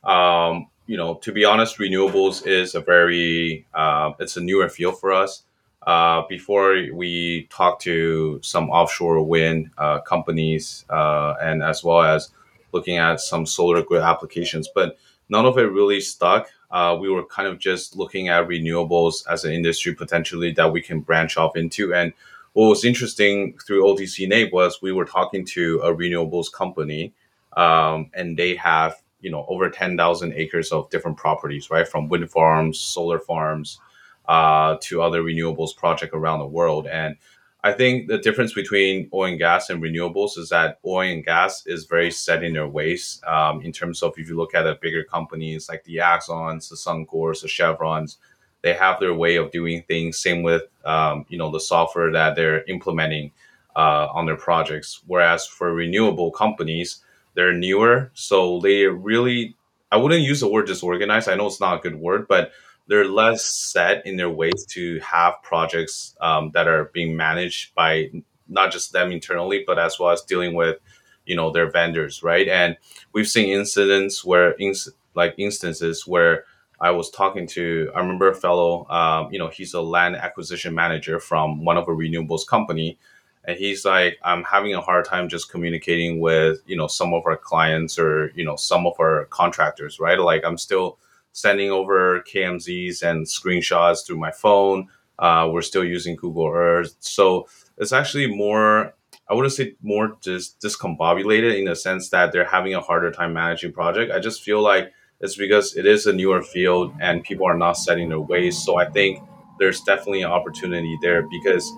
um, 0.04 0.66
you 0.86 0.96
know, 0.96 1.14
to 1.16 1.32
be 1.32 1.44
honest, 1.44 1.78
renewables 1.78 2.46
is 2.46 2.74
a 2.74 2.80
very 2.80 3.66
uh, 3.74 4.12
it's 4.18 4.36
a 4.36 4.40
newer 4.40 4.68
field 4.68 4.98
for 4.98 5.12
us. 5.12 5.44
Uh, 5.86 6.22
before 6.28 6.76
we 6.92 7.48
talked 7.50 7.82
to 7.82 8.38
some 8.42 8.70
offshore 8.70 9.20
wind 9.22 9.68
uh, 9.78 10.00
companies 10.00 10.84
uh, 10.90 11.34
and 11.40 11.60
as 11.60 11.82
well 11.82 12.02
as 12.02 12.30
looking 12.70 12.98
at 12.98 13.18
some 13.20 13.44
solar 13.44 13.82
grid 13.82 14.00
applications, 14.02 14.68
but 14.72 14.96
none 15.28 15.44
of 15.44 15.58
it 15.58 15.62
really 15.62 16.00
stuck. 16.00 16.48
Uh, 16.72 16.96
we 16.98 17.10
were 17.10 17.24
kind 17.26 17.46
of 17.46 17.58
just 17.58 17.96
looking 17.96 18.28
at 18.28 18.48
renewables 18.48 19.24
as 19.30 19.44
an 19.44 19.52
industry 19.52 19.94
potentially 19.94 20.52
that 20.52 20.72
we 20.72 20.80
can 20.80 21.00
branch 21.00 21.36
off 21.36 21.54
into. 21.54 21.94
And 21.94 22.14
what 22.54 22.68
was 22.68 22.84
interesting 22.84 23.58
through 23.66 23.84
OTC 23.84 24.26
NAPE 24.26 24.52
was 24.52 24.80
we 24.80 24.92
were 24.92 25.04
talking 25.04 25.44
to 25.46 25.80
a 25.80 25.94
renewables 25.94 26.50
company, 26.50 27.12
um, 27.56 28.10
and 28.14 28.36
they 28.36 28.56
have 28.56 28.96
you 29.20 29.30
know 29.30 29.44
over 29.48 29.70
ten 29.70 29.96
thousand 29.96 30.32
acres 30.34 30.72
of 30.72 30.90
different 30.90 31.16
properties, 31.16 31.70
right, 31.70 31.86
from 31.86 32.08
wind 32.08 32.30
farms, 32.30 32.80
solar 32.80 33.18
farms, 33.18 33.78
uh, 34.26 34.76
to 34.80 35.02
other 35.02 35.22
renewables 35.22 35.76
project 35.76 36.14
around 36.14 36.40
the 36.40 36.46
world. 36.46 36.86
And 36.86 37.16
I 37.64 37.72
think 37.72 38.08
the 38.08 38.18
difference 38.18 38.52
between 38.52 39.08
oil 39.12 39.30
and 39.30 39.38
gas 39.38 39.70
and 39.70 39.80
renewables 39.80 40.36
is 40.36 40.48
that 40.48 40.78
oil 40.84 41.08
and 41.08 41.24
gas 41.24 41.64
is 41.66 41.84
very 41.84 42.10
set 42.10 42.42
in 42.42 42.54
their 42.54 42.66
ways. 42.66 43.20
Um, 43.24 43.62
in 43.62 43.70
terms 43.70 44.02
of 44.02 44.14
if 44.16 44.28
you 44.28 44.36
look 44.36 44.54
at 44.54 44.62
the 44.62 44.78
bigger 44.80 45.04
companies 45.04 45.68
like 45.68 45.84
the 45.84 45.96
Exxons, 45.98 46.68
the 46.68 46.76
Suncors, 46.76 47.42
the 47.42 47.48
Chevrons, 47.48 48.18
they 48.62 48.74
have 48.74 48.98
their 48.98 49.14
way 49.14 49.36
of 49.36 49.52
doing 49.52 49.84
things. 49.86 50.18
Same 50.18 50.42
with 50.42 50.62
um, 50.84 51.24
you 51.28 51.38
know 51.38 51.50
the 51.50 51.60
software 51.60 52.10
that 52.10 52.34
they're 52.34 52.64
implementing 52.64 53.30
uh, 53.76 54.08
on 54.12 54.26
their 54.26 54.36
projects. 54.36 55.02
Whereas 55.06 55.46
for 55.46 55.72
renewable 55.72 56.32
companies, 56.32 57.04
they're 57.34 57.54
newer, 57.54 58.10
so 58.14 58.60
they 58.60 58.86
really 58.86 59.56
I 59.92 59.98
wouldn't 59.98 60.22
use 60.22 60.40
the 60.40 60.48
word 60.48 60.66
disorganized. 60.66 61.28
I 61.28 61.36
know 61.36 61.46
it's 61.46 61.60
not 61.60 61.76
a 61.76 61.80
good 61.80 61.96
word, 61.96 62.26
but 62.26 62.50
they're 62.86 63.04
less 63.04 63.44
set 63.44 64.06
in 64.06 64.16
their 64.16 64.30
ways 64.30 64.66
to 64.70 64.98
have 65.00 65.34
projects 65.42 66.16
um, 66.20 66.50
that 66.52 66.68
are 66.68 66.86
being 66.92 67.16
managed 67.16 67.74
by 67.74 68.10
not 68.48 68.72
just 68.72 68.92
them 68.92 69.12
internally, 69.12 69.64
but 69.66 69.78
as 69.78 69.98
well 69.98 70.10
as 70.10 70.22
dealing 70.22 70.54
with, 70.54 70.78
you 71.24 71.36
know, 71.36 71.50
their 71.50 71.70
vendors, 71.70 72.22
right? 72.22 72.48
And 72.48 72.76
we've 73.12 73.28
seen 73.28 73.48
incidents 73.48 74.24
where, 74.24 74.54
ins- 74.58 74.90
like 75.14 75.34
instances 75.38 76.06
where 76.06 76.44
I 76.80 76.90
was 76.90 77.10
talking 77.10 77.46
to, 77.48 77.90
I 77.94 78.00
remember 78.00 78.28
a 78.28 78.34
fellow, 78.34 78.88
um, 78.88 79.32
you 79.32 79.38
know, 79.38 79.48
he's 79.48 79.72
a 79.72 79.80
land 79.80 80.16
acquisition 80.16 80.74
manager 80.74 81.20
from 81.20 81.64
one 81.64 81.76
of 81.76 81.86
a 81.86 81.92
renewables 81.92 82.46
company. 82.46 82.98
And 83.44 83.56
he's 83.56 83.84
like, 83.84 84.18
I'm 84.24 84.42
having 84.44 84.74
a 84.74 84.80
hard 84.80 85.04
time 85.04 85.28
just 85.28 85.50
communicating 85.50 86.20
with, 86.20 86.60
you 86.66 86.76
know, 86.76 86.88
some 86.88 87.14
of 87.14 87.22
our 87.26 87.36
clients 87.36 87.98
or, 87.98 88.32
you 88.34 88.44
know, 88.44 88.56
some 88.56 88.86
of 88.86 88.94
our 89.00 89.26
contractors, 89.26 90.00
right? 90.00 90.18
Like 90.18 90.44
I'm 90.44 90.58
still 90.58 90.98
sending 91.32 91.70
over 91.70 92.20
KMZs 92.22 93.02
and 93.02 93.26
screenshots 93.26 94.06
through 94.06 94.18
my 94.18 94.30
phone. 94.30 94.88
Uh, 95.18 95.48
we're 95.50 95.62
still 95.62 95.84
using 95.84 96.16
Google 96.16 96.48
Earth. 96.48 96.96
So 97.00 97.48
it's 97.78 97.92
actually 97.92 98.26
more, 98.26 98.94
I 99.28 99.34
wouldn't 99.34 99.52
say 99.52 99.76
more 99.82 100.16
just 100.20 100.60
discombobulated 100.60 101.58
in 101.58 101.66
the 101.66 101.76
sense 101.76 102.10
that 102.10 102.32
they're 102.32 102.44
having 102.44 102.74
a 102.74 102.80
harder 102.80 103.10
time 103.10 103.32
managing 103.32 103.72
project. 103.72 104.12
I 104.12 104.18
just 104.18 104.42
feel 104.42 104.60
like 104.60 104.92
it's 105.20 105.36
because 105.36 105.76
it 105.76 105.86
is 105.86 106.06
a 106.06 106.12
newer 106.12 106.42
field 106.42 106.92
and 107.00 107.22
people 107.22 107.46
are 107.46 107.56
not 107.56 107.74
setting 107.74 108.08
their 108.08 108.20
ways. 108.20 108.62
So 108.62 108.76
I 108.76 108.90
think 108.90 109.22
there's 109.58 109.80
definitely 109.82 110.22
an 110.22 110.30
opportunity 110.30 110.98
there 111.00 111.22
because 111.22 111.70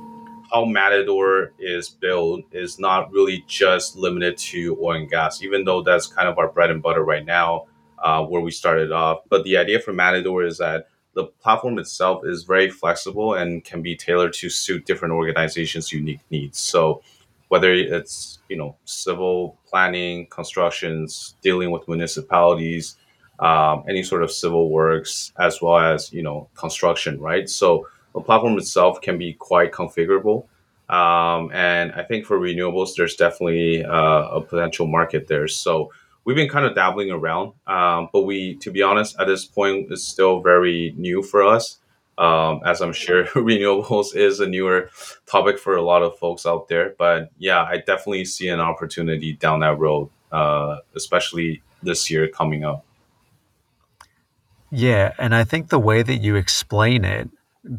how 0.52 0.64
Matidor 0.64 1.52
is 1.58 1.88
built 1.88 2.44
is 2.52 2.78
not 2.78 3.10
really 3.12 3.44
just 3.46 3.96
limited 3.96 4.38
to 4.38 4.78
oil 4.80 4.96
and 4.96 5.10
gas, 5.10 5.42
even 5.42 5.64
though 5.64 5.82
that's 5.82 6.06
kind 6.06 6.28
of 6.28 6.38
our 6.38 6.48
bread 6.48 6.70
and 6.70 6.82
butter 6.82 7.04
right 7.04 7.24
now 7.24 7.66
uh, 8.04 8.22
where 8.22 8.42
we 8.42 8.52
started 8.52 8.92
off. 8.92 9.22
But 9.28 9.42
the 9.44 9.56
idea 9.56 9.80
for 9.80 9.92
Matidor 9.92 10.44
is 10.44 10.58
that 10.58 10.86
the 11.14 11.24
platform 11.24 11.78
itself 11.78 12.22
is 12.24 12.44
very 12.44 12.70
flexible 12.70 13.34
and 13.34 13.64
can 13.64 13.82
be 13.82 13.96
tailored 13.96 14.34
to 14.34 14.50
suit 14.50 14.84
different 14.84 15.14
organizations' 15.14 15.92
unique 15.92 16.20
needs. 16.30 16.58
So 16.60 17.02
whether 17.48 17.72
it's 17.72 18.38
you 18.48 18.56
know 18.56 18.76
civil 18.84 19.58
planning, 19.66 20.26
constructions, 20.26 21.36
dealing 21.42 21.70
with 21.70 21.88
municipalities, 21.88 22.96
um, 23.38 23.84
any 23.88 24.02
sort 24.02 24.22
of 24.22 24.30
civil 24.30 24.70
works, 24.70 25.32
as 25.38 25.62
well 25.62 25.78
as 25.78 26.12
you 26.12 26.22
know 26.22 26.48
construction, 26.54 27.18
right? 27.20 27.48
So 27.48 27.88
the 28.14 28.20
platform 28.20 28.58
itself 28.58 29.00
can 29.00 29.18
be 29.18 29.32
quite 29.34 29.72
configurable. 29.72 30.46
Um, 30.88 31.50
and 31.52 31.92
I 31.92 32.02
think 32.02 32.26
for 32.26 32.38
renewables, 32.38 32.94
there's 32.96 33.16
definitely 33.16 33.84
uh, 33.84 34.28
a 34.28 34.42
potential 34.42 34.86
market 34.86 35.28
there. 35.28 35.48
So 35.48 35.90
we've 36.24 36.36
been 36.36 36.48
kind 36.48 36.64
of 36.64 36.74
dabbling 36.74 37.10
around, 37.10 37.52
um, 37.66 38.08
but 38.12 38.22
we, 38.22 38.56
to 38.56 38.70
be 38.70 38.82
honest, 38.82 39.16
at 39.18 39.26
this 39.26 39.44
point, 39.44 39.90
it's 39.90 40.02
still 40.02 40.40
very 40.40 40.94
new 40.96 41.22
for 41.22 41.44
us. 41.44 41.78
Um, 42.16 42.60
as 42.64 42.80
I'm 42.80 42.92
sure 42.92 43.24
renewables 43.34 44.14
is 44.14 44.38
a 44.38 44.46
newer 44.46 44.88
topic 45.26 45.58
for 45.58 45.76
a 45.76 45.82
lot 45.82 46.02
of 46.02 46.16
folks 46.18 46.46
out 46.46 46.68
there. 46.68 46.94
But 46.96 47.30
yeah, 47.38 47.62
I 47.62 47.78
definitely 47.78 48.24
see 48.24 48.48
an 48.48 48.60
opportunity 48.60 49.32
down 49.32 49.60
that 49.60 49.78
road, 49.78 50.10
uh, 50.30 50.78
especially 50.94 51.62
this 51.82 52.10
year 52.10 52.28
coming 52.28 52.64
up. 52.64 52.84
Yeah, 54.70 55.12
and 55.18 55.34
I 55.34 55.44
think 55.44 55.68
the 55.68 55.78
way 55.78 56.02
that 56.02 56.16
you 56.16 56.36
explain 56.36 57.04
it, 57.04 57.28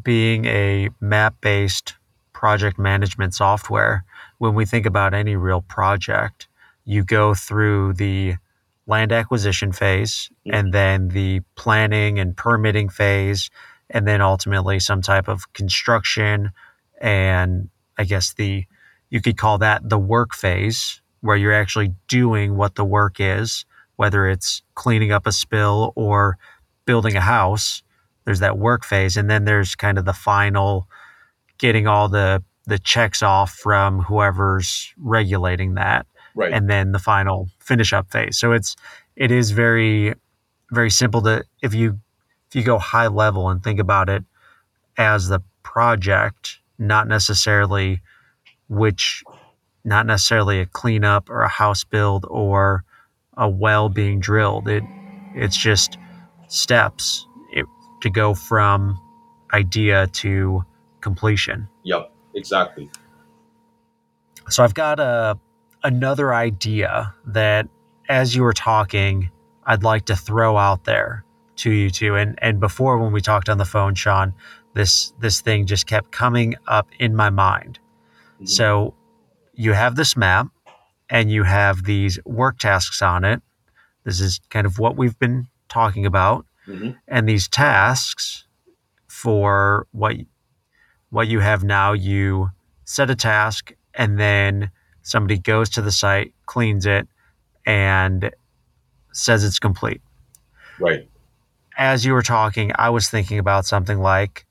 being 0.02 0.44
a 0.46 0.90
map 1.00 1.40
based 1.40 1.94
project 2.32 2.78
management 2.78 3.34
software, 3.34 4.04
when 4.38 4.54
we 4.54 4.66
think 4.66 4.84
about 4.86 5.14
any 5.14 5.36
real 5.36 5.62
project, 5.62 6.48
you 6.86 7.04
go 7.04 7.34
through 7.34 7.92
the 7.94 8.34
land 8.86 9.12
acquisition 9.12 9.72
phase 9.72 10.30
mm-hmm. 10.46 10.54
and 10.54 10.72
then 10.72 11.08
the 11.08 11.40
planning 11.54 12.18
and 12.18 12.36
permitting 12.36 12.88
phase 12.88 13.50
and 13.90 14.08
then 14.08 14.22
ultimately 14.22 14.80
some 14.80 15.02
type 15.02 15.28
of 15.28 15.52
construction 15.52 16.50
and 17.00 17.68
i 17.98 18.04
guess 18.04 18.32
the 18.34 18.64
you 19.10 19.20
could 19.20 19.36
call 19.36 19.58
that 19.58 19.86
the 19.88 19.98
work 19.98 20.34
phase 20.34 21.02
where 21.20 21.36
you're 21.36 21.52
actually 21.52 21.92
doing 22.08 22.56
what 22.56 22.74
the 22.76 22.84
work 22.84 23.16
is 23.20 23.66
whether 23.96 24.28
it's 24.28 24.62
cleaning 24.74 25.12
up 25.12 25.26
a 25.26 25.32
spill 25.32 25.92
or 25.94 26.38
building 26.86 27.16
a 27.16 27.20
house 27.20 27.82
there's 28.26 28.40
that 28.40 28.58
work 28.58 28.84
phase, 28.84 29.16
and 29.16 29.30
then 29.30 29.44
there's 29.44 29.74
kind 29.74 29.96
of 29.96 30.04
the 30.04 30.12
final 30.12 30.88
getting 31.58 31.86
all 31.86 32.08
the 32.10 32.42
the 32.66 32.78
checks 32.80 33.22
off 33.22 33.52
from 33.52 34.00
whoever's 34.00 34.92
regulating 34.98 35.74
that, 35.74 36.04
Right. 36.36 36.52
and 36.52 36.68
then 36.68 36.92
the 36.92 36.98
final 36.98 37.48
finish 37.58 37.92
up 37.92 38.10
phase. 38.10 38.38
So 38.38 38.52
it's 38.52 38.76
it 39.16 39.32
is 39.32 39.50
very 39.50 40.14
very 40.70 40.90
simple 40.90 41.22
to 41.22 41.44
if 41.62 41.74
you 41.74 41.98
if 42.48 42.54
you 42.54 42.62
go 42.62 42.78
high 42.78 43.08
level 43.08 43.48
and 43.48 43.62
think 43.62 43.80
about 43.80 44.08
it 44.08 44.22
as 44.98 45.28
the 45.28 45.40
project, 45.62 46.58
not 46.78 47.08
necessarily 47.08 48.02
which 48.68 49.24
not 49.84 50.06
necessarily 50.06 50.60
a 50.60 50.66
cleanup 50.66 51.30
or 51.30 51.42
a 51.42 51.48
house 51.48 51.84
build 51.84 52.26
or 52.28 52.84
a 53.36 53.48
well 53.48 53.88
being 53.88 54.20
drilled. 54.20 54.68
It 54.68 54.84
it's 55.34 55.56
just 55.56 55.96
steps 56.48 57.26
it, 57.52 57.66
to 58.02 58.10
go 58.10 58.34
from 58.34 59.00
idea 59.52 60.06
to 60.08 60.64
completion. 61.00 61.68
Yep. 61.84 62.12
Exactly. 62.34 62.90
So 64.48 64.62
I've 64.62 64.74
got 64.74 65.00
a 65.00 65.38
another 65.86 66.34
idea 66.34 67.14
that 67.26 67.68
as 68.08 68.34
you 68.34 68.42
were 68.42 68.52
talking, 68.52 69.30
I'd 69.64 69.84
like 69.84 70.06
to 70.06 70.16
throw 70.16 70.56
out 70.56 70.84
there 70.84 71.24
to 71.56 71.70
you 71.70 71.90
two. 71.90 72.16
And 72.16 72.36
and 72.42 72.58
before 72.60 72.98
when 72.98 73.12
we 73.12 73.20
talked 73.20 73.48
on 73.48 73.58
the 73.58 73.64
phone, 73.64 73.94
Sean, 73.94 74.34
this 74.74 75.12
this 75.20 75.40
thing 75.40 75.64
just 75.66 75.86
kept 75.86 76.10
coming 76.10 76.56
up 76.66 76.88
in 76.98 77.14
my 77.14 77.30
mind. 77.30 77.78
Mhm. 78.40 78.48
So 78.48 78.94
you 79.54 79.72
have 79.72 79.94
this 79.94 80.16
map 80.16 80.48
and 81.08 81.30
you 81.30 81.44
have 81.44 81.84
these 81.84 82.18
work 82.24 82.58
tasks 82.58 83.00
on 83.00 83.24
it. 83.24 83.40
This 84.04 84.20
is 84.20 84.40
kind 84.50 84.66
of 84.66 84.78
what 84.78 84.96
we've 84.96 85.18
been 85.18 85.46
talking 85.68 86.04
about. 86.04 86.46
Mhm. 86.66 86.96
And 87.06 87.28
these 87.28 87.48
tasks 87.48 88.44
for 89.06 89.86
what 89.92 90.16
what 91.10 91.28
you 91.28 91.38
have 91.40 91.62
now, 91.62 91.92
you 91.92 92.50
set 92.84 93.08
a 93.08 93.14
task 93.14 93.72
and 93.94 94.18
then 94.18 94.70
somebody 95.06 95.38
goes 95.38 95.68
to 95.70 95.82
the 95.82 95.92
site, 95.92 96.34
cleans 96.46 96.84
it, 96.84 97.06
and 97.64 98.30
says 99.12 99.44
it's 99.44 99.60
complete. 99.60 100.02
Right. 100.80 101.08
As 101.78 102.04
you 102.04 102.12
were 102.12 102.22
talking, 102.22 102.72
I 102.76 102.90
was 102.90 103.08
thinking 103.08 103.38
about 103.38 103.66
something 103.66 104.00
like 104.00 104.46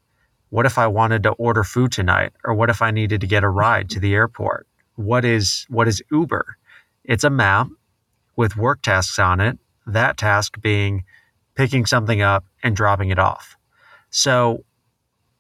what 0.50 0.66
if 0.66 0.78
I 0.78 0.88
wanted 0.88 1.24
to 1.24 1.32
order 1.32 1.64
food 1.66 1.92
tonight 1.92 2.32
or 2.46 2.54
what 2.54 2.70
if 2.70 2.82
I 2.82 2.92
needed 2.92 3.20
to 3.22 3.28
get 3.28 3.44
a 3.44 3.50
ride 3.50 3.90
to 3.90 4.00
the 4.00 4.14
airport? 4.14 4.66
What 4.96 5.26
is 5.26 5.66
what 5.70 5.88
is 5.90 6.02
Uber? 6.10 6.58
It's 7.04 7.26
a 7.26 7.30
map 7.30 7.68
with 8.38 8.56
work 8.56 8.82
tasks 8.82 9.20
on 9.20 9.42
it, 9.42 9.58
that 9.86 10.18
task 10.18 10.62
being 10.62 11.04
picking 11.56 11.86
something 11.86 12.22
up 12.22 12.46
and 12.64 12.76
dropping 12.76 13.10
it 13.10 13.20
off. 13.20 13.58
So 14.10 14.64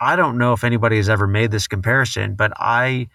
I 0.02 0.18
don't 0.18 0.38
know 0.38 0.52
if 0.52 0.66
anybody 0.66 0.98
has 0.98 1.08
ever 1.08 1.28
made 1.28 1.52
this 1.52 1.68
comparison, 1.68 2.36
but 2.36 2.52
I 2.58 3.08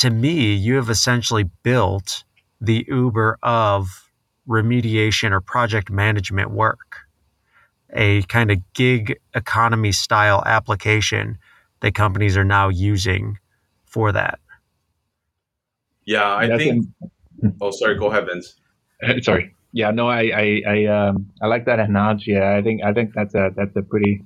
to 0.00 0.10
me, 0.10 0.54
you 0.54 0.76
have 0.76 0.88
essentially 0.88 1.44
built 1.62 2.24
the 2.60 2.86
Uber 2.88 3.38
of 3.42 4.10
remediation 4.48 5.30
or 5.30 5.42
project 5.42 5.90
management 5.90 6.50
work, 6.50 7.00
a 7.92 8.22
kind 8.22 8.50
of 8.50 8.58
gig 8.72 9.20
economy 9.34 9.92
style 9.92 10.42
application 10.46 11.36
that 11.80 11.94
companies 11.94 12.34
are 12.36 12.44
now 12.44 12.70
using 12.70 13.38
for 13.84 14.10
that. 14.12 14.40
Yeah, 16.06 16.34
I 16.34 16.48
That's 16.48 16.62
think. 16.62 16.86
an- 17.42 17.56
Oh, 17.60 17.70
sorry. 17.70 17.98
Go 17.98 18.06
ahead, 18.10 18.26
Vince. 18.26 18.56
sorry. 19.24 19.54
Yeah, 19.72 19.90
no, 19.90 20.08
I, 20.08 20.30
I, 20.34 20.62
I, 20.66 20.84
um, 20.86 21.30
I 21.42 21.46
like 21.46 21.64
that 21.66 21.78
analogy. 21.78 22.38
I 22.38 22.60
think, 22.62 22.82
I 22.82 22.92
think 22.92 23.12
that's 23.14 23.34
a, 23.34 23.50
that's 23.54 23.76
a 23.76 23.82
pretty, 23.82 24.24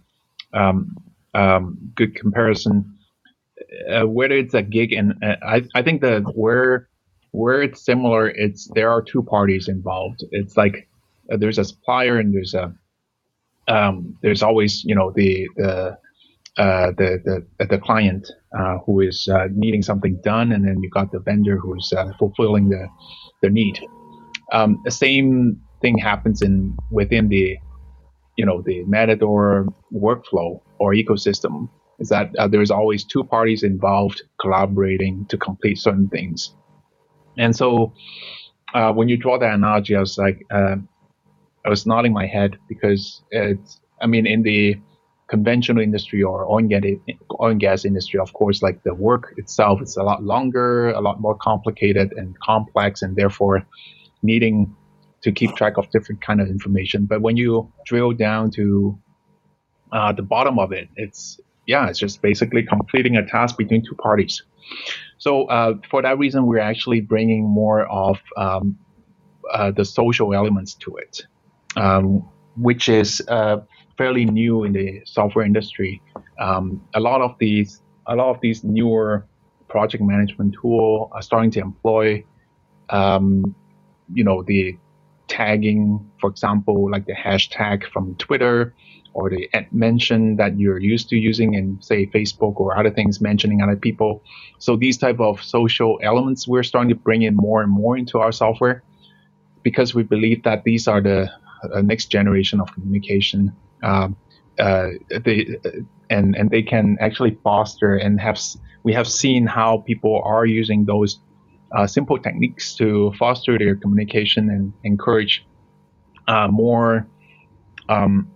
um, 0.52 0.96
um, 1.34 1.78
good 1.94 2.14
comparison. 2.14 2.93
Uh, 3.90 4.06
whether 4.06 4.36
it's 4.36 4.54
a 4.54 4.62
gig 4.62 4.92
and 4.92 5.14
uh, 5.22 5.36
I, 5.42 5.62
I 5.74 5.82
think 5.82 6.00
that 6.02 6.22
where, 6.34 6.88
where 7.32 7.62
it's 7.62 7.84
similar, 7.84 8.28
it's 8.28 8.70
there 8.74 8.90
are 8.90 9.02
two 9.02 9.22
parties 9.22 9.68
involved. 9.68 10.24
It's 10.30 10.56
like 10.56 10.88
uh, 11.32 11.36
there's 11.36 11.58
a 11.58 11.64
supplier 11.64 12.18
and 12.18 12.34
there's 12.34 12.54
a, 12.54 12.74
um, 13.68 14.16
there's 14.22 14.42
always 14.42 14.84
you 14.84 14.94
know 14.94 15.12
the 15.14 15.48
the 15.56 15.98
uh, 16.56 16.92
the 16.96 17.44
the 17.58 17.66
the 17.66 17.78
client 17.78 18.30
uh, 18.56 18.78
who 18.86 19.00
is 19.00 19.28
uh, 19.28 19.48
needing 19.52 19.82
something 19.82 20.20
done, 20.22 20.52
and 20.52 20.66
then 20.66 20.80
you 20.82 20.90
got 20.90 21.10
the 21.10 21.18
vendor 21.18 21.56
who's 21.58 21.92
fulfilling 22.18 22.68
the 22.68 22.86
the 23.42 23.50
need. 23.50 23.80
Um, 24.52 24.80
the 24.84 24.90
same 24.90 25.60
thing 25.80 25.98
happens 25.98 26.42
in 26.42 26.76
within 26.90 27.28
the 27.28 27.58
you 28.36 28.46
know 28.46 28.62
the 28.62 28.84
Matidor 28.84 29.66
workflow 29.92 30.60
or 30.78 30.92
ecosystem. 30.92 31.68
Is 31.98 32.08
that 32.08 32.34
uh, 32.38 32.48
there's 32.48 32.70
always 32.70 33.04
two 33.04 33.24
parties 33.24 33.62
involved 33.62 34.22
collaborating 34.40 35.26
to 35.26 35.36
complete 35.38 35.78
certain 35.78 36.08
things, 36.08 36.54
and 37.38 37.54
so 37.54 37.92
uh, 38.74 38.92
when 38.92 39.08
you 39.08 39.16
draw 39.16 39.38
that 39.38 39.54
analogy, 39.54 39.94
I 39.94 40.00
was 40.00 40.18
like, 40.18 40.44
uh, 40.50 40.76
I 41.64 41.68
was 41.68 41.86
nodding 41.86 42.12
my 42.12 42.26
head 42.26 42.58
because 42.68 43.22
it's. 43.30 43.80
I 44.02 44.06
mean, 44.06 44.26
in 44.26 44.42
the 44.42 44.76
conventional 45.28 45.82
industry 45.82 46.22
or 46.22 46.44
oil 46.44 46.58
and, 46.58 46.68
gas, 46.68 46.82
oil 47.40 47.50
and 47.50 47.60
gas 47.60 47.84
industry, 47.84 48.20
of 48.20 48.32
course, 48.32 48.62
like 48.62 48.82
the 48.82 48.94
work 48.94 49.32
itself 49.36 49.80
is 49.80 49.96
a 49.96 50.02
lot 50.02 50.22
longer, 50.22 50.90
a 50.90 51.00
lot 51.00 51.20
more 51.20 51.36
complicated 51.36 52.12
and 52.12 52.38
complex, 52.40 53.02
and 53.02 53.16
therefore 53.16 53.66
needing 54.22 54.74
to 55.22 55.32
keep 55.32 55.54
track 55.56 55.78
of 55.78 55.90
different 55.90 56.20
kind 56.20 56.40
of 56.40 56.48
information. 56.48 57.06
But 57.06 57.22
when 57.22 57.36
you 57.36 57.72
drill 57.86 58.12
down 58.12 58.50
to 58.52 58.98
uh, 59.92 60.12
the 60.12 60.22
bottom 60.22 60.58
of 60.58 60.72
it, 60.72 60.88
it's 60.96 61.40
yeah, 61.66 61.88
it's 61.88 61.98
just 61.98 62.22
basically 62.22 62.62
completing 62.62 63.16
a 63.16 63.26
task 63.26 63.56
between 63.56 63.84
two 63.84 63.94
parties. 63.94 64.42
So 65.18 65.46
uh, 65.46 65.74
for 65.90 66.02
that 66.02 66.18
reason, 66.18 66.46
we're 66.46 66.58
actually 66.58 67.00
bringing 67.00 67.44
more 67.44 67.86
of 67.86 68.18
um, 68.36 68.78
uh, 69.52 69.70
the 69.70 69.84
social 69.84 70.34
elements 70.34 70.74
to 70.74 70.96
it, 70.96 71.22
um, 71.76 72.28
which 72.56 72.88
is 72.88 73.22
uh, 73.28 73.58
fairly 73.96 74.24
new 74.24 74.64
in 74.64 74.72
the 74.72 75.02
software 75.04 75.44
industry. 75.44 76.02
Um, 76.38 76.82
a 76.94 77.00
lot 77.00 77.20
of 77.20 77.36
these, 77.38 77.80
a 78.06 78.16
lot 78.16 78.34
of 78.34 78.40
these 78.40 78.64
newer 78.64 79.26
project 79.68 80.02
management 80.02 80.56
tool 80.60 81.10
are 81.12 81.22
starting 81.22 81.50
to 81.52 81.60
employ, 81.60 82.24
um, 82.90 83.54
you 84.12 84.24
know, 84.24 84.42
the 84.42 84.76
tagging, 85.28 86.10
for 86.20 86.28
example, 86.28 86.90
like 86.90 87.06
the 87.06 87.14
hashtag 87.14 87.84
from 87.92 88.14
Twitter 88.16 88.74
or 89.14 89.30
the 89.30 89.48
mention 89.70 90.36
that 90.36 90.58
you're 90.58 90.80
used 90.80 91.08
to 91.08 91.16
using 91.16 91.54
in 91.54 91.80
say 91.80 92.06
Facebook 92.06 92.54
or 92.56 92.76
other 92.76 92.90
things 92.90 93.20
mentioning 93.20 93.62
other 93.62 93.76
people. 93.76 94.22
So 94.58 94.76
these 94.76 94.98
type 94.98 95.20
of 95.20 95.42
social 95.42 95.98
elements 96.02 96.46
we're 96.46 96.64
starting 96.64 96.88
to 96.90 96.96
bring 96.96 97.22
in 97.22 97.36
more 97.36 97.62
and 97.62 97.70
more 97.70 97.96
into 97.96 98.18
our 98.18 98.32
software 98.32 98.82
because 99.62 99.94
we 99.94 100.02
believe 100.02 100.42
that 100.42 100.64
these 100.64 100.86
are 100.88 101.00
the 101.00 101.30
uh, 101.72 101.80
next 101.80 102.06
generation 102.06 102.60
of 102.60 102.72
communication. 102.74 103.52
Um, 103.82 104.16
uh, 104.58 104.88
they 105.24 105.46
and 106.10 106.36
and 106.36 106.50
they 106.50 106.62
can 106.62 106.96
actually 107.00 107.38
foster 107.42 107.96
and 107.96 108.20
have 108.20 108.38
we 108.82 108.92
have 108.92 109.08
seen 109.08 109.46
how 109.46 109.78
people 109.78 110.22
are 110.24 110.44
using 110.44 110.84
those 110.84 111.20
uh, 111.72 111.86
simple 111.86 112.18
techniques 112.18 112.74
to 112.76 113.12
foster 113.18 113.58
their 113.58 113.74
communication 113.74 114.50
and 114.50 114.72
encourage 114.84 115.46
uh, 116.28 116.46
more 116.48 117.06
um, 117.88 118.30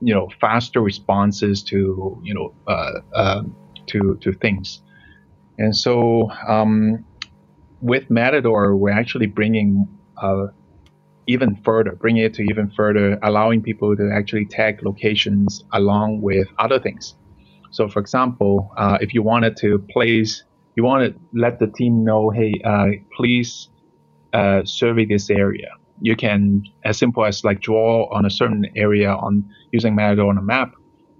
you 0.00 0.14
know 0.14 0.28
faster 0.40 0.80
responses 0.80 1.62
to 1.64 2.20
you 2.22 2.34
know 2.34 2.54
uh, 2.66 2.92
uh, 3.14 3.42
to 3.86 4.18
to 4.20 4.32
things. 4.32 4.82
And 5.58 5.74
so 5.74 6.30
um, 6.46 7.04
with 7.80 8.10
matidor 8.10 8.76
we're 8.76 8.90
actually 8.92 9.26
bringing 9.26 9.86
uh, 10.20 10.46
even 11.26 11.56
further 11.64 11.92
bringing 11.92 12.24
it 12.24 12.34
to 12.34 12.42
even 12.42 12.70
further 12.70 13.18
allowing 13.22 13.62
people 13.62 13.96
to 13.96 14.10
actually 14.12 14.46
tag 14.46 14.80
locations 14.82 15.64
along 15.72 16.22
with 16.22 16.48
other 16.58 16.78
things. 16.78 17.14
So 17.70 17.88
for 17.88 18.00
example 18.00 18.72
uh, 18.76 18.98
if 19.00 19.14
you 19.14 19.22
wanted 19.22 19.56
to 19.58 19.78
place 19.90 20.44
you 20.76 20.84
want 20.84 21.12
to 21.12 21.20
let 21.34 21.58
the 21.58 21.66
team 21.66 22.04
know 22.04 22.30
hey 22.30 22.54
uh, 22.64 22.86
please 23.16 23.68
uh, 24.32 24.62
survey 24.64 25.04
this 25.06 25.30
area 25.30 25.68
you 26.00 26.16
can 26.16 26.62
as 26.84 26.98
simple 26.98 27.24
as 27.24 27.44
like 27.44 27.60
draw 27.60 28.08
on 28.12 28.24
a 28.24 28.30
certain 28.30 28.66
area 28.76 29.12
on 29.12 29.48
using 29.72 29.94
Matidor 29.94 30.28
on 30.28 30.38
a 30.38 30.42
map, 30.42 30.74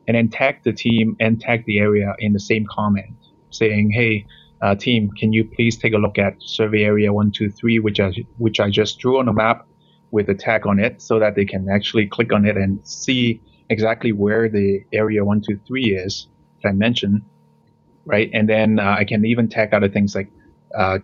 and 0.06 0.16
then 0.16 0.28
tag 0.28 0.60
the 0.64 0.72
team 0.72 1.16
and 1.20 1.40
tag 1.40 1.64
the 1.66 1.78
area 1.78 2.14
in 2.18 2.32
the 2.32 2.40
same 2.40 2.66
comment, 2.66 3.14
saying, 3.50 3.90
"Hey, 3.90 4.26
uh, 4.60 4.74
team, 4.74 5.10
can 5.10 5.32
you 5.32 5.44
please 5.44 5.76
take 5.76 5.92
a 5.92 5.98
look 5.98 6.18
at 6.18 6.34
survey 6.40 6.84
area 6.84 7.12
one 7.12 7.30
two 7.30 7.50
three, 7.50 7.78
which 7.78 8.00
I 8.00 8.12
which 8.38 8.60
I 8.60 8.70
just 8.70 8.98
drew 8.98 9.18
on 9.18 9.26
the 9.26 9.32
map 9.32 9.66
with 10.10 10.28
a 10.28 10.34
tag 10.34 10.66
on 10.66 10.78
it, 10.78 11.02
so 11.02 11.18
that 11.18 11.34
they 11.34 11.44
can 11.44 11.68
actually 11.68 12.06
click 12.06 12.32
on 12.32 12.46
it 12.46 12.56
and 12.56 12.80
see 12.86 13.40
exactly 13.70 14.12
where 14.12 14.48
the 14.48 14.84
area 14.92 15.24
one 15.24 15.40
two 15.40 15.58
three 15.66 15.94
is 15.94 16.26
that 16.62 16.70
I 16.70 16.72
mentioned, 16.72 17.22
right? 18.04 18.30
And 18.32 18.48
then 18.48 18.78
uh, 18.78 18.96
I 18.98 19.04
can 19.04 19.24
even 19.24 19.48
tag 19.48 19.74
other 19.74 19.88
things 19.88 20.14
like, 20.14 20.30
uh, 20.74 20.98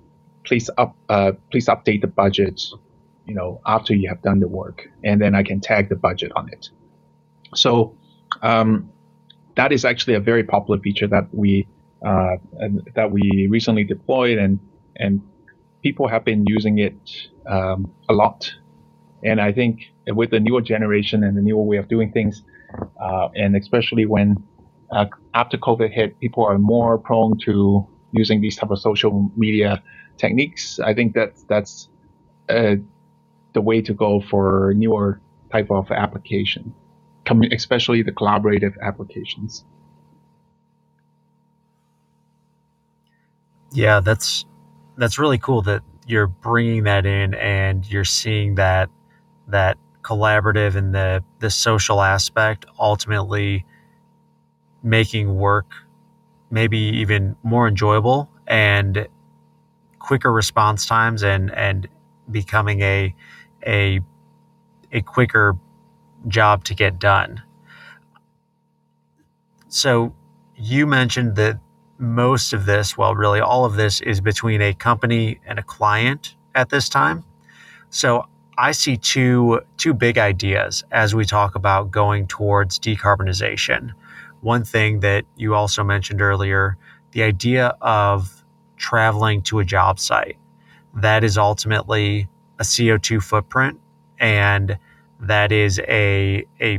please 0.44 0.70
up, 0.78 0.96
uh, 1.08 1.32
please 1.50 1.66
update 1.66 2.00
the 2.00 2.06
budget 2.06 2.60
you 3.26 3.34
know 3.34 3.60
after 3.66 3.94
you 3.94 4.08
have 4.08 4.20
done 4.22 4.40
the 4.40 4.48
work 4.48 4.88
and 5.02 5.20
then 5.20 5.34
i 5.34 5.42
can 5.42 5.60
tag 5.60 5.88
the 5.88 5.96
budget 5.96 6.30
on 6.36 6.48
it 6.52 6.68
so 7.54 7.96
um, 8.42 8.90
that 9.56 9.72
is 9.72 9.84
actually 9.84 10.14
a 10.14 10.20
very 10.20 10.44
popular 10.44 10.80
feature 10.80 11.06
that 11.06 11.32
we 11.32 11.66
uh, 12.04 12.36
that 12.94 13.10
we 13.10 13.48
recently 13.50 13.84
deployed, 13.84 14.38
and 14.38 14.58
and 14.96 15.22
people 15.82 16.08
have 16.08 16.24
been 16.24 16.44
using 16.46 16.78
it 16.78 16.96
um, 17.46 17.92
a 18.08 18.12
lot. 18.12 18.52
And 19.22 19.40
I 19.40 19.52
think 19.52 19.80
with 20.08 20.30
the 20.30 20.40
newer 20.40 20.60
generation 20.60 21.24
and 21.24 21.36
the 21.36 21.40
newer 21.40 21.62
way 21.62 21.78
of 21.78 21.88
doing 21.88 22.12
things, 22.12 22.42
uh, 23.00 23.28
and 23.34 23.56
especially 23.56 24.04
when 24.04 24.42
uh, 24.90 25.06
after 25.32 25.56
COVID 25.56 25.90
hit, 25.90 26.18
people 26.20 26.44
are 26.44 26.58
more 26.58 26.98
prone 26.98 27.38
to 27.44 27.86
using 28.12 28.40
these 28.40 28.56
type 28.56 28.70
of 28.70 28.78
social 28.78 29.30
media 29.36 29.82
techniques. 30.18 30.78
I 30.78 30.92
think 30.92 31.14
that 31.14 31.34
that's 31.48 31.88
uh, 32.48 32.76
the 33.54 33.62
way 33.62 33.80
to 33.82 33.94
go 33.94 34.20
for 34.20 34.74
newer 34.76 35.20
type 35.52 35.70
of 35.70 35.90
application, 35.90 36.74
especially 37.52 38.02
the 38.02 38.12
collaborative 38.12 38.74
applications. 38.82 39.64
Yeah, 43.72 44.00
that's 44.00 44.44
that's 44.96 45.18
really 45.18 45.38
cool 45.38 45.62
that 45.62 45.82
you're 46.06 46.26
bringing 46.28 46.84
that 46.84 47.06
in 47.06 47.34
and 47.34 47.88
you're 47.90 48.04
seeing 48.04 48.56
that 48.56 48.90
that 49.48 49.78
collaborative 50.02 50.76
and 50.76 50.94
the 50.94 51.24
the 51.40 51.50
social 51.50 52.02
aspect 52.02 52.66
ultimately 52.78 53.64
making 54.82 55.34
work 55.34 55.72
maybe 56.50 56.78
even 56.78 57.36
more 57.42 57.66
enjoyable 57.66 58.30
and 58.46 59.08
quicker 59.98 60.32
response 60.32 60.86
times 60.86 61.22
and 61.22 61.50
and 61.52 61.88
becoming 62.30 62.82
a 62.82 63.14
a 63.66 64.00
a 64.92 65.02
quicker 65.02 65.56
job 66.28 66.64
to 66.64 66.74
get 66.74 66.98
done. 66.98 67.42
So 69.68 70.14
you 70.56 70.86
mentioned 70.86 71.36
that 71.36 71.58
most 71.98 72.52
of 72.52 72.66
this, 72.66 72.96
well, 72.96 73.14
really 73.14 73.40
all 73.40 73.64
of 73.64 73.74
this 73.74 74.00
is 74.00 74.20
between 74.20 74.60
a 74.62 74.72
company 74.72 75.40
and 75.46 75.58
a 75.58 75.62
client 75.62 76.36
at 76.54 76.70
this 76.70 76.88
time. 76.88 77.24
So 77.90 78.26
I 78.56 78.72
see 78.72 78.96
two 78.96 79.60
two 79.76 79.94
big 79.94 80.18
ideas 80.18 80.84
as 80.92 81.14
we 81.14 81.24
talk 81.24 81.54
about 81.54 81.90
going 81.90 82.26
towards 82.26 82.78
decarbonization. 82.78 83.90
One 84.40 84.64
thing 84.64 85.00
that 85.00 85.24
you 85.36 85.54
also 85.54 85.82
mentioned 85.82 86.20
earlier, 86.20 86.76
the 87.12 87.22
idea 87.22 87.76
of 87.80 88.44
traveling 88.76 89.42
to 89.42 89.58
a 89.58 89.64
job 89.64 89.98
site. 89.98 90.36
That 90.94 91.24
is 91.24 91.38
ultimately 91.38 92.28
a 92.58 92.62
CO2 92.62 93.22
footprint 93.22 93.80
and 94.18 94.78
that 95.20 95.52
is 95.52 95.80
a 95.88 96.44
a 96.60 96.78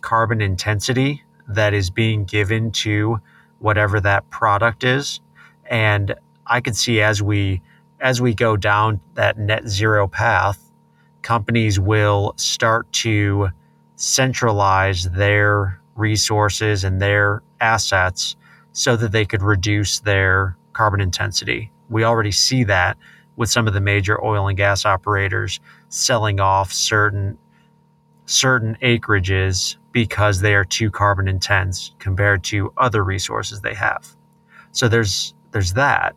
carbon 0.00 0.40
intensity 0.40 1.22
that 1.48 1.74
is 1.74 1.90
being 1.90 2.24
given 2.24 2.70
to 2.70 3.18
whatever 3.58 4.00
that 4.00 4.28
product 4.30 4.84
is. 4.84 5.20
And 5.70 6.14
I 6.46 6.60
could 6.60 6.76
see 6.76 7.00
as 7.00 7.22
we 7.22 7.62
as 8.00 8.20
we 8.20 8.34
go 8.34 8.56
down 8.56 9.00
that 9.14 9.38
net 9.38 9.66
zero 9.66 10.06
path, 10.06 10.70
companies 11.22 11.80
will 11.80 12.34
start 12.36 12.92
to 12.92 13.48
centralize 13.96 15.04
their 15.10 15.80
resources 15.94 16.84
and 16.84 17.00
their 17.00 17.42
assets 17.60 18.36
so 18.72 18.96
that 18.96 19.12
they 19.12 19.24
could 19.24 19.40
reduce 19.40 20.00
their 20.00 20.56
carbon 20.72 21.00
intensity. 21.00 21.70
We 21.88 22.04
already 22.04 22.32
see 22.32 22.64
that 22.64 22.98
with 23.36 23.50
some 23.50 23.66
of 23.66 23.74
the 23.74 23.80
major 23.80 24.22
oil 24.24 24.48
and 24.48 24.56
gas 24.56 24.84
operators 24.84 25.60
selling 25.88 26.40
off 26.40 26.72
certain 26.72 27.38
certain 28.26 28.76
acreages 28.82 29.76
because 29.92 30.40
they 30.40 30.54
are 30.54 30.64
too 30.64 30.90
carbon 30.90 31.28
intense 31.28 31.92
compared 31.98 32.42
to 32.42 32.72
other 32.78 33.04
resources 33.04 33.60
they 33.60 33.74
have. 33.74 34.16
So 34.72 34.88
there's 34.88 35.34
there's 35.52 35.74
that. 35.74 36.16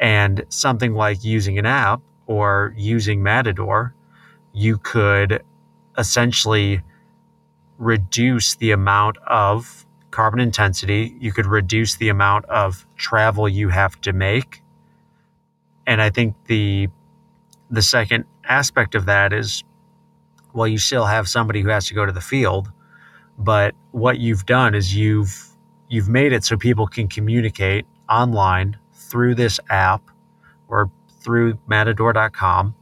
And 0.00 0.44
something 0.48 0.94
like 0.94 1.22
using 1.24 1.58
an 1.58 1.66
app 1.66 2.00
or 2.26 2.74
using 2.76 3.22
Matidor, 3.22 3.94
you 4.52 4.78
could 4.78 5.42
essentially 5.98 6.82
reduce 7.78 8.56
the 8.56 8.70
amount 8.70 9.18
of 9.26 9.86
carbon 10.10 10.40
intensity. 10.40 11.16
You 11.20 11.32
could 11.32 11.46
reduce 11.46 11.96
the 11.96 12.08
amount 12.08 12.44
of 12.46 12.86
travel 12.96 13.48
you 13.48 13.68
have 13.68 14.00
to 14.02 14.12
make. 14.12 14.61
And 15.86 16.00
I 16.00 16.10
think 16.10 16.34
the 16.46 16.88
the 17.70 17.82
second 17.82 18.24
aspect 18.44 18.94
of 18.94 19.06
that 19.06 19.32
is 19.32 19.64
well, 20.52 20.66
you 20.66 20.78
still 20.78 21.06
have 21.06 21.28
somebody 21.28 21.62
who 21.62 21.70
has 21.70 21.86
to 21.86 21.94
go 21.94 22.04
to 22.04 22.12
the 22.12 22.20
field, 22.20 22.70
but 23.38 23.74
what 23.92 24.18
you've 24.18 24.44
done 24.46 24.74
is 24.74 24.94
you've 24.94 25.48
you've 25.88 26.08
made 26.08 26.32
it 26.32 26.44
so 26.44 26.56
people 26.56 26.86
can 26.86 27.08
communicate 27.08 27.86
online 28.08 28.76
through 28.92 29.34
this 29.34 29.58
app 29.68 30.02
or 30.68 30.90
through 31.20 31.58
matidor.com 31.66 32.74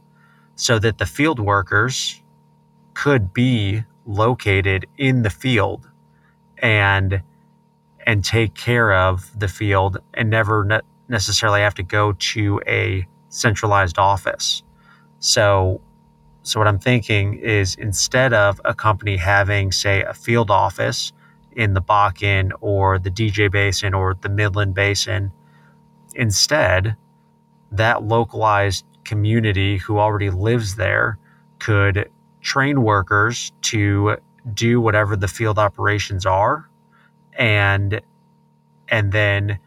so 0.55 0.79
that 0.79 0.97
the 0.97 1.05
field 1.05 1.39
workers 1.39 2.21
could 2.93 3.33
be 3.33 3.83
located 4.05 4.85
in 4.97 5.23
the 5.23 5.29
field 5.29 5.89
and 6.57 7.21
and 8.05 8.23
take 8.23 8.55
care 8.55 8.93
of 8.93 9.39
the 9.39 9.47
field 9.47 9.97
and 10.13 10.29
never 10.29 10.65
ne- 10.65 10.81
necessarily 11.11 11.61
have 11.61 11.75
to 11.75 11.83
go 11.83 12.13
to 12.13 12.59
a 12.65 13.05
centralized 13.29 13.99
office. 13.99 14.63
So 15.19 15.81
so 16.43 16.59
what 16.59 16.67
I'm 16.67 16.79
thinking 16.79 17.35
is 17.35 17.75
instead 17.75 18.33
of 18.33 18.59
a 18.65 18.73
company 18.73 19.15
having, 19.17 19.71
say, 19.71 20.01
a 20.01 20.13
field 20.13 20.49
office 20.49 21.11
in 21.51 21.75
the 21.75 21.81
Bakken 21.81 22.49
or 22.61 22.97
the 22.97 23.11
DJ 23.11 23.51
Basin 23.51 23.93
or 23.93 24.15
the 24.15 24.29
Midland 24.29 24.73
Basin, 24.73 25.31
instead, 26.15 26.95
that 27.71 28.03
localized 28.03 28.85
community 29.03 29.77
who 29.77 29.99
already 29.99 30.31
lives 30.31 30.75
there 30.75 31.19
could 31.59 32.09
train 32.41 32.81
workers 32.81 33.51
to 33.61 34.17
do 34.53 34.81
whatever 34.81 35.15
the 35.15 35.27
field 35.27 35.59
operations 35.59 36.25
are 36.25 36.67
and 37.37 38.01
and 38.89 39.11
then 39.11 39.59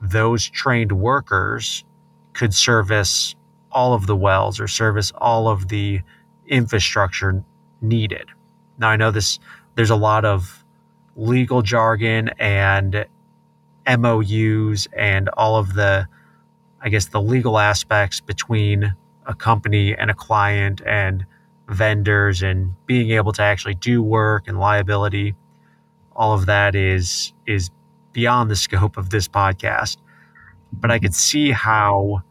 those 0.00 0.48
trained 0.48 0.92
workers 0.92 1.84
could 2.32 2.54
service 2.54 3.34
all 3.72 3.94
of 3.94 4.06
the 4.06 4.16
wells 4.16 4.60
or 4.60 4.68
service 4.68 5.12
all 5.16 5.48
of 5.48 5.68
the 5.68 6.00
infrastructure 6.46 7.42
needed. 7.80 8.28
Now, 8.78 8.88
I 8.88 8.96
know 8.96 9.10
this, 9.10 9.38
there's 9.74 9.90
a 9.90 9.96
lot 9.96 10.24
of 10.24 10.64
legal 11.16 11.62
jargon 11.62 12.30
and 12.38 13.06
MOUs 13.86 14.88
and 14.96 15.28
all 15.30 15.56
of 15.56 15.74
the, 15.74 16.06
I 16.80 16.88
guess, 16.88 17.06
the 17.06 17.20
legal 17.20 17.58
aspects 17.58 18.20
between 18.20 18.94
a 19.26 19.34
company 19.34 19.94
and 19.94 20.10
a 20.10 20.14
client 20.14 20.82
and 20.86 21.24
vendors 21.68 22.42
and 22.42 22.74
being 22.86 23.10
able 23.10 23.32
to 23.32 23.42
actually 23.42 23.74
do 23.74 24.02
work 24.02 24.46
and 24.46 24.58
liability. 24.58 25.34
All 26.14 26.32
of 26.32 26.46
that 26.46 26.74
is, 26.74 27.32
is 27.46 27.70
beyond 28.16 28.50
the 28.50 28.56
scope 28.56 28.96
of 28.96 29.10
this 29.10 29.28
podcast. 29.28 29.98
But 30.72 30.90
I 30.90 30.98
could 30.98 31.14
see 31.14 31.50
how, 31.50 32.22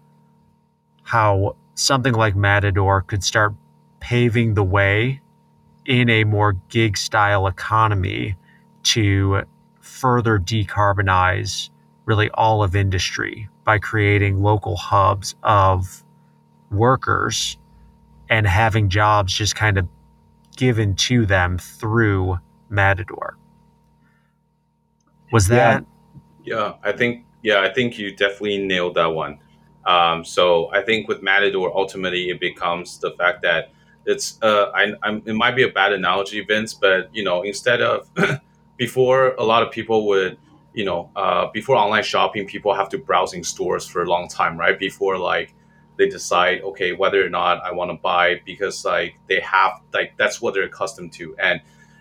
how 1.03 1.55
something 1.75 2.15
like 2.15 2.35
Matidor 2.35 3.01
could 3.01 3.23
start 3.23 3.53
paving 3.99 4.55
the 4.55 4.63
way 4.63 5.21
in 5.85 6.09
a 6.09 6.23
more 6.23 6.53
gig 6.69 6.97
style 6.97 7.45
economy 7.45 8.35
to 8.81 9.43
further 9.79 10.39
decarbonize 10.39 11.69
really 12.05 12.31
all 12.31 12.63
of 12.63 12.75
industry 12.75 13.47
by 13.63 13.77
creating 13.77 14.41
local 14.41 14.75
hubs 14.77 15.35
of 15.43 16.03
workers 16.71 17.59
and 18.27 18.47
having 18.47 18.89
jobs 18.89 19.31
just 19.31 19.55
kind 19.55 19.77
of 19.77 19.87
given 20.57 20.95
to 20.95 21.27
them 21.27 21.59
through 21.59 22.39
Matidor. 22.69 23.37
Was 25.35 25.49
that? 25.49 25.83
Yeah, 26.45 26.55
yeah 26.55 26.73
I 26.81 26.93
think 26.93 27.25
yeah, 27.41 27.59
I 27.59 27.67
think 27.73 27.99
you 27.99 28.15
definitely 28.15 28.65
nailed 28.65 28.95
that 28.95 29.07
one. 29.07 29.39
Um, 29.85 30.23
so 30.23 30.71
I 30.71 30.81
think 30.81 31.09
with 31.09 31.21
Matidor, 31.21 31.75
ultimately 31.75 32.29
it 32.29 32.39
becomes 32.39 32.99
the 32.99 33.11
fact 33.11 33.41
that 33.41 33.73
it's 34.05 34.41
uh, 34.41 34.71
I, 34.73 34.93
I'm, 35.03 35.21
it 35.25 35.33
might 35.33 35.57
be 35.57 35.63
a 35.63 35.67
bad 35.67 35.91
analogy, 35.91 36.39
Vince, 36.39 36.73
but 36.73 37.13
you 37.13 37.25
know, 37.25 37.41
instead 37.41 37.81
of 37.81 38.09
before, 38.77 39.35
a 39.35 39.43
lot 39.43 39.61
of 39.61 39.71
people 39.71 40.07
would, 40.07 40.37
you 40.73 40.85
know, 40.85 41.11
uh, 41.17 41.47
before 41.51 41.75
online 41.75 42.03
shopping, 42.03 42.47
people 42.47 42.73
have 42.73 42.87
to 42.87 42.97
browsing 42.97 43.43
stores 43.43 43.85
for 43.85 44.03
a 44.03 44.05
long 44.05 44.29
time, 44.29 44.57
right? 44.57 44.79
Before 44.79 45.17
like 45.17 45.53
they 45.97 46.07
decide, 46.07 46.61
okay, 46.61 46.93
whether 46.93 47.21
or 47.25 47.29
not 47.29 47.61
I 47.61 47.73
want 47.73 47.91
to 47.91 47.97
buy 47.97 48.39
because 48.45 48.85
like 48.85 49.15
they 49.27 49.41
have 49.41 49.81
like 49.93 50.13
that's 50.15 50.41
what 50.41 50.53
they're 50.53 50.71
accustomed 50.71 51.11
to, 51.19 51.35
and 51.39 51.59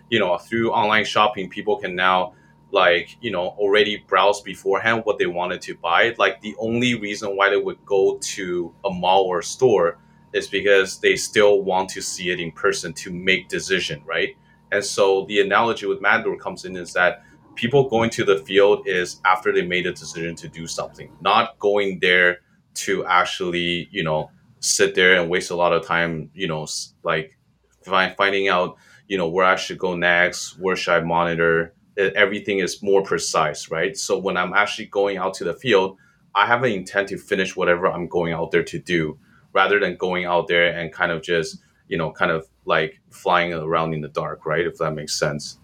you 0.08 0.20
know, 0.20 0.38
through 0.38 0.70
online 0.70 1.04
shopping, 1.04 1.50
people 1.50 1.78
can 1.78 1.96
now 1.96 2.34
like 2.74 3.16
you 3.20 3.30
know 3.30 3.48
already 3.58 4.04
browse 4.06 4.42
beforehand 4.42 5.02
what 5.04 5.18
they 5.18 5.26
wanted 5.26 5.62
to 5.62 5.74
buy. 5.76 6.14
Like 6.18 6.42
the 6.42 6.54
only 6.58 6.94
reason 6.94 7.36
why 7.36 7.48
they 7.48 7.56
would 7.56 7.84
go 7.86 8.18
to 8.18 8.74
a 8.84 8.90
mall 8.90 9.22
or 9.22 9.40
store 9.40 9.98
is 10.34 10.48
because 10.48 10.98
they 10.98 11.16
still 11.16 11.62
want 11.62 11.88
to 11.90 12.02
see 12.02 12.30
it 12.30 12.40
in 12.40 12.50
person 12.52 12.92
to 12.92 13.12
make 13.12 13.48
decision, 13.48 14.02
right? 14.04 14.36
And 14.72 14.84
so 14.84 15.24
the 15.26 15.40
analogy 15.40 15.86
with 15.86 16.00
Matidor 16.00 16.36
comes 16.36 16.64
in 16.64 16.76
is 16.76 16.92
that 16.94 17.22
people 17.54 17.88
going 17.88 18.10
to 18.10 18.24
the 18.24 18.38
field 18.38 18.86
is 18.86 19.20
after 19.24 19.52
they 19.52 19.62
made 19.62 19.86
a 19.86 19.92
decision 19.92 20.34
to 20.34 20.48
do 20.48 20.66
something, 20.66 21.10
not 21.20 21.58
going 21.60 22.00
there 22.00 22.38
to 22.74 23.06
actually, 23.06 23.88
you 23.92 24.02
know, 24.02 24.30
sit 24.58 24.96
there 24.96 25.20
and 25.20 25.30
waste 25.30 25.50
a 25.50 25.54
lot 25.54 25.72
of 25.72 25.86
time, 25.86 26.30
you 26.34 26.48
know, 26.48 26.66
like 27.04 27.38
find, 27.84 28.16
finding 28.16 28.48
out, 28.48 28.76
you 29.06 29.16
know, 29.16 29.28
where 29.28 29.44
I 29.44 29.56
should 29.56 29.78
go 29.78 29.94
next, 29.94 30.58
where 30.58 30.74
should 30.74 30.94
I 30.94 31.00
monitor. 31.00 31.74
Everything 31.96 32.58
is 32.58 32.82
more 32.82 33.02
precise, 33.02 33.70
right? 33.70 33.96
So 33.96 34.18
when 34.18 34.36
I'm 34.36 34.52
actually 34.52 34.86
going 34.86 35.16
out 35.16 35.34
to 35.34 35.44
the 35.44 35.54
field, 35.54 35.96
I 36.34 36.46
have 36.46 36.64
an 36.64 36.72
intent 36.72 37.08
to 37.10 37.18
finish 37.18 37.54
whatever 37.54 37.86
I'm 37.86 38.08
going 38.08 38.32
out 38.32 38.50
there 38.50 38.64
to 38.64 38.78
do 38.78 39.18
rather 39.52 39.78
than 39.78 39.96
going 39.96 40.24
out 40.24 40.48
there 40.48 40.76
and 40.76 40.92
kind 40.92 41.12
of 41.12 41.22
just, 41.22 41.58
you 41.88 41.96
know, 41.96 42.10
kind 42.10 42.32
of 42.32 42.48
like 42.64 43.00
flying 43.10 43.52
around 43.52 43.94
in 43.94 44.00
the 44.00 44.08
dark, 44.08 44.44
right? 44.44 44.66
If 44.66 44.78
that 44.78 44.92
makes 44.92 45.14
sense. 45.14 45.58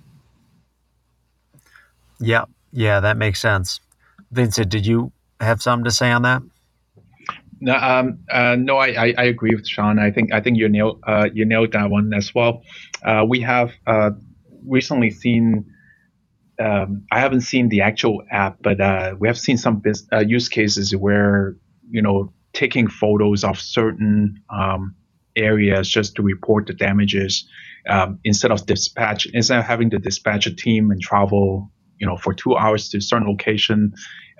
Yeah, 2.21 2.45
yeah, 2.73 3.01
that 3.01 3.17
makes 3.17 3.41
sense. 3.41 3.81
Vincent, 4.31 4.71
did 4.71 4.87
you 4.87 5.13
have 5.41 5.61
something 5.63 5.85
to 5.85 5.91
say 5.91 6.13
on 6.13 6.23
that? 6.23 6.43
No, 7.61 7.75
um, 7.75 8.21
uh, 8.31 8.57
no, 8.57 8.77
I, 8.77 8.89
I, 8.89 9.15
I, 9.19 9.25
agree 9.25 9.55
with 9.55 9.69
Sean. 9.69 9.99
I 9.99 10.11
think 10.11 10.33
I 10.33 10.41
think 10.41 10.57
you 10.57 10.67
nailed 10.69 11.01
uh, 11.07 11.29
you 11.33 11.45
nailed 11.45 11.73
that 11.73 11.91
one 11.91 12.15
as 12.15 12.35
well. 12.35 12.63
Uh, 13.05 13.25
we 13.29 13.41
have 13.41 13.73
uh, 13.87 14.13
recently 14.67 15.11
seen. 15.11 15.67
Um, 16.61 17.07
I 17.11 17.21
haven't 17.21 17.41
seen 17.41 17.71
the 17.71 17.81
actual 17.81 18.23
app, 18.31 18.59
but 18.61 18.81
uh, 18.81 19.15
we 19.19 19.29
have 19.29 19.39
seen 19.39 19.57
some 19.57 19.83
uh, 20.13 20.19
use 20.19 20.49
cases 20.49 20.95
where 20.95 21.57
you 21.91 22.03
know 22.03 22.33
taking 22.53 22.89
photos 22.89 23.45
of 23.45 23.59
certain 23.59 24.41
um, 24.51 24.95
areas 25.37 25.89
just 25.89 26.17
to 26.17 26.23
report 26.23 26.67
the 26.67 26.75
damages 26.75 27.49
um, 27.89 28.19
instead 28.25 28.51
of 28.51 28.67
dispatch 28.67 29.27
instead 29.33 29.59
of 29.59 29.65
having 29.65 29.91
to 29.91 29.99
dispatch 29.99 30.47
a 30.47 30.55
team 30.55 30.91
and 30.91 31.01
travel 31.01 31.71
you 31.99 32.07
know 32.07 32.17
for 32.17 32.35
two 32.35 32.57
hours 32.57 32.89
to 32.89 32.99
a 32.99 33.01
certain 33.01 33.27
location 33.27 33.93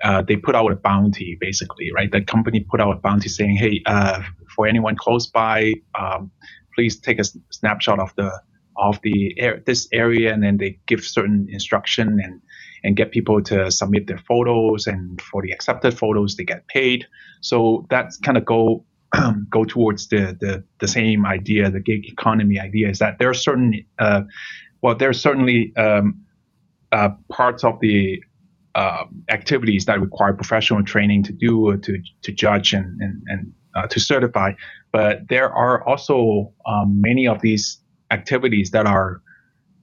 uh, 0.03 0.21
they 0.21 0.35
put 0.35 0.55
out 0.55 0.71
a 0.71 0.75
bounty 0.75 1.37
basically 1.39 1.91
right? 1.95 2.11
The 2.11 2.21
company 2.21 2.59
put 2.59 2.81
out 2.81 2.91
a 2.91 2.99
bounty 2.99 3.29
saying 3.29 3.55
hey 3.57 3.81
uh, 3.85 4.21
for 4.55 4.67
anyone 4.67 4.95
close 4.95 5.27
by 5.27 5.73
um, 5.99 6.31
please 6.75 6.99
take 6.99 7.19
a 7.19 7.23
snapshot 7.49 7.99
of 7.99 8.13
the 8.15 8.31
of 8.81 8.99
the 9.03 9.33
air, 9.39 9.61
this 9.65 9.87
area 9.93 10.33
and 10.33 10.43
then 10.43 10.57
they 10.57 10.79
give 10.87 11.03
certain 11.03 11.47
instruction 11.49 12.19
and 12.23 12.41
and 12.83 12.97
get 12.97 13.11
people 13.11 13.41
to 13.43 13.69
submit 13.69 14.07
their 14.07 14.17
photos 14.17 14.87
and 14.87 15.21
for 15.21 15.41
the 15.41 15.51
accepted 15.51 15.97
photos 15.97 16.35
they 16.35 16.43
get 16.43 16.67
paid 16.67 17.05
so 17.41 17.85
that's 17.89 18.17
kind 18.17 18.37
of 18.37 18.45
go 18.45 18.83
go 19.49 19.63
towards 19.65 20.07
the, 20.07 20.35
the 20.39 20.63
the 20.79 20.87
same 20.87 21.25
idea 21.25 21.69
the 21.69 21.79
gig 21.79 22.05
economy 22.05 22.59
idea 22.59 22.89
is 22.89 22.99
that 22.99 23.19
there 23.19 23.29
are 23.29 23.35
certain 23.35 23.73
uh, 23.99 24.21
well 24.81 24.97
are 25.01 25.13
certainly 25.13 25.73
um, 25.77 26.25
uh, 26.91 27.09
parts 27.29 27.63
of 27.63 27.79
the 27.79 28.21
uh, 28.75 29.03
activities 29.29 29.85
that 29.85 29.99
require 29.99 30.33
professional 30.33 30.83
training 30.83 31.23
to 31.23 31.33
do, 31.33 31.77
to 31.77 32.01
to 32.21 32.31
judge 32.31 32.73
and 32.73 33.01
and, 33.01 33.23
and 33.27 33.53
uh, 33.75 33.87
to 33.87 33.99
certify. 33.99 34.53
But 34.91 35.27
there 35.29 35.51
are 35.51 35.87
also 35.87 36.53
um, 36.65 37.01
many 37.01 37.27
of 37.27 37.41
these 37.41 37.80
activities 38.11 38.71
that 38.71 38.85
are 38.85 39.21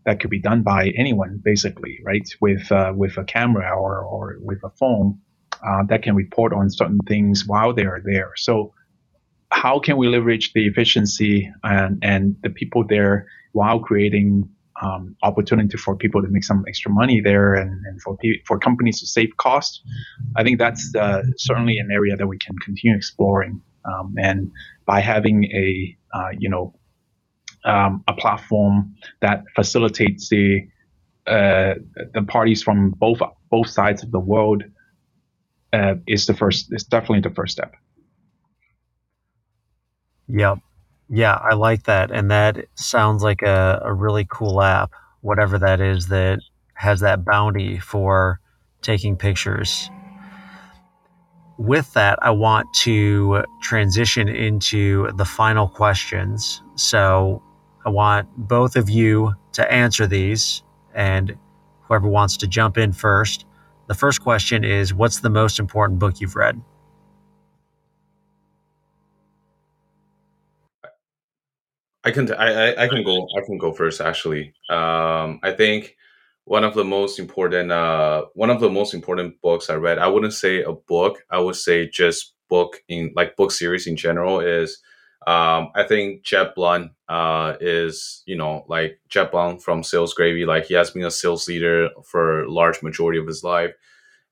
that 0.04 0.20
could 0.20 0.30
be 0.30 0.38
done 0.38 0.62
by 0.62 0.88
anyone, 0.96 1.40
basically, 1.44 2.00
right? 2.02 2.28
With 2.40 2.70
uh, 2.72 2.92
with 2.94 3.16
a 3.18 3.24
camera 3.24 3.70
or 3.76 4.00
or 4.00 4.38
with 4.40 4.62
a 4.64 4.70
phone 4.70 5.18
uh, 5.66 5.82
that 5.88 6.02
can 6.02 6.14
report 6.14 6.52
on 6.52 6.70
certain 6.70 7.00
things 7.06 7.46
while 7.46 7.74
they 7.74 7.84
are 7.84 8.00
there. 8.04 8.32
So 8.36 8.72
how 9.50 9.78
can 9.78 9.96
we 9.96 10.08
leverage 10.08 10.52
the 10.52 10.66
efficiency 10.66 11.50
and 11.62 11.98
and 12.02 12.36
the 12.42 12.50
people 12.50 12.84
there 12.86 13.26
while 13.52 13.80
creating 13.80 14.48
um, 14.80 15.16
opportunity 15.22 15.76
for 15.76 15.96
people 15.96 16.22
to 16.22 16.28
make 16.28 16.44
some 16.44 16.64
extra 16.68 16.90
money 16.90 17.20
there 17.20 17.54
and, 17.54 17.84
and 17.86 18.00
for 18.00 18.16
for 18.46 18.58
companies 18.58 19.00
to 19.00 19.06
save 19.06 19.36
costs. 19.36 19.82
I 20.36 20.44
think 20.44 20.58
that's 20.58 20.94
uh, 20.94 21.22
certainly 21.36 21.78
an 21.78 21.90
area 21.90 22.16
that 22.16 22.26
we 22.26 22.38
can 22.38 22.56
continue 22.58 22.96
exploring. 22.96 23.60
Um, 23.84 24.14
and 24.18 24.52
by 24.86 25.00
having 25.00 25.44
a 25.44 25.96
uh, 26.14 26.30
you 26.38 26.48
know 26.48 26.77
um, 27.64 28.04
a 28.08 28.12
platform 28.12 28.94
that 29.20 29.44
facilitates 29.54 30.28
the 30.28 30.68
uh, 31.26 31.74
the 32.14 32.22
parties 32.26 32.62
from 32.62 32.90
both 32.90 33.20
both 33.50 33.68
sides 33.68 34.02
of 34.02 34.10
the 34.10 34.20
world 34.20 34.62
uh, 35.72 35.94
is 36.06 36.26
the 36.26 36.34
first 36.34 36.68
is 36.72 36.84
definitely 36.84 37.20
the 37.20 37.34
first 37.34 37.52
step. 37.52 37.74
Yep. 40.28 40.58
Yeah, 41.10 41.34
I 41.34 41.54
like 41.54 41.84
that. 41.84 42.10
And 42.10 42.30
that 42.30 42.66
sounds 42.74 43.22
like 43.22 43.42
a, 43.42 43.80
a 43.82 43.92
really 43.92 44.26
cool 44.30 44.60
app, 44.60 44.92
whatever 45.22 45.58
that 45.58 45.80
is 45.80 46.08
that 46.08 46.40
has 46.74 47.00
that 47.00 47.24
bounty 47.24 47.78
for 47.78 48.40
taking 48.82 49.16
pictures. 49.16 49.90
With 51.58 51.92
that, 51.94 52.18
I 52.22 52.30
want 52.30 52.72
to 52.74 53.42
transition 53.62 54.28
into 54.28 55.10
the 55.16 55.24
final 55.24 55.66
questions. 55.66 56.62
So 56.76 57.42
I 57.84 57.90
want 57.90 58.28
both 58.36 58.76
of 58.76 58.90
you 58.90 59.34
to 59.52 59.72
answer 59.72 60.06
these, 60.06 60.62
and 60.94 61.36
whoever 61.82 62.08
wants 62.08 62.36
to 62.38 62.46
jump 62.46 62.78
in 62.78 62.92
first. 62.92 63.46
The 63.86 63.94
first 63.94 64.20
question 64.22 64.64
is 64.64 64.92
What's 64.92 65.20
the 65.20 65.30
most 65.30 65.58
important 65.58 65.98
book 65.98 66.20
you've 66.20 66.36
read? 66.36 66.60
I 72.04 72.10
can 72.10 72.32
I, 72.32 72.84
I 72.84 72.88
can 72.88 73.02
go 73.04 73.26
I 73.36 73.40
can 73.44 73.58
go 73.58 73.72
first 73.72 74.00
actually. 74.00 74.54
Um, 74.70 75.40
I 75.42 75.52
think 75.52 75.96
one 76.44 76.64
of 76.64 76.74
the 76.74 76.84
most 76.84 77.18
important 77.18 77.70
uh, 77.70 78.24
one 78.34 78.50
of 78.50 78.60
the 78.60 78.70
most 78.70 78.94
important 78.94 79.40
books 79.42 79.68
I 79.68 79.74
read. 79.74 79.98
I 79.98 80.08
wouldn't 80.08 80.32
say 80.32 80.62
a 80.62 80.72
book. 80.72 81.24
I 81.30 81.38
would 81.38 81.56
say 81.56 81.88
just 81.88 82.34
book 82.48 82.82
in 82.88 83.12
like 83.14 83.36
book 83.36 83.50
series 83.50 83.86
in 83.86 83.96
general 83.96 84.40
is. 84.40 84.80
Um, 85.28 85.72
I 85.74 85.82
think 85.82 86.22
Jeb 86.22 86.54
Blount 86.54 86.92
uh, 87.06 87.56
is 87.60 88.22
you 88.24 88.34
know 88.34 88.64
like 88.66 88.98
Jeb 89.10 89.30
Blount 89.30 89.62
from 89.62 89.82
Sales 89.82 90.14
Gravy. 90.14 90.46
Like 90.46 90.64
he 90.64 90.74
has 90.74 90.90
been 90.90 91.04
a 91.04 91.10
sales 91.10 91.46
leader 91.46 91.90
for 92.02 92.44
a 92.44 92.50
large 92.50 92.82
majority 92.82 93.18
of 93.18 93.26
his 93.26 93.44
life. 93.44 93.74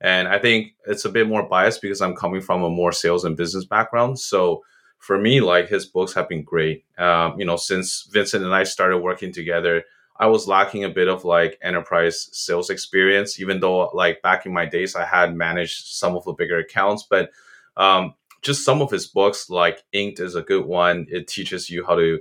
And 0.01 0.27
I 0.27 0.39
think 0.39 0.73
it's 0.87 1.05
a 1.05 1.09
bit 1.09 1.27
more 1.27 1.47
biased 1.47 1.83
because 1.83 2.01
I'm 2.01 2.15
coming 2.15 2.41
from 2.41 2.63
a 2.63 2.69
more 2.69 2.91
sales 2.91 3.25
and 3.25 3.37
business 3.37 3.63
background. 3.65 4.19
So 4.19 4.63
for 4.97 5.19
me, 5.19 5.39
like 5.39 5.67
his 5.69 5.85
books 5.85 6.13
have 6.13 6.29
been 6.29 6.43
great. 6.43 6.83
Um, 6.97 7.39
you 7.39 7.45
know, 7.45 7.57
since 7.57 8.09
Vincent 8.11 8.43
and 8.43 8.55
I 8.55 8.63
started 8.63 8.97
working 8.97 9.31
together, 9.31 9.83
I 10.19 10.25
was 10.25 10.47
lacking 10.47 10.83
a 10.83 10.89
bit 10.89 11.07
of 11.07 11.25
like 11.25 11.59
enterprise 11.61 12.27
sales 12.31 12.71
experience, 12.71 13.39
even 13.39 13.59
though 13.59 13.89
like 13.93 14.23
back 14.23 14.47
in 14.47 14.53
my 14.53 14.65
days 14.65 14.95
I 14.95 15.05
had 15.05 15.35
managed 15.35 15.85
some 15.85 16.15
of 16.15 16.25
the 16.25 16.33
bigger 16.33 16.57
accounts. 16.57 17.05
But 17.07 17.29
um, 17.75 18.15
just 18.41 18.63
some 18.65 18.81
of 18.81 18.91
his 18.91 19.07
books, 19.07 19.49
like 19.49 19.83
Inked 19.93 20.19
is 20.19 20.35
a 20.35 20.41
good 20.41 20.65
one. 20.65 21.07
It 21.09 21.27
teaches 21.27 21.69
you 21.69 21.85
how 21.85 21.95
to 21.95 22.19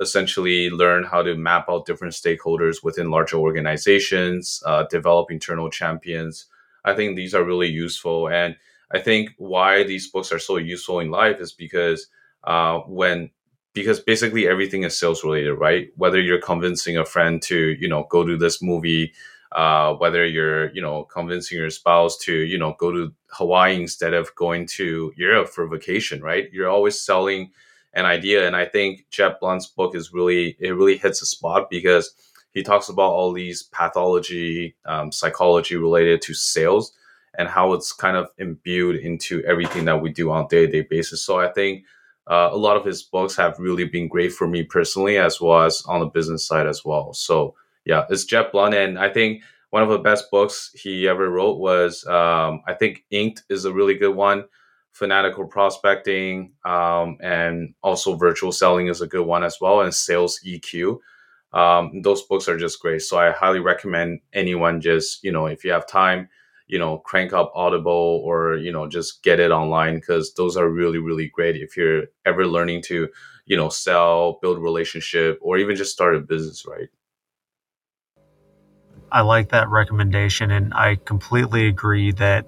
essentially 0.00 0.70
learn 0.70 1.04
how 1.04 1.22
to 1.22 1.34
map 1.34 1.66
out 1.68 1.86
different 1.86 2.14
stakeholders 2.14 2.82
within 2.82 3.10
larger 3.10 3.36
organizations, 3.36 4.62
uh, 4.64 4.84
develop 4.84 5.30
internal 5.30 5.70
champions. 5.70 6.46
I 6.84 6.94
think 6.94 7.16
these 7.16 7.34
are 7.34 7.44
really 7.44 7.68
useful. 7.68 8.28
And 8.28 8.56
I 8.90 9.00
think 9.00 9.30
why 9.36 9.82
these 9.82 10.08
books 10.08 10.32
are 10.32 10.38
so 10.38 10.56
useful 10.56 11.00
in 11.00 11.10
life 11.10 11.40
is 11.40 11.52
because 11.52 12.06
uh, 12.44 12.78
when 12.80 13.30
because 13.74 14.00
basically 14.00 14.48
everything 14.48 14.82
is 14.82 14.98
sales 14.98 15.22
related, 15.22 15.54
right? 15.54 15.88
Whether 15.96 16.20
you're 16.20 16.40
convincing 16.40 16.96
a 16.96 17.04
friend 17.04 17.40
to 17.42 17.76
you 17.78 17.88
know 17.88 18.06
go 18.10 18.24
to 18.24 18.36
this 18.36 18.62
movie, 18.62 19.12
uh, 19.52 19.94
whether 19.94 20.24
you're 20.26 20.70
you 20.72 20.82
know 20.82 21.04
convincing 21.04 21.58
your 21.58 21.70
spouse 21.70 22.16
to 22.18 22.32
you 22.32 22.58
know 22.58 22.74
go 22.78 22.92
to 22.92 23.12
Hawaii 23.30 23.76
instead 23.76 24.14
of 24.14 24.34
going 24.34 24.66
to 24.66 25.12
Europe 25.16 25.48
for 25.48 25.66
vacation, 25.66 26.22
right? 26.22 26.48
You're 26.52 26.68
always 26.68 27.00
selling 27.00 27.50
an 27.94 28.04
idea, 28.04 28.46
and 28.46 28.54
I 28.54 28.66
think 28.66 29.06
Jeb 29.10 29.40
Blount's 29.40 29.66
book 29.66 29.94
is 29.94 30.12
really 30.12 30.56
it 30.60 30.72
really 30.72 30.98
hits 30.98 31.22
a 31.22 31.26
spot 31.26 31.70
because 31.70 32.14
he 32.52 32.62
talks 32.62 32.88
about 32.88 33.12
all 33.12 33.32
these 33.32 33.62
pathology, 33.62 34.74
um, 34.84 35.12
psychology 35.12 35.76
related 35.76 36.22
to 36.22 36.34
sales 36.34 36.92
and 37.38 37.48
how 37.48 37.72
it's 37.72 37.92
kind 37.92 38.16
of 38.16 38.30
imbued 38.38 38.96
into 38.96 39.42
everything 39.44 39.84
that 39.84 40.02
we 40.02 40.10
do 40.10 40.30
on 40.30 40.44
a 40.44 40.48
day 40.48 40.66
to 40.66 40.72
day 40.72 40.86
basis. 40.88 41.22
So 41.22 41.38
I 41.38 41.52
think 41.52 41.84
uh, 42.26 42.50
a 42.52 42.56
lot 42.56 42.76
of 42.76 42.84
his 42.84 43.02
books 43.02 43.36
have 43.36 43.58
really 43.58 43.84
been 43.84 44.08
great 44.08 44.32
for 44.32 44.46
me 44.46 44.62
personally, 44.62 45.18
as 45.18 45.40
well 45.40 45.62
as 45.62 45.82
on 45.86 46.00
the 46.00 46.06
business 46.06 46.46
side 46.46 46.66
as 46.66 46.84
well. 46.84 47.12
So 47.14 47.54
yeah, 47.88 48.04
it's 48.10 48.26
Jeb 48.26 48.52
Blount, 48.52 48.74
and 48.74 48.98
I 48.98 49.08
think 49.08 49.42
one 49.70 49.82
of 49.82 49.88
the 49.88 49.98
best 49.98 50.30
books 50.30 50.70
he 50.74 51.08
ever 51.08 51.30
wrote 51.30 51.58
was 51.58 52.06
um, 52.06 52.62
I 52.66 52.74
think 52.74 53.04
Inked 53.10 53.42
is 53.48 53.64
a 53.64 53.72
really 53.72 53.94
good 53.94 54.14
one. 54.14 54.44
Fanatical 54.92 55.46
prospecting 55.46 56.52
um, 56.64 57.16
and 57.22 57.74
also 57.82 58.14
virtual 58.14 58.52
selling 58.52 58.88
is 58.88 59.00
a 59.00 59.06
good 59.06 59.26
one 59.26 59.42
as 59.42 59.56
well, 59.60 59.80
and 59.80 59.94
sales 59.94 60.38
EQ. 60.46 60.98
Um, 61.54 62.02
those 62.02 62.22
books 62.22 62.46
are 62.46 62.58
just 62.58 62.78
great. 62.80 63.00
So 63.00 63.18
I 63.18 63.30
highly 63.32 63.60
recommend 63.60 64.20
anyone 64.34 64.82
just 64.82 65.24
you 65.24 65.32
know 65.32 65.46
if 65.46 65.64
you 65.64 65.72
have 65.72 65.86
time 65.86 66.28
you 66.66 66.78
know 66.78 66.98
crank 66.98 67.32
up 67.32 67.50
audible 67.54 68.20
or 68.22 68.56
you 68.56 68.70
know 68.70 68.86
just 68.86 69.22
get 69.22 69.40
it 69.40 69.50
online 69.50 69.94
because 69.94 70.34
those 70.34 70.58
are 70.58 70.68
really 70.68 70.98
really 70.98 71.28
great 71.28 71.56
if 71.56 71.74
you're 71.74 72.04
ever 72.26 72.46
learning 72.46 72.82
to 72.82 73.08
you 73.46 73.56
know 73.56 73.70
sell 73.70 74.38
build 74.42 74.58
relationship 74.58 75.38
or 75.40 75.56
even 75.56 75.74
just 75.74 75.92
start 75.92 76.14
a 76.14 76.20
business 76.20 76.66
right 76.66 76.88
I 79.10 79.22
like 79.22 79.50
that 79.50 79.68
recommendation, 79.68 80.50
and 80.50 80.74
I 80.74 80.96
completely 80.96 81.66
agree 81.66 82.12
that 82.12 82.46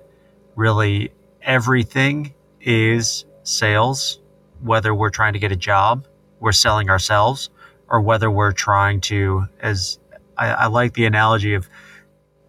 really 0.56 1.12
everything 1.42 2.34
is 2.60 3.24
sales, 3.44 4.20
whether 4.60 4.94
we're 4.94 5.10
trying 5.10 5.32
to 5.32 5.38
get 5.38 5.52
a 5.52 5.56
job, 5.56 6.06
we're 6.38 6.52
selling 6.52 6.90
ourselves, 6.90 7.50
or 7.88 8.00
whether 8.00 8.30
we're 8.30 8.52
trying 8.52 9.00
to, 9.02 9.46
as 9.60 9.98
I, 10.36 10.48
I 10.48 10.66
like 10.66 10.94
the 10.94 11.06
analogy 11.06 11.54
of 11.54 11.68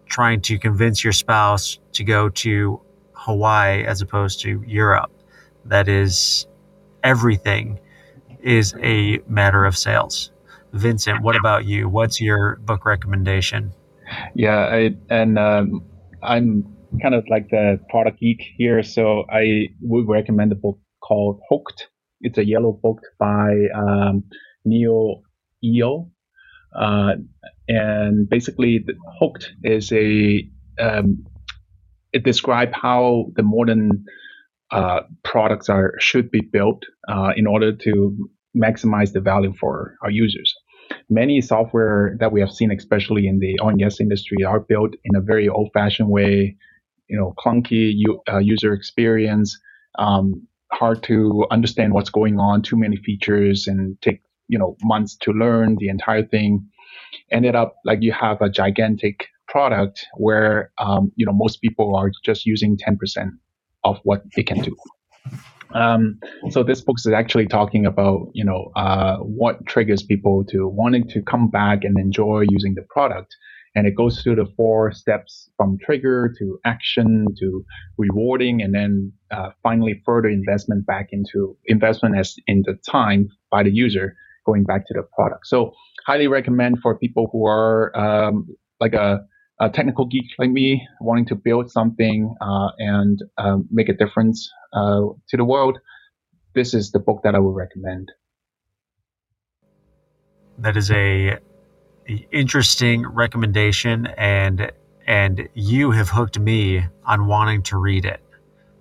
trying 0.06 0.42
to 0.42 0.58
convince 0.58 1.02
your 1.02 1.12
spouse 1.12 1.78
to 1.92 2.04
go 2.04 2.28
to 2.28 2.80
Hawaii 3.12 3.84
as 3.84 4.02
opposed 4.02 4.40
to 4.40 4.62
Europe. 4.66 5.10
That 5.64 5.88
is 5.88 6.46
everything 7.02 7.80
is 8.40 8.74
a 8.82 9.20
matter 9.26 9.64
of 9.64 9.76
sales. 9.76 10.30
Vincent, 10.72 11.22
what 11.22 11.36
about 11.36 11.64
you? 11.64 11.88
What's 11.88 12.20
your 12.20 12.56
book 12.56 12.84
recommendation? 12.84 13.72
Yeah, 14.34 14.58
I, 14.58 14.90
and 15.10 15.38
um, 15.38 15.84
I'm 16.22 16.76
kind 17.00 17.14
of 17.14 17.24
like 17.28 17.48
the 17.50 17.78
product 17.90 18.20
geek 18.20 18.42
here, 18.56 18.82
so 18.82 19.24
I 19.30 19.68
would 19.80 20.08
recommend 20.08 20.52
a 20.52 20.56
book 20.56 20.78
called 21.00 21.40
Hooked. 21.50 21.88
It's 22.20 22.38
a 22.38 22.44
yellow 22.44 22.72
book 22.72 23.00
by 23.18 23.68
um, 23.74 24.24
Nir 24.64 25.14
Eyal, 25.64 26.10
uh, 26.74 27.14
and 27.68 28.28
basically, 28.28 28.84
Hooked 29.20 29.52
is 29.62 29.92
a 29.92 30.48
um, 30.78 31.24
it 32.12 32.24
describes 32.24 32.72
how 32.74 33.26
the 33.36 33.42
modern 33.42 34.04
uh, 34.70 35.00
products 35.24 35.68
are 35.68 35.94
should 35.98 36.30
be 36.30 36.40
built 36.40 36.82
uh, 37.08 37.32
in 37.36 37.46
order 37.46 37.72
to 37.74 38.30
maximize 38.56 39.12
the 39.12 39.20
value 39.20 39.52
for 39.58 39.96
our 40.02 40.10
users. 40.10 40.54
Many 41.12 41.40
software 41.42 42.16
that 42.20 42.32
we 42.32 42.40
have 42.40 42.50
seen, 42.50 42.70
especially 42.72 43.26
in 43.26 43.38
the 43.38 43.58
gas 43.78 44.00
industry, 44.00 44.44
are 44.44 44.60
built 44.60 44.92
in 45.04 45.14
a 45.14 45.20
very 45.20 45.48
old-fashioned 45.48 46.08
way. 46.08 46.56
You 47.08 47.18
know, 47.18 47.34
clunky 47.38 47.92
u- 47.94 48.22
uh, 48.32 48.38
user 48.38 48.72
experience, 48.72 49.58
um, 49.98 50.46
hard 50.72 51.02
to 51.04 51.44
understand 51.50 51.92
what's 51.92 52.08
going 52.08 52.38
on, 52.38 52.62
too 52.62 52.78
many 52.78 52.96
features, 52.96 53.66
and 53.66 54.00
take 54.00 54.22
you 54.48 54.58
know 54.58 54.76
months 54.82 55.16
to 55.24 55.32
learn 55.32 55.76
the 55.78 55.88
entire 55.88 56.24
thing. 56.24 56.66
Ended 57.30 57.54
up 57.54 57.76
like 57.84 58.00
you 58.00 58.12
have 58.12 58.40
a 58.40 58.48
gigantic 58.48 59.26
product 59.48 60.06
where 60.16 60.72
um, 60.78 61.12
you 61.16 61.26
know 61.26 61.32
most 61.32 61.60
people 61.60 61.94
are 61.94 62.10
just 62.24 62.46
using 62.46 62.78
10% 62.78 63.30
of 63.84 63.98
what 64.04 64.22
they 64.34 64.42
can 64.42 64.60
do. 64.60 64.74
Um, 65.74 66.18
so 66.50 66.62
this 66.62 66.80
book 66.80 66.96
is 66.98 67.06
actually 67.12 67.46
talking 67.46 67.86
about 67.86 68.28
you 68.34 68.44
know 68.44 68.70
uh, 68.76 69.16
what 69.18 69.64
triggers 69.66 70.02
people 70.02 70.44
to 70.50 70.68
wanting 70.68 71.08
to 71.08 71.22
come 71.22 71.48
back 71.48 71.84
and 71.84 71.98
enjoy 71.98 72.44
using 72.48 72.74
the 72.74 72.82
product, 72.90 73.34
and 73.74 73.86
it 73.86 73.96
goes 73.96 74.22
through 74.22 74.36
the 74.36 74.46
four 74.56 74.92
steps 74.92 75.50
from 75.56 75.78
trigger 75.84 76.34
to 76.38 76.58
action 76.64 77.26
to 77.38 77.64
rewarding, 77.98 78.62
and 78.62 78.74
then 78.74 79.12
uh, 79.30 79.50
finally 79.62 80.00
further 80.04 80.28
investment 80.28 80.86
back 80.86 81.08
into 81.12 81.56
investment 81.66 82.16
as 82.16 82.36
in 82.46 82.62
the 82.66 82.74
time 82.90 83.28
by 83.50 83.62
the 83.62 83.70
user 83.70 84.14
going 84.44 84.64
back 84.64 84.86
to 84.86 84.94
the 84.94 85.02
product. 85.14 85.46
So 85.46 85.72
highly 86.06 86.26
recommend 86.26 86.80
for 86.80 86.98
people 86.98 87.28
who 87.32 87.46
are 87.46 87.96
um, 87.96 88.48
like 88.80 88.94
a 88.94 89.24
a 89.62 89.70
technical 89.70 90.04
geek 90.06 90.26
like 90.38 90.50
me 90.50 90.86
wanting 91.00 91.24
to 91.24 91.36
build 91.36 91.70
something 91.70 92.34
uh, 92.40 92.70
and 92.78 93.22
um, 93.38 93.68
make 93.70 93.88
a 93.88 93.92
difference 93.92 94.50
uh, 94.72 95.02
to 95.28 95.36
the 95.36 95.44
world, 95.44 95.78
this 96.54 96.74
is 96.74 96.90
the 96.90 96.98
book 96.98 97.20
that 97.22 97.36
I 97.36 97.38
would 97.38 97.54
recommend. 97.54 98.10
That 100.58 100.76
is 100.76 100.90
a 100.90 101.38
interesting 102.32 103.06
recommendation, 103.06 104.06
and 104.18 104.72
and 105.06 105.48
you 105.54 105.92
have 105.92 106.08
hooked 106.10 106.38
me 106.38 106.84
on 107.06 107.26
wanting 107.26 107.62
to 107.64 107.78
read 107.78 108.04
it. 108.04 108.20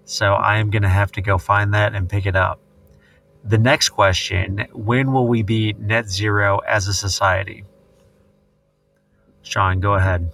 So 0.06 0.34
I 0.34 0.58
am 0.58 0.72
going 0.72 0.82
to 0.82 0.90
have 0.90 1.12
to 1.14 1.22
go 1.22 1.38
find 1.38 1.74
that 1.76 1.94
and 1.94 2.10
pick 2.10 2.26
it 2.26 2.36
up. 2.36 2.60
The 3.44 3.58
next 3.58 3.90
question 3.90 4.66
When 4.74 5.14
will 5.14 5.28
we 5.28 5.44
be 5.44 5.74
net 5.74 6.10
zero 6.10 6.60
as 6.68 6.88
a 6.88 6.94
society? 6.94 7.66
Sean, 9.44 9.80
go 9.80 9.94
ahead. 9.94 10.32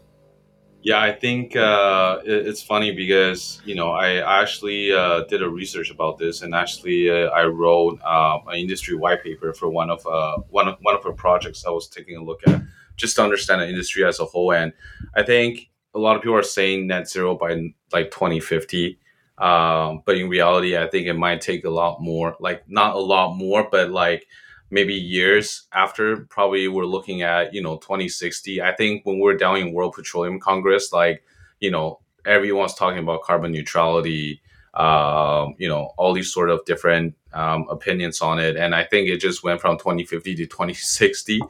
Yeah, 0.88 1.02
I 1.02 1.12
think 1.12 1.54
uh, 1.58 2.20
it, 2.24 2.48
it's 2.48 2.62
funny 2.64 2.94
because 2.94 3.62
you 3.66 3.76
know 3.76 3.92
I 3.92 4.42
actually 4.42 4.94
uh, 4.94 5.26
did 5.26 5.44
a 5.44 5.50
research 5.50 5.92
about 5.92 6.18
this, 6.18 6.44
and 6.44 6.56
actually 6.56 7.10
uh, 7.10 7.28
I 7.32 7.44
wrote 7.44 8.00
uh, 8.06 8.40
an 8.48 8.56
industry 8.58 8.96
white 8.96 9.22
paper 9.22 9.52
for 9.52 9.68
one 9.68 9.90
of 9.90 10.08
uh, 10.08 10.38
one 10.50 10.70
of 10.70 10.78
one 10.82 10.96
of 10.96 11.06
our 11.06 11.12
projects 11.12 11.66
I 11.66 11.72
was 11.72 11.90
taking 11.90 12.16
a 12.16 12.24
look 12.24 12.40
at, 12.48 12.62
just 12.96 13.18
to 13.18 13.22
understand 13.22 13.60
the 13.60 13.68
industry 13.68 14.06
as 14.06 14.22
a 14.22 14.24
whole. 14.24 14.54
And 14.54 14.72
I 15.14 15.24
think 15.24 15.70
a 15.94 16.00
lot 16.00 16.16
of 16.16 16.22
people 16.22 16.38
are 16.38 16.42
saying 16.58 16.88
net 16.88 17.10
zero 17.10 17.36
by 17.36 17.74
like 17.92 18.10
2050, 18.10 18.98
um, 19.40 20.04
but 20.06 20.16
in 20.16 20.30
reality, 20.30 20.78
I 20.78 20.88
think 20.88 21.08
it 21.08 21.16
might 21.16 21.42
take 21.42 21.66
a 21.66 21.70
lot 21.70 22.02
more. 22.02 22.38
Like 22.40 22.64
not 22.70 22.96
a 22.96 23.00
lot 23.00 23.36
more, 23.36 23.68
but 23.70 23.92
like 23.92 24.26
maybe 24.70 24.94
years 24.94 25.68
after 25.74 26.18
probably 26.30 26.68
we're 26.68 26.86
looking 26.86 27.22
at 27.22 27.54
you 27.54 27.62
know 27.62 27.78
2060 27.78 28.62
i 28.62 28.74
think 28.76 29.06
when 29.06 29.20
we're 29.20 29.38
down 29.38 29.58
in 29.58 29.74
world 29.74 29.94
petroleum 29.94 30.40
congress 30.40 30.92
like 30.92 31.24
you 31.60 31.72
know 31.72 32.00
everyone's 32.26 32.74
talking 32.74 33.00
about 33.00 33.22
carbon 33.22 33.52
neutrality 33.52 34.42
um, 34.74 35.56
you 35.58 35.68
know 35.68 35.94
all 35.98 36.14
these 36.14 36.32
sort 36.32 36.50
of 36.50 36.64
different 36.66 37.16
um, 37.34 37.66
opinions 37.70 38.22
on 38.22 38.40
it. 38.40 38.56
And 38.56 38.76
i 38.76 38.84
think 38.84 39.10
it 39.10 39.20
just 39.20 39.44
went 39.44 39.62
from 39.62 39.78
2050 39.78 40.36
to 40.36 40.46
2060 40.46 41.42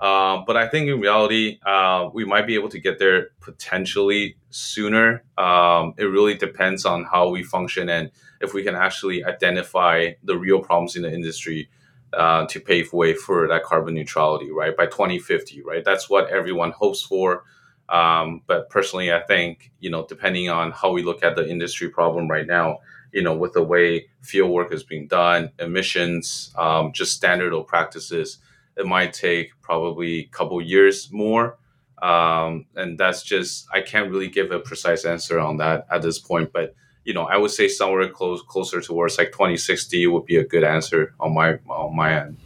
uh, 0.00 0.42
but 0.46 0.56
I 0.56 0.66
think 0.66 0.88
in 0.88 0.98
reality, 0.98 1.58
uh, 1.62 2.08
we 2.14 2.24
might 2.24 2.46
be 2.46 2.54
able 2.54 2.70
to 2.70 2.78
get 2.80 2.98
there 2.98 3.32
potentially 3.40 4.34
sooner. 4.48 5.22
Um, 5.36 5.92
it 5.98 6.04
really 6.04 6.34
depends 6.34 6.86
on 6.86 7.04
how 7.04 7.28
we 7.28 7.42
function 7.42 7.90
and 7.90 8.10
if 8.40 8.54
we 8.54 8.64
can 8.64 8.74
actually 8.74 9.22
identify 9.22 10.12
the 10.24 10.38
real 10.38 10.60
problems 10.60 10.96
in 10.96 11.02
the 11.02 11.12
industry 11.12 11.68
uh, 12.12 12.46
to 12.46 12.60
pave 12.60 12.92
way 12.92 13.14
for 13.14 13.48
that 13.48 13.62
carbon 13.62 13.94
neutrality, 13.94 14.50
right? 14.50 14.76
By 14.76 14.86
2050, 14.86 15.62
right? 15.62 15.84
That's 15.84 16.10
what 16.10 16.28
everyone 16.30 16.72
hopes 16.72 17.02
for. 17.02 17.44
Um, 17.88 18.42
but 18.46 18.70
personally, 18.70 19.12
I 19.12 19.20
think, 19.20 19.72
you 19.80 19.90
know, 19.90 20.06
depending 20.06 20.48
on 20.48 20.70
how 20.70 20.92
we 20.92 21.02
look 21.02 21.22
at 21.24 21.36
the 21.36 21.48
industry 21.48 21.88
problem 21.88 22.28
right 22.28 22.46
now, 22.46 22.78
you 23.12 23.22
know, 23.22 23.34
with 23.34 23.52
the 23.52 23.62
way 23.62 24.08
field 24.22 24.50
work 24.50 24.72
is 24.72 24.84
being 24.84 25.08
done, 25.08 25.50
emissions, 25.58 26.54
um, 26.56 26.92
just 26.92 27.16
standard 27.16 27.52
of 27.52 27.66
practices, 27.66 28.38
it 28.76 28.86
might 28.86 29.12
take 29.12 29.50
probably 29.60 30.20
a 30.20 30.28
couple 30.28 30.62
years 30.62 31.10
more. 31.12 31.58
Um, 32.00 32.66
and 32.76 32.96
that's 32.96 33.22
just, 33.22 33.66
I 33.72 33.80
can't 33.82 34.10
really 34.10 34.28
give 34.28 34.52
a 34.52 34.60
precise 34.60 35.04
answer 35.04 35.38
on 35.38 35.58
that 35.58 35.86
at 35.90 36.02
this 36.02 36.18
point. 36.18 36.52
But 36.52 36.74
you 37.04 37.14
know, 37.14 37.22
I 37.22 37.36
would 37.36 37.50
say 37.50 37.68
somewhere 37.68 38.08
close 38.08 38.42
closer 38.42 38.80
towards 38.80 39.18
like 39.18 39.32
2060 39.32 40.06
would 40.08 40.26
be 40.26 40.36
a 40.36 40.44
good 40.44 40.64
answer 40.64 41.14
on 41.18 41.34
my 41.34 41.54
on 41.68 41.96
my 41.96 42.20
end. 42.20 42.36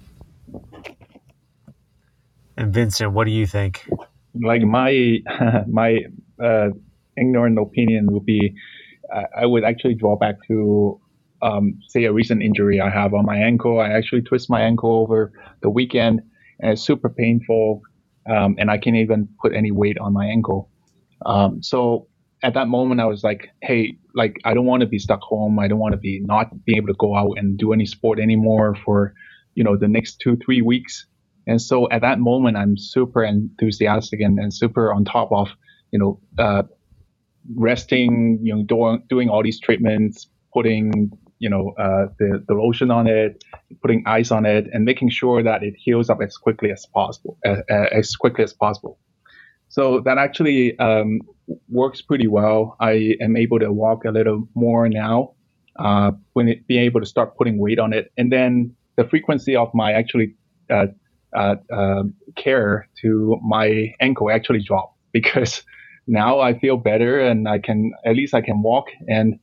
And 2.56 2.72
Vincent, 2.72 3.12
what 3.12 3.24
do 3.24 3.32
you 3.32 3.46
think? 3.46 3.88
Like 4.34 4.62
my 4.62 5.18
my 5.66 6.00
uh, 6.42 6.68
ignorant 7.16 7.58
opinion 7.58 8.06
would 8.12 8.24
be, 8.24 8.54
uh, 9.12 9.24
I 9.36 9.46
would 9.46 9.64
actually 9.64 9.94
draw 9.94 10.16
back 10.16 10.36
to 10.48 11.00
um, 11.42 11.78
say 11.88 12.04
a 12.04 12.12
recent 12.12 12.42
injury 12.42 12.80
I 12.80 12.90
have 12.90 13.12
on 13.12 13.26
my 13.26 13.36
ankle. 13.36 13.80
I 13.80 13.90
actually 13.90 14.22
twist 14.22 14.48
my 14.48 14.62
ankle 14.62 14.92
over 14.96 15.32
the 15.62 15.70
weekend, 15.70 16.22
and 16.60 16.72
it's 16.72 16.82
super 16.82 17.08
painful, 17.08 17.82
um, 18.30 18.54
and 18.58 18.70
I 18.70 18.78
can't 18.78 18.96
even 18.96 19.28
put 19.42 19.52
any 19.52 19.70
weight 19.70 19.98
on 19.98 20.12
my 20.12 20.26
ankle. 20.26 20.70
Um, 21.26 21.62
so 21.62 22.06
at 22.42 22.54
that 22.54 22.68
moment, 22.68 23.00
I 23.00 23.06
was 23.06 23.24
like, 23.24 23.48
hey, 23.62 23.98
like 24.14 24.40
I 24.44 24.54
don't 24.54 24.66
want 24.66 24.80
to 24.80 24.86
be 24.86 24.98
stuck 24.98 25.20
home. 25.20 25.58
I 25.58 25.68
don't 25.68 25.78
want 25.78 25.92
to 25.92 25.98
be 25.98 26.20
not 26.20 26.64
be 26.64 26.76
able 26.76 26.88
to 26.88 26.94
go 26.94 27.16
out 27.16 27.34
and 27.36 27.58
do 27.58 27.72
any 27.72 27.86
sport 27.86 28.18
anymore 28.18 28.76
for, 28.84 29.14
you 29.54 29.64
know, 29.64 29.76
the 29.76 29.88
next 29.88 30.20
two 30.20 30.36
three 30.36 30.62
weeks. 30.62 31.06
And 31.46 31.60
so 31.60 31.90
at 31.90 32.00
that 32.00 32.20
moment, 32.20 32.56
I'm 32.56 32.76
super 32.76 33.22
enthusiastic 33.22 34.20
and, 34.20 34.38
and 34.38 34.52
super 34.52 34.92
on 34.92 35.04
top 35.04 35.30
of, 35.30 35.48
you 35.90 35.98
know, 35.98 36.20
uh, 36.38 36.62
resting, 37.54 38.38
you 38.42 38.54
know, 38.54 38.62
doing 38.62 39.02
doing 39.08 39.28
all 39.28 39.42
these 39.42 39.60
treatments, 39.60 40.28
putting 40.52 41.10
you 41.38 41.50
know 41.50 41.74
uh, 41.78 42.06
the 42.18 42.42
the 42.48 42.54
lotion 42.54 42.90
on 42.90 43.06
it, 43.06 43.44
putting 43.82 44.02
ice 44.06 44.30
on 44.30 44.46
it, 44.46 44.68
and 44.72 44.84
making 44.84 45.10
sure 45.10 45.42
that 45.42 45.62
it 45.62 45.74
heals 45.76 46.08
up 46.08 46.20
as 46.22 46.36
quickly 46.36 46.70
as 46.70 46.86
possible, 46.86 47.36
uh, 47.46 47.56
as 47.70 48.16
quickly 48.16 48.44
as 48.44 48.52
possible. 48.52 48.98
So 49.68 50.00
that 50.00 50.18
actually 50.18 50.78
um, 50.78 51.20
works 51.68 52.02
pretty 52.02 52.26
well. 52.26 52.76
I 52.80 53.16
am 53.20 53.36
able 53.36 53.58
to 53.58 53.72
walk 53.72 54.04
a 54.04 54.10
little 54.10 54.48
more 54.54 54.88
now, 54.88 55.34
uh, 55.78 56.12
when 56.32 56.48
it, 56.48 56.66
being 56.66 56.84
able 56.84 57.00
to 57.00 57.06
start 57.06 57.36
putting 57.36 57.58
weight 57.58 57.78
on 57.78 57.92
it, 57.92 58.12
and 58.16 58.32
then 58.32 58.74
the 58.96 59.04
frequency 59.04 59.56
of 59.56 59.68
my 59.74 59.92
actually 59.92 60.34
uh, 60.70 60.86
uh, 61.36 61.56
uh 61.72 62.04
care 62.36 62.88
to 63.02 63.38
my 63.42 63.92
ankle 64.00 64.30
actually 64.30 64.62
dropped 64.62 64.96
because 65.12 65.62
now 66.06 66.40
I 66.40 66.58
feel 66.58 66.76
better 66.76 67.20
and 67.20 67.48
I 67.48 67.58
can 67.58 67.92
at 68.04 68.14
least 68.14 68.34
I 68.34 68.40
can 68.40 68.62
walk 68.62 68.86
and 69.08 69.38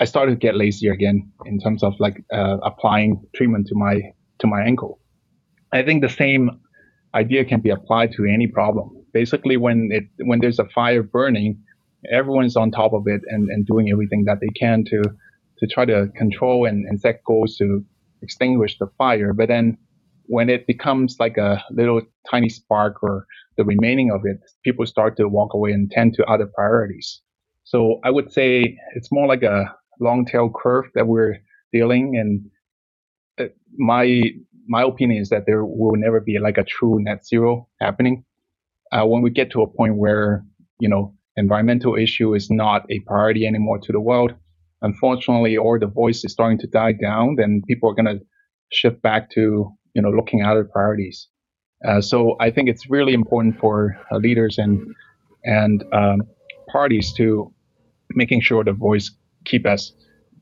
I 0.00 0.04
started 0.06 0.32
to 0.32 0.36
get 0.38 0.54
lazier 0.56 0.92
again 0.92 1.30
in 1.44 1.60
terms 1.60 1.82
of 1.82 1.94
like 1.98 2.24
uh, 2.32 2.56
applying 2.62 3.22
treatment 3.34 3.66
to 3.68 3.74
my 3.74 4.00
to 4.38 4.46
my 4.46 4.62
ankle. 4.62 4.98
I 5.72 5.82
think 5.82 6.02
the 6.02 6.08
same 6.08 6.60
idea 7.14 7.44
can 7.44 7.60
be 7.60 7.70
applied 7.70 8.12
to 8.12 8.24
any 8.24 8.46
problem 8.46 8.99
basically 9.12 9.56
when 9.56 9.88
it 9.92 10.04
when 10.26 10.40
there's 10.40 10.58
a 10.58 10.66
fire 10.66 11.02
burning, 11.02 11.62
everyone's 12.10 12.56
on 12.56 12.70
top 12.70 12.92
of 12.92 13.04
it 13.06 13.22
and, 13.26 13.48
and 13.48 13.66
doing 13.66 13.90
everything 13.90 14.24
that 14.24 14.38
they 14.40 14.48
can 14.58 14.84
to 14.86 15.02
to 15.58 15.66
try 15.66 15.84
to 15.84 16.08
control 16.16 16.66
and, 16.66 16.86
and 16.86 17.00
set 17.00 17.22
goals 17.24 17.56
to 17.56 17.84
extinguish 18.22 18.78
the 18.78 18.86
fire. 18.98 19.32
But 19.32 19.48
then 19.48 19.76
when 20.26 20.48
it 20.48 20.66
becomes 20.66 21.16
like 21.18 21.36
a 21.36 21.62
little 21.70 22.00
tiny 22.30 22.48
spark 22.48 23.02
or 23.02 23.26
the 23.56 23.64
remaining 23.64 24.10
of 24.10 24.22
it, 24.24 24.38
people 24.64 24.86
start 24.86 25.16
to 25.16 25.28
walk 25.28 25.54
away 25.54 25.72
and 25.72 25.90
tend 25.90 26.14
to 26.14 26.24
other 26.24 26.46
priorities. 26.46 27.20
So 27.64 28.00
I 28.04 28.10
would 28.10 28.32
say 28.32 28.78
it's 28.94 29.12
more 29.12 29.26
like 29.26 29.42
a 29.42 29.74
long 30.00 30.24
tail 30.24 30.50
curve 30.54 30.86
that 30.94 31.06
we're 31.06 31.38
dealing. 31.72 32.16
And 32.16 32.50
uh, 33.38 33.52
my 33.76 34.22
my 34.66 34.82
opinion 34.82 35.20
is 35.20 35.28
that 35.30 35.46
there 35.46 35.64
will 35.64 35.96
never 35.96 36.20
be 36.20 36.38
like 36.38 36.58
a 36.58 36.64
true 36.64 37.02
net 37.02 37.26
zero 37.26 37.68
happening. 37.80 38.24
Uh, 38.92 39.04
when 39.04 39.22
we 39.22 39.30
get 39.30 39.50
to 39.50 39.62
a 39.62 39.66
point 39.66 39.96
where 39.96 40.44
you 40.78 40.88
know 40.88 41.14
environmental 41.36 41.96
issue 41.96 42.34
is 42.34 42.50
not 42.50 42.82
a 42.90 43.00
priority 43.00 43.46
anymore 43.46 43.78
to 43.78 43.92
the 43.92 44.00
world, 44.00 44.32
unfortunately, 44.82 45.56
or 45.56 45.78
the 45.78 45.86
voice 45.86 46.24
is 46.24 46.32
starting 46.32 46.58
to 46.58 46.66
die 46.66 46.92
down, 46.92 47.36
then 47.36 47.62
people 47.66 47.90
are 47.90 47.94
going 47.94 48.18
to 48.18 48.24
shift 48.72 49.00
back 49.02 49.30
to 49.30 49.72
you 49.94 50.02
know 50.02 50.10
looking 50.10 50.40
at 50.40 50.50
other 50.50 50.64
priorities. 50.64 51.28
Uh, 51.86 52.00
so 52.00 52.36
I 52.40 52.50
think 52.50 52.68
it's 52.68 52.90
really 52.90 53.14
important 53.14 53.58
for 53.58 53.96
uh, 54.12 54.16
leaders 54.16 54.58
and 54.58 54.94
and 55.44 55.84
um, 55.92 56.22
parties 56.68 57.12
to 57.14 57.52
making 58.10 58.40
sure 58.42 58.64
the 58.64 58.72
voice 58.72 59.10
keep 59.44 59.66
as 59.66 59.92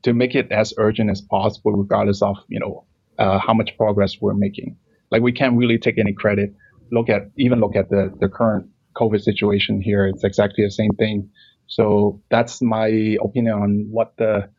to 0.03 0.13
make 0.13 0.35
it 0.35 0.51
as 0.51 0.73
urgent 0.77 1.09
as 1.09 1.21
possible, 1.21 1.73
regardless 1.73 2.21
of 2.21 2.37
you 2.47 2.59
know 2.59 2.85
uh, 3.17 3.39
how 3.39 3.53
much 3.53 3.75
progress 3.77 4.17
we're 4.21 4.33
making. 4.33 4.77
Like 5.11 5.21
we 5.21 5.31
can't 5.31 5.57
really 5.57 5.77
take 5.77 5.97
any 5.97 6.13
credit. 6.13 6.53
Look 6.91 7.09
at 7.09 7.29
even 7.37 7.59
look 7.59 7.75
at 7.75 7.89
the 7.89 8.13
the 8.19 8.29
current 8.29 8.69
COVID 8.95 9.21
situation 9.21 9.81
here. 9.81 10.07
It's 10.07 10.23
exactly 10.23 10.63
the 10.63 10.71
same 10.71 10.91
thing. 10.97 11.29
So 11.67 12.21
that's 12.29 12.61
my 12.61 13.17
opinion 13.21 13.53
on 13.53 13.87
what 13.89 14.13
the 14.17 14.49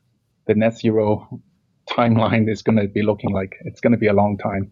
the 0.47 0.55
net 0.55 0.79
zero 0.79 1.41
timeline 1.89 2.51
is 2.51 2.63
going 2.63 2.79
to 2.79 2.89
be 2.89 3.03
looking 3.03 3.33
like. 3.33 3.57
It's 3.65 3.81
going 3.81 3.93
to 3.93 3.99
be 3.99 4.07
a 4.07 4.13
long 4.13 4.39
time. 4.39 4.71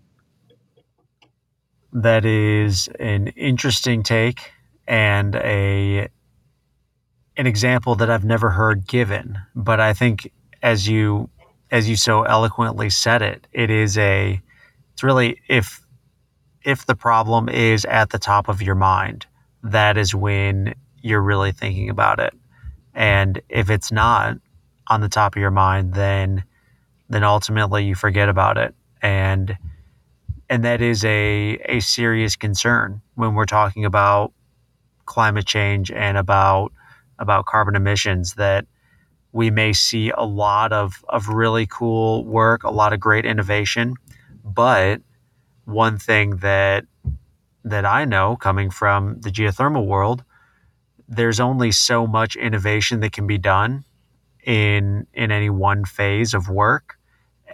That 1.92 2.24
is 2.24 2.88
an 3.00 3.28
interesting 3.28 4.02
take 4.02 4.52
and 4.86 5.34
a 5.36 6.08
an 7.36 7.46
example 7.46 7.94
that 7.94 8.10
I've 8.10 8.24
never 8.24 8.50
heard 8.50 8.86
given, 8.86 9.38
but 9.54 9.80
I 9.80 9.94
think 9.94 10.30
as 10.62 10.88
you 10.88 11.30
as 11.70 11.88
you 11.88 11.96
so 11.96 12.22
eloquently 12.22 12.90
said 12.90 13.22
it, 13.22 13.46
it 13.52 13.70
is 13.70 13.96
a 13.96 14.40
it's 14.92 15.02
really 15.02 15.40
if 15.48 15.80
if 16.62 16.86
the 16.86 16.94
problem 16.94 17.48
is 17.48 17.84
at 17.84 18.10
the 18.10 18.18
top 18.18 18.48
of 18.48 18.62
your 18.62 18.74
mind, 18.74 19.26
that 19.62 19.96
is 19.96 20.14
when 20.14 20.74
you're 21.02 21.22
really 21.22 21.52
thinking 21.52 21.90
about 21.90 22.20
it. 22.20 22.34
And 22.94 23.40
if 23.48 23.70
it's 23.70 23.92
not 23.92 24.36
on 24.88 25.00
the 25.00 25.08
top 25.08 25.36
of 25.36 25.40
your 25.40 25.50
mind, 25.50 25.94
then 25.94 26.44
then 27.10 27.24
ultimately 27.24 27.84
you 27.84 27.94
forget 27.94 28.28
about 28.28 28.58
it. 28.58 28.74
And 29.00 29.56
and 30.50 30.64
that 30.64 30.80
is 30.80 31.04
a 31.04 31.58
a 31.66 31.80
serious 31.80 32.36
concern 32.36 33.00
when 33.14 33.34
we're 33.34 33.46
talking 33.46 33.84
about 33.84 34.32
climate 35.06 35.46
change 35.46 35.90
and 35.90 36.18
about 36.18 36.72
about 37.18 37.46
carbon 37.46 37.74
emissions 37.76 38.34
that 38.34 38.66
we 39.32 39.50
may 39.50 39.72
see 39.72 40.10
a 40.16 40.24
lot 40.24 40.72
of, 40.72 41.04
of 41.08 41.28
really 41.28 41.66
cool 41.66 42.24
work, 42.24 42.62
a 42.64 42.70
lot 42.70 42.92
of 42.92 43.00
great 43.00 43.26
innovation. 43.26 43.94
But 44.44 45.00
one 45.68 45.98
thing 45.98 46.36
that 46.38 46.84
that 47.64 47.84
I 47.84 48.06
know 48.06 48.36
coming 48.36 48.70
from 48.70 49.20
the 49.20 49.30
geothermal 49.30 49.86
world, 49.86 50.24
there's 51.06 51.40
only 51.40 51.72
so 51.72 52.06
much 52.06 52.36
innovation 52.36 53.00
that 53.00 53.12
can 53.12 53.26
be 53.26 53.38
done 53.38 53.84
in 54.44 55.06
in 55.12 55.30
any 55.30 55.50
one 55.50 55.84
phase 55.84 56.32
of 56.32 56.48
work. 56.48 56.96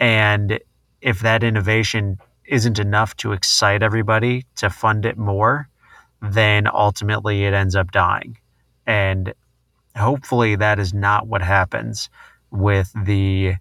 And 0.01 0.61
if 1.01 1.21
that 1.21 1.43
innovation 1.43 2.19
isn't 2.45 2.79
enough 2.79 3.17
to 3.17 3.33
excite 3.33 3.83
everybody 3.83 4.47
to 4.57 4.71
fund 4.71 5.05
it 5.05 5.19
more, 5.19 5.69
then 6.23 6.69
ultimately 6.73 7.45
it 7.45 7.53
ends 7.53 7.75
up 7.75 7.91
dying. 7.91 8.39
And 8.87 9.35
hopefully 9.97 10.57
that 10.57 10.79
is 10.79 10.95
not 10.95 11.27
what 11.27 11.43
happens 11.43 12.11
with 12.51 12.93
the 13.05 13.55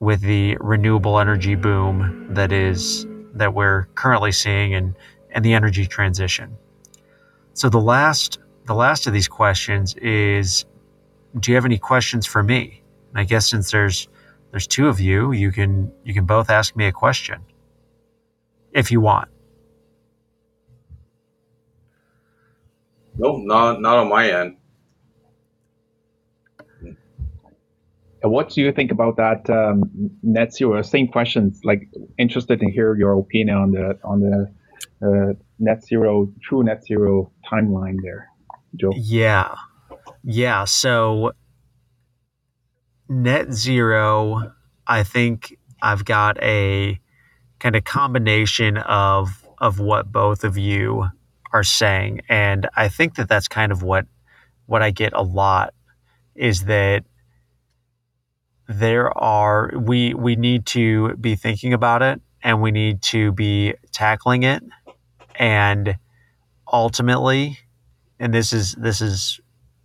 with 0.00 0.22
the 0.22 0.56
renewable 0.60 1.18
energy 1.18 1.54
boom 1.54 2.28
that 2.30 2.52
is 2.52 3.06
that 3.34 3.54
we're 3.54 3.84
currently 3.94 4.32
seeing 4.32 4.74
and 4.74 4.94
and 5.30 5.44
the 5.44 5.52
energy 5.52 5.86
transition. 5.86 6.56
So 7.54 7.68
the 7.68 7.78
last 7.80 8.38
the 8.66 8.74
last 8.74 9.06
of 9.06 9.12
these 9.12 9.28
questions 9.28 9.94
is 9.96 10.64
do 11.40 11.50
you 11.50 11.56
have 11.56 11.64
any 11.64 11.78
questions 11.78 12.26
for 12.26 12.42
me? 12.42 12.82
And 13.10 13.18
I 13.20 13.24
guess 13.24 13.48
since 13.48 13.70
there's 13.70 14.08
there's 14.50 14.66
two 14.66 14.88
of 14.88 15.00
you, 15.00 15.32
you 15.32 15.50
can 15.50 15.92
you 16.04 16.14
can 16.14 16.26
both 16.26 16.50
ask 16.50 16.76
me 16.76 16.86
a 16.86 16.92
question 16.92 17.40
if 18.72 18.90
you 18.90 19.00
want. 19.00 19.28
No, 23.16 23.36
not 23.36 23.80
not 23.80 23.98
on 23.98 24.08
my 24.08 24.30
end. 24.30 24.56
What 28.28 28.50
do 28.50 28.60
you 28.62 28.72
think 28.72 28.90
about 28.90 29.16
that 29.16 29.48
um, 29.50 29.90
net 30.22 30.54
zero? 30.54 30.80
Same 30.82 31.08
questions. 31.08 31.60
Like 31.64 31.88
interested 32.18 32.60
to 32.60 32.70
hear 32.70 32.96
your 32.96 33.18
opinion 33.18 33.56
on 33.56 33.70
the 33.72 33.98
on 34.04 34.20
the 34.20 34.52
uh, 35.02 35.34
net 35.58 35.84
zero, 35.84 36.32
true 36.42 36.62
net 36.62 36.84
zero 36.84 37.30
timeline 37.50 37.96
there, 38.02 38.28
Joe. 38.76 38.92
Yeah, 38.96 39.54
yeah. 40.22 40.64
So 40.64 41.32
net 43.08 43.52
zero, 43.52 44.52
I 44.86 45.02
think 45.02 45.56
I've 45.82 46.04
got 46.04 46.42
a 46.42 46.98
kind 47.58 47.76
of 47.76 47.84
combination 47.84 48.78
of 48.78 49.46
of 49.58 49.80
what 49.80 50.10
both 50.10 50.44
of 50.44 50.56
you 50.56 51.08
are 51.52 51.64
saying, 51.64 52.20
and 52.28 52.68
I 52.76 52.88
think 52.88 53.16
that 53.16 53.28
that's 53.28 53.48
kind 53.48 53.70
of 53.70 53.82
what 53.82 54.06
what 54.66 54.82
I 54.82 54.90
get 54.90 55.12
a 55.12 55.22
lot 55.22 55.74
is 56.34 56.64
that 56.64 57.04
there 58.68 59.16
are 59.18 59.72
we 59.76 60.14
we 60.14 60.36
need 60.36 60.66
to 60.66 61.14
be 61.16 61.36
thinking 61.36 61.72
about 61.72 62.02
it 62.02 62.20
and 62.42 62.62
we 62.62 62.70
need 62.70 63.02
to 63.02 63.32
be 63.32 63.74
tackling 63.92 64.42
it. 64.42 64.62
And 65.36 65.96
ultimately 66.72 67.58
and 68.18 68.32
this 68.32 68.52
is 68.52 68.74
this 68.74 69.00
is 69.00 69.40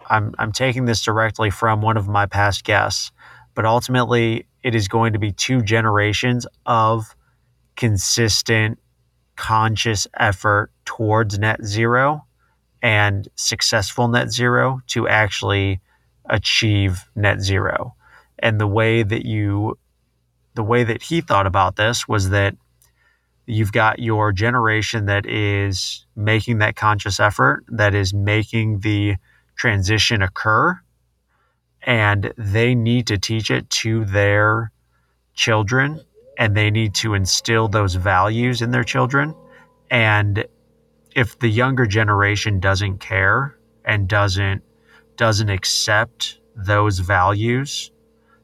I'm 0.10 0.34
I'm 0.40 0.52
taking 0.52 0.86
this 0.86 1.04
directly 1.04 1.50
from 1.50 1.82
one 1.82 1.98
of 1.98 2.08
my 2.08 2.26
past 2.26 2.64
guests 2.64 3.12
but 3.54 3.66
ultimately 3.66 4.48
it 4.64 4.76
is 4.76 4.88
going 4.88 5.14
to 5.14 5.20
be 5.20 5.32
two 5.32 5.62
generations 5.62 6.48
of 6.66 7.16
consistent 7.76 8.80
conscious 9.36 10.08
effort 10.18 10.72
towards 10.86 11.40
net 11.40 11.64
zero 11.64 12.26
and 12.82 13.28
successful 13.36 14.08
net 14.08 14.32
zero 14.32 14.82
to 14.88 15.08
actually 15.08 15.80
achieve 16.30 17.10
net 17.16 17.42
zero 17.42 17.96
and 18.42 18.60
the 18.60 18.68
way 18.68 19.04
that 19.04 19.26
you 19.26 19.78
the 20.56 20.64
way 20.64 20.84
that 20.84 21.02
he 21.04 21.22
thought 21.22 21.46
about 21.46 21.76
this 21.76 22.08
was 22.08 22.30
that 22.30 22.56
you've 23.46 23.72
got 23.72 24.00
your 24.00 24.32
generation 24.32 25.06
that 25.06 25.26
is 25.26 26.06
making 26.16 26.58
that 26.60 26.76
conscious 26.76 27.20
effort 27.20 27.64
that 27.68 27.94
is 27.94 28.14
making 28.14 28.80
the 28.80 29.16
transition 29.56 30.22
occur 30.22 30.80
and 31.84 32.34
they 32.38 32.76
need 32.76 33.08
to 33.08 33.18
teach 33.18 33.50
it 33.52 33.70
to 33.70 34.06
their 34.06 34.72
children 35.34 36.02
and 36.38 36.56
they 36.56 36.72
need 36.72 36.94
to 36.96 37.14
instill 37.14 37.68
those 37.68 37.96
values 37.96 38.62
in 38.62 38.72
their 38.72 38.84
children. 38.84 39.36
And 39.92 40.46
if 41.16 41.40
the 41.40 41.50
younger 41.50 41.86
generation 41.86 42.60
doesn't 42.60 43.00
care 43.00 43.58
and 43.86 44.08
doesn't 44.08 44.64
doesn't 45.18 45.50
accept 45.50 46.40
those 46.56 47.00
values 47.00 47.92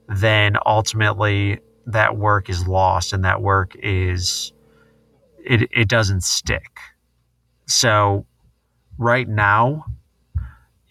then 0.08 0.56
ultimately 0.66 1.60
that 1.88 2.18
work 2.18 2.50
is 2.50 2.68
lost 2.68 3.14
and 3.14 3.26
that 3.26 3.42
work 3.42 3.76
is 3.82 4.54
it, 5.44 5.70
it 5.72 5.88
doesn't 5.88 6.24
stick. 6.24 6.80
So 7.68 8.26
right 8.98 9.28
now 9.28 9.86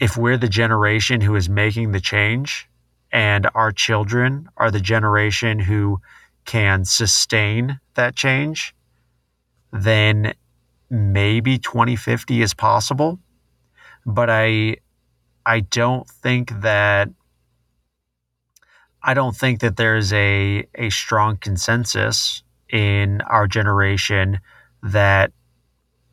if 0.00 0.16
we're 0.16 0.36
the 0.36 0.48
generation 0.48 1.20
who 1.20 1.36
is 1.36 1.48
making 1.48 1.92
the 1.92 2.00
change 2.00 2.68
and 3.12 3.48
our 3.54 3.70
children 3.72 4.48
are 4.56 4.70
the 4.70 4.80
generation 4.80 5.58
who 5.58 6.00
can 6.44 6.84
sustain 6.84 7.80
that 7.94 8.14
change 8.14 8.74
then 9.72 10.34
maybe 10.90 11.58
2050 11.58 12.42
is 12.42 12.54
possible. 12.54 13.18
But 14.06 14.30
i 14.30 14.76
i 15.46 15.60
don't 15.60 16.08
think 16.08 16.60
that 16.62 17.08
I 19.06 19.12
don't 19.12 19.36
think 19.36 19.60
that 19.60 19.76
there's 19.76 20.12
a 20.14 20.66
a 20.74 20.88
strong 20.88 21.36
consensus 21.36 22.42
in 22.70 23.20
our 23.22 23.46
generation 23.46 24.40
that 24.82 25.32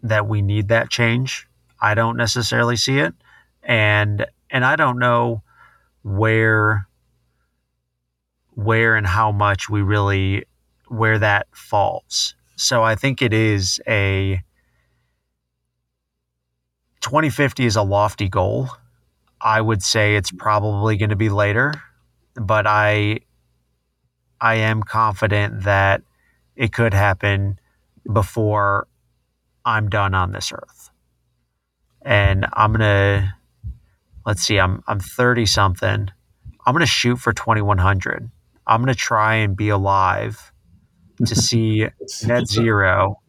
that 0.04 0.28
we 0.28 0.42
need 0.42 0.68
that 0.68 0.90
change. 0.90 1.48
I 1.80 1.94
don't 1.94 2.18
necessarily 2.18 2.76
see 2.76 3.00
it, 3.00 3.14
and 3.64 4.26
and 4.50 4.66
I 4.66 4.76
don't 4.76 5.00
know 5.00 5.42
where 6.04 6.88
where 8.56 8.96
and 8.98 9.08
how 9.08 9.32
much 9.32 9.70
we 9.70 9.82
really 9.82 10.44
where 10.90 11.18
that 11.18 11.48
falls. 11.54 12.36
So 12.58 12.84
I 12.84 12.96
think 12.96 13.22
it 13.22 13.34
is 13.34 13.80
a 13.88 14.44
2050 17.00 17.66
is 17.66 17.78
a 17.78 17.82
lofty 17.84 18.28
goal. 18.28 18.70
I 19.40 19.62
would 19.62 19.82
say 19.82 20.18
it's 20.18 20.32
probably 20.32 20.98
going 20.98 21.10
to 21.10 21.16
be 21.16 21.30
later, 21.30 21.74
but 22.36 22.66
I 22.68 23.20
I 24.40 24.56
am 24.56 24.84
confident 24.84 25.64
that 25.64 26.02
it 26.56 26.74
could 26.74 26.94
happen 26.94 27.60
before 28.12 28.88
I'm 29.66 29.90
done 29.90 30.14
on 30.14 30.32
this 30.32 30.52
earth. 30.52 30.90
And 32.04 32.48
I'm 32.54 32.72
going 32.74 32.80
to 32.82 33.34
let's 34.26 34.42
see, 34.42 34.60
I'm 34.60 34.84
I'm 34.88 35.00
30 35.00 35.46
something. 35.46 36.10
I'm 36.66 36.74
going 36.74 36.80
to 36.82 36.86
shoot 36.86 37.18
for 37.18 37.34
2100. 37.34 38.30
I'm 38.68 38.82
going 38.82 38.94
to 38.94 38.98
try 39.00 39.36
and 39.36 39.56
be 39.56 39.70
alive 39.70 40.52
to 41.26 41.36
see 41.36 41.88
net 42.26 42.48
zero 42.48 43.20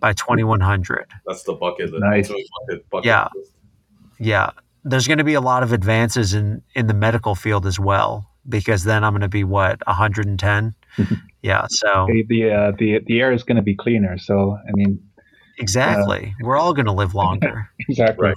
by 0.00 0.12
2100. 0.12 1.06
That's 1.26 1.42
the 1.44 1.52
bucket 1.54 1.90
list. 1.92 2.02
Nice. 2.04 2.28
Bucket, 2.28 2.90
bucket 2.90 3.06
Yeah. 3.06 3.28
list. 3.34 3.52
Yeah, 4.18 4.50
there's 4.82 5.06
going 5.06 5.18
to 5.18 5.24
be 5.24 5.34
a 5.34 5.40
lot 5.40 5.62
of 5.62 5.72
advances 5.72 6.32
in 6.34 6.62
in 6.74 6.86
the 6.86 6.94
medical 6.94 7.34
field 7.34 7.66
as 7.66 7.78
well 7.78 8.30
because 8.48 8.84
then 8.84 9.04
I'm 9.04 9.12
going 9.12 9.22
to 9.22 9.28
be 9.28 9.44
what 9.44 9.80
110. 9.86 10.74
yeah, 11.42 11.66
so 11.68 12.06
The 12.08 12.24
the 12.28 12.50
uh, 12.52 12.72
the, 12.78 13.00
the 13.06 13.20
air 13.20 13.32
is 13.32 13.42
going 13.42 13.56
to 13.56 13.62
be 13.62 13.74
cleaner. 13.74 14.18
So 14.18 14.52
I 14.52 14.70
mean, 14.74 15.02
exactly. 15.58 16.34
We're 16.40 16.56
all 16.56 16.74
going 16.74 16.86
to 16.86 16.92
live 16.92 17.14
longer. 17.14 17.70
exactly. 17.88 18.28
Right. 18.28 18.36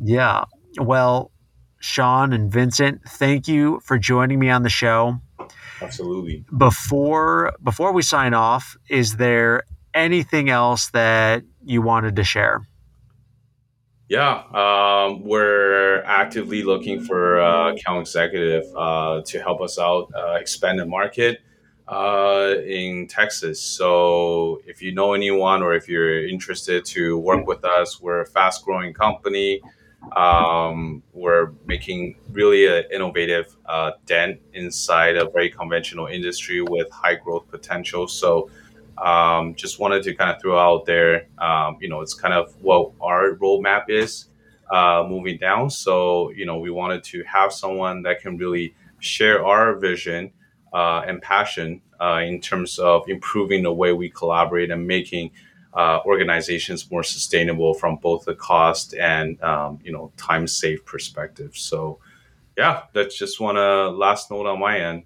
yeah. 0.00 0.44
Well, 0.78 1.30
Sean 1.80 2.32
and 2.32 2.50
Vincent, 2.50 3.02
thank 3.06 3.48
you 3.48 3.80
for 3.84 3.98
joining 3.98 4.38
me 4.38 4.50
on 4.50 4.62
the 4.62 4.70
show. 4.70 5.20
Absolutely. 5.80 6.44
Before 6.56 7.52
before 7.62 7.92
we 7.92 8.02
sign 8.02 8.34
off, 8.34 8.76
is 8.88 9.16
there 9.16 9.64
anything 9.94 10.48
else 10.48 10.90
that 10.90 11.42
you 11.64 11.82
wanted 11.82 12.16
to 12.16 12.24
share? 12.24 12.66
Yeah, 14.12 14.42
um, 14.52 15.22
we're 15.22 16.02
actively 16.02 16.62
looking 16.62 17.00
for 17.02 17.40
uh, 17.40 17.72
account 17.72 18.02
executive 18.02 18.64
uh, 18.76 19.22
to 19.24 19.40
help 19.40 19.62
us 19.62 19.78
out 19.78 20.12
uh, 20.14 20.34
expand 20.34 20.80
the 20.80 20.84
market 20.84 21.40
uh, 21.88 22.56
in 22.66 23.06
Texas. 23.06 23.62
So 23.62 24.60
if 24.66 24.82
you 24.82 24.92
know 24.92 25.14
anyone 25.14 25.62
or 25.62 25.72
if 25.72 25.88
you're 25.88 26.28
interested 26.28 26.84
to 26.84 27.16
work 27.16 27.46
with 27.46 27.64
us, 27.64 28.02
we're 28.02 28.20
a 28.20 28.26
fast 28.26 28.66
growing 28.66 28.92
company. 28.92 29.62
Um, 30.14 31.02
we're 31.14 31.52
making 31.64 32.16
really 32.32 32.66
an 32.66 32.84
innovative 32.92 33.56
uh, 33.64 33.92
dent 34.04 34.40
inside 34.52 35.16
a 35.16 35.30
very 35.30 35.48
conventional 35.48 36.06
industry 36.06 36.60
with 36.60 36.90
high 36.90 37.14
growth 37.14 37.48
potential. 37.48 38.06
So 38.08 38.50
um, 38.98 39.54
just 39.54 39.78
wanted 39.78 40.02
to 40.04 40.14
kind 40.14 40.30
of 40.30 40.40
throw 40.40 40.58
out 40.58 40.86
there, 40.86 41.26
um, 41.38 41.78
you 41.80 41.88
know, 41.88 42.00
it's 42.00 42.14
kind 42.14 42.34
of 42.34 42.54
what 42.60 42.92
our 43.00 43.34
roadmap 43.36 43.84
is 43.88 44.26
uh, 44.70 45.04
moving 45.08 45.38
down. 45.38 45.70
So, 45.70 46.30
you 46.30 46.46
know, 46.46 46.58
we 46.58 46.70
wanted 46.70 47.04
to 47.04 47.22
have 47.24 47.52
someone 47.52 48.02
that 48.02 48.20
can 48.20 48.36
really 48.36 48.74
share 49.00 49.44
our 49.44 49.74
vision 49.78 50.32
uh, 50.72 51.02
and 51.06 51.20
passion 51.20 51.82
uh, 52.00 52.20
in 52.24 52.40
terms 52.40 52.78
of 52.78 53.08
improving 53.08 53.62
the 53.62 53.72
way 53.72 53.92
we 53.92 54.08
collaborate 54.08 54.70
and 54.70 54.86
making 54.86 55.30
uh, 55.74 56.00
organizations 56.04 56.90
more 56.90 57.02
sustainable 57.02 57.74
from 57.74 57.96
both 57.96 58.24
the 58.24 58.34
cost 58.34 58.94
and, 58.94 59.40
um, 59.42 59.78
you 59.82 59.92
know, 59.92 60.12
time 60.16 60.46
save 60.46 60.84
perspective. 60.84 61.56
So, 61.56 61.98
yeah, 62.56 62.82
that's 62.92 63.18
just 63.18 63.40
one 63.40 63.54
to 63.54 63.88
last 63.90 64.30
note 64.30 64.46
on 64.46 64.60
my 64.60 64.78
end. 64.78 65.04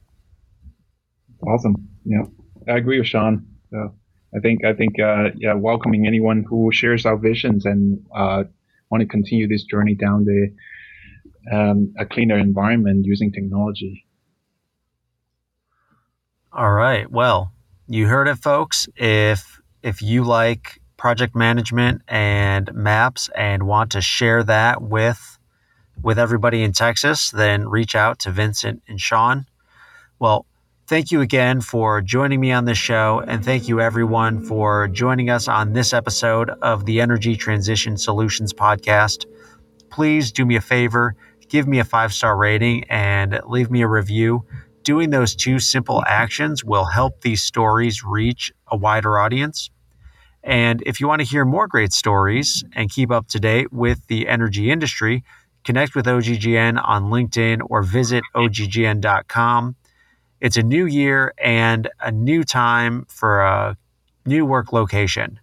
Awesome. 1.47 1.89
Yeah, 2.05 2.25
I 2.69 2.77
agree 2.77 2.99
with 2.99 3.07
Sean. 3.07 3.47
So 3.71 3.95
I 4.35 4.41
think 4.41 4.65
I 4.65 4.73
think 4.73 4.99
uh, 5.01 5.31
yeah, 5.37 5.55
welcoming 5.55 6.07
anyone 6.07 6.45
who 6.49 6.71
shares 6.73 7.07
our 7.07 7.17
visions 7.17 7.65
and 7.65 8.05
uh, 8.15 8.45
want 8.91 9.03
to 9.03 9.07
continue 9.07 9.49
this 9.49 9.65
journey 9.65 9.95
down 9.95 10.25
the 10.25 10.53
um, 11.53 11.95
a 11.99 12.05
cleaner 12.05 12.39
environment 12.39 13.07
using 13.07 13.33
technology. 13.33 14.07
All 16.53 16.73
right. 16.73 17.11
Well, 17.11 17.53
you 17.87 18.07
heard 18.07 18.29
it, 18.29 18.37
folks. 18.37 18.89
If 18.97 19.61
if 19.83 20.03
you 20.03 20.25
like 20.25 20.81
project 20.97 21.37
management 21.37 22.03
and 22.09 22.73
maps 22.75 23.29
and 23.37 23.65
want 23.65 23.93
to 23.93 24.01
share 24.01 24.43
that 24.43 24.83
with 24.83 25.39
with 26.03 26.19
everybody 26.19 26.63
in 26.63 26.73
Texas, 26.73 27.31
then 27.31 27.69
reach 27.69 27.95
out 27.95 28.19
to 28.21 28.31
Vincent 28.31 28.83
and 28.89 29.01
Sean. 29.01 29.47
Well, 30.19 30.47
thank 30.87 31.11
you 31.11 31.21
again 31.21 31.61
for 31.61 32.01
joining 32.01 32.41
me 32.41 32.53
on 32.53 32.65
this 32.65 32.79
show, 32.79 33.23
and 33.27 33.45
thank 33.45 33.69
you 33.69 33.81
everyone 33.81 34.41
for 34.45 34.89
joining 34.89 35.31
us 35.31 35.49
on 35.49 35.73
this 35.73 35.93
episode 35.93 36.51
of 36.63 36.85
the 36.85 37.01
Energy 37.01 37.37
Transition 37.37 37.97
Solutions 37.97 38.53
podcast. 38.53 39.27
Please 39.91 40.31
do 40.31 40.47
me 40.47 40.57
a 40.57 40.61
favor, 40.61 41.17
give 41.49 41.67
me 41.67 41.79
a 41.79 41.85
five 41.85 42.13
star 42.13 42.37
rating 42.37 42.85
and 42.85 43.41
leave 43.47 43.71
me 43.71 43.83
a 43.83 43.89
review. 43.89 44.45
Doing 44.83 45.11
those 45.11 45.35
two 45.35 45.59
simple 45.59 46.05
actions 46.07 46.65
will 46.65 46.85
help 46.85 47.21
these 47.23 47.43
stories 47.43 48.05
reach 48.05 48.53
a 48.69 48.77
wider 48.77 49.19
audience. 49.19 49.71
And 50.45 50.81
if 50.87 51.01
you 51.01 51.09
want 51.09 51.21
to 51.21 51.27
hear 51.27 51.45
more 51.45 51.67
great 51.67 51.93
stories 51.93 52.63
and 52.75 52.89
keep 52.89 53.11
up 53.11 53.27
to 53.29 53.41
date 53.41 53.73
with 53.73 54.07
the 54.07 54.29
energy 54.29 54.71
industry, 54.71 55.25
connect 55.65 55.97
with 55.97 56.07
OGGN 56.07 56.81
on 56.85 57.05
LinkedIn 57.05 57.63
or 57.69 57.83
visit 57.83 58.23
oggn.com. 58.37 59.75
It's 60.41 60.59
a 60.59 60.63
new 60.63 60.85
year 60.85 61.33
and 61.39 61.89
a 62.01 62.13
new 62.13 62.45
time 62.45 63.07
for 63.09 63.41
a 63.41 63.77
new 64.27 64.45
work 64.45 64.73
location. 64.73 65.41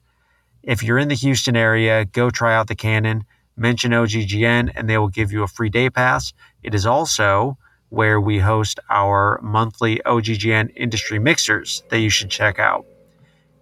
If 0.61 0.83
you're 0.83 0.99
in 0.99 1.07
the 1.07 1.15
Houston 1.15 1.55
area, 1.55 2.05
go 2.05 2.29
try 2.29 2.55
out 2.55 2.67
the 2.67 2.75
Cannon, 2.75 3.25
mention 3.57 3.91
OGGN, 3.91 4.71
and 4.75 4.87
they 4.87 4.97
will 4.97 5.09
give 5.09 5.31
you 5.31 5.43
a 5.43 5.47
free 5.47 5.69
day 5.69 5.89
pass. 5.89 6.31
It 6.61 6.75
is 6.75 6.85
also 6.85 7.57
where 7.89 8.21
we 8.21 8.39
host 8.39 8.79
our 8.89 9.39
monthly 9.41 9.99
OGGN 10.05 10.71
industry 10.75 11.19
mixers 11.19 11.83
that 11.89 11.99
you 11.99 12.09
should 12.09 12.29
check 12.29 12.59
out. 12.59 12.85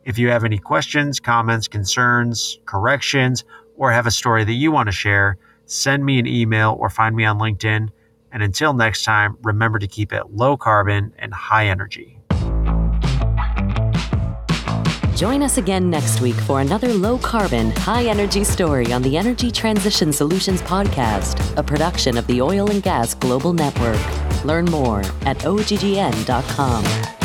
If 0.03 0.17
you 0.17 0.29
have 0.29 0.43
any 0.43 0.57
questions, 0.57 1.19
comments, 1.19 1.67
concerns, 1.67 2.59
corrections, 2.65 3.43
or 3.77 3.91
have 3.91 4.05
a 4.05 4.11
story 4.11 4.43
that 4.43 4.53
you 4.53 4.71
want 4.71 4.87
to 4.87 4.93
share, 4.93 5.37
send 5.65 6.05
me 6.05 6.19
an 6.19 6.27
email 6.27 6.75
or 6.79 6.89
find 6.89 7.15
me 7.15 7.23
on 7.23 7.39
LinkedIn. 7.39 7.89
And 8.31 8.41
until 8.41 8.73
next 8.73 9.03
time, 9.03 9.37
remember 9.43 9.79
to 9.79 9.87
keep 9.87 10.13
it 10.13 10.31
low 10.31 10.57
carbon 10.57 11.13
and 11.19 11.33
high 11.33 11.67
energy. 11.67 12.21
Join 15.21 15.43
us 15.43 15.59
again 15.59 15.89
next 15.89 16.19
week 16.19 16.33
for 16.33 16.61
another 16.61 16.91
low 16.91 17.19
carbon, 17.19 17.69
high 17.69 18.05
energy 18.05 18.43
story 18.43 18.91
on 18.91 19.03
the 19.03 19.17
Energy 19.17 19.51
Transition 19.51 20.11
Solutions 20.11 20.63
Podcast, 20.63 21.55
a 21.57 21.61
production 21.61 22.17
of 22.17 22.25
the 22.25 22.41
Oil 22.41 22.71
and 22.71 22.81
Gas 22.81 23.13
Global 23.13 23.53
Network. 23.53 24.01
Learn 24.43 24.65
more 24.65 25.01
at 25.27 25.37
oggn.com. 25.45 27.20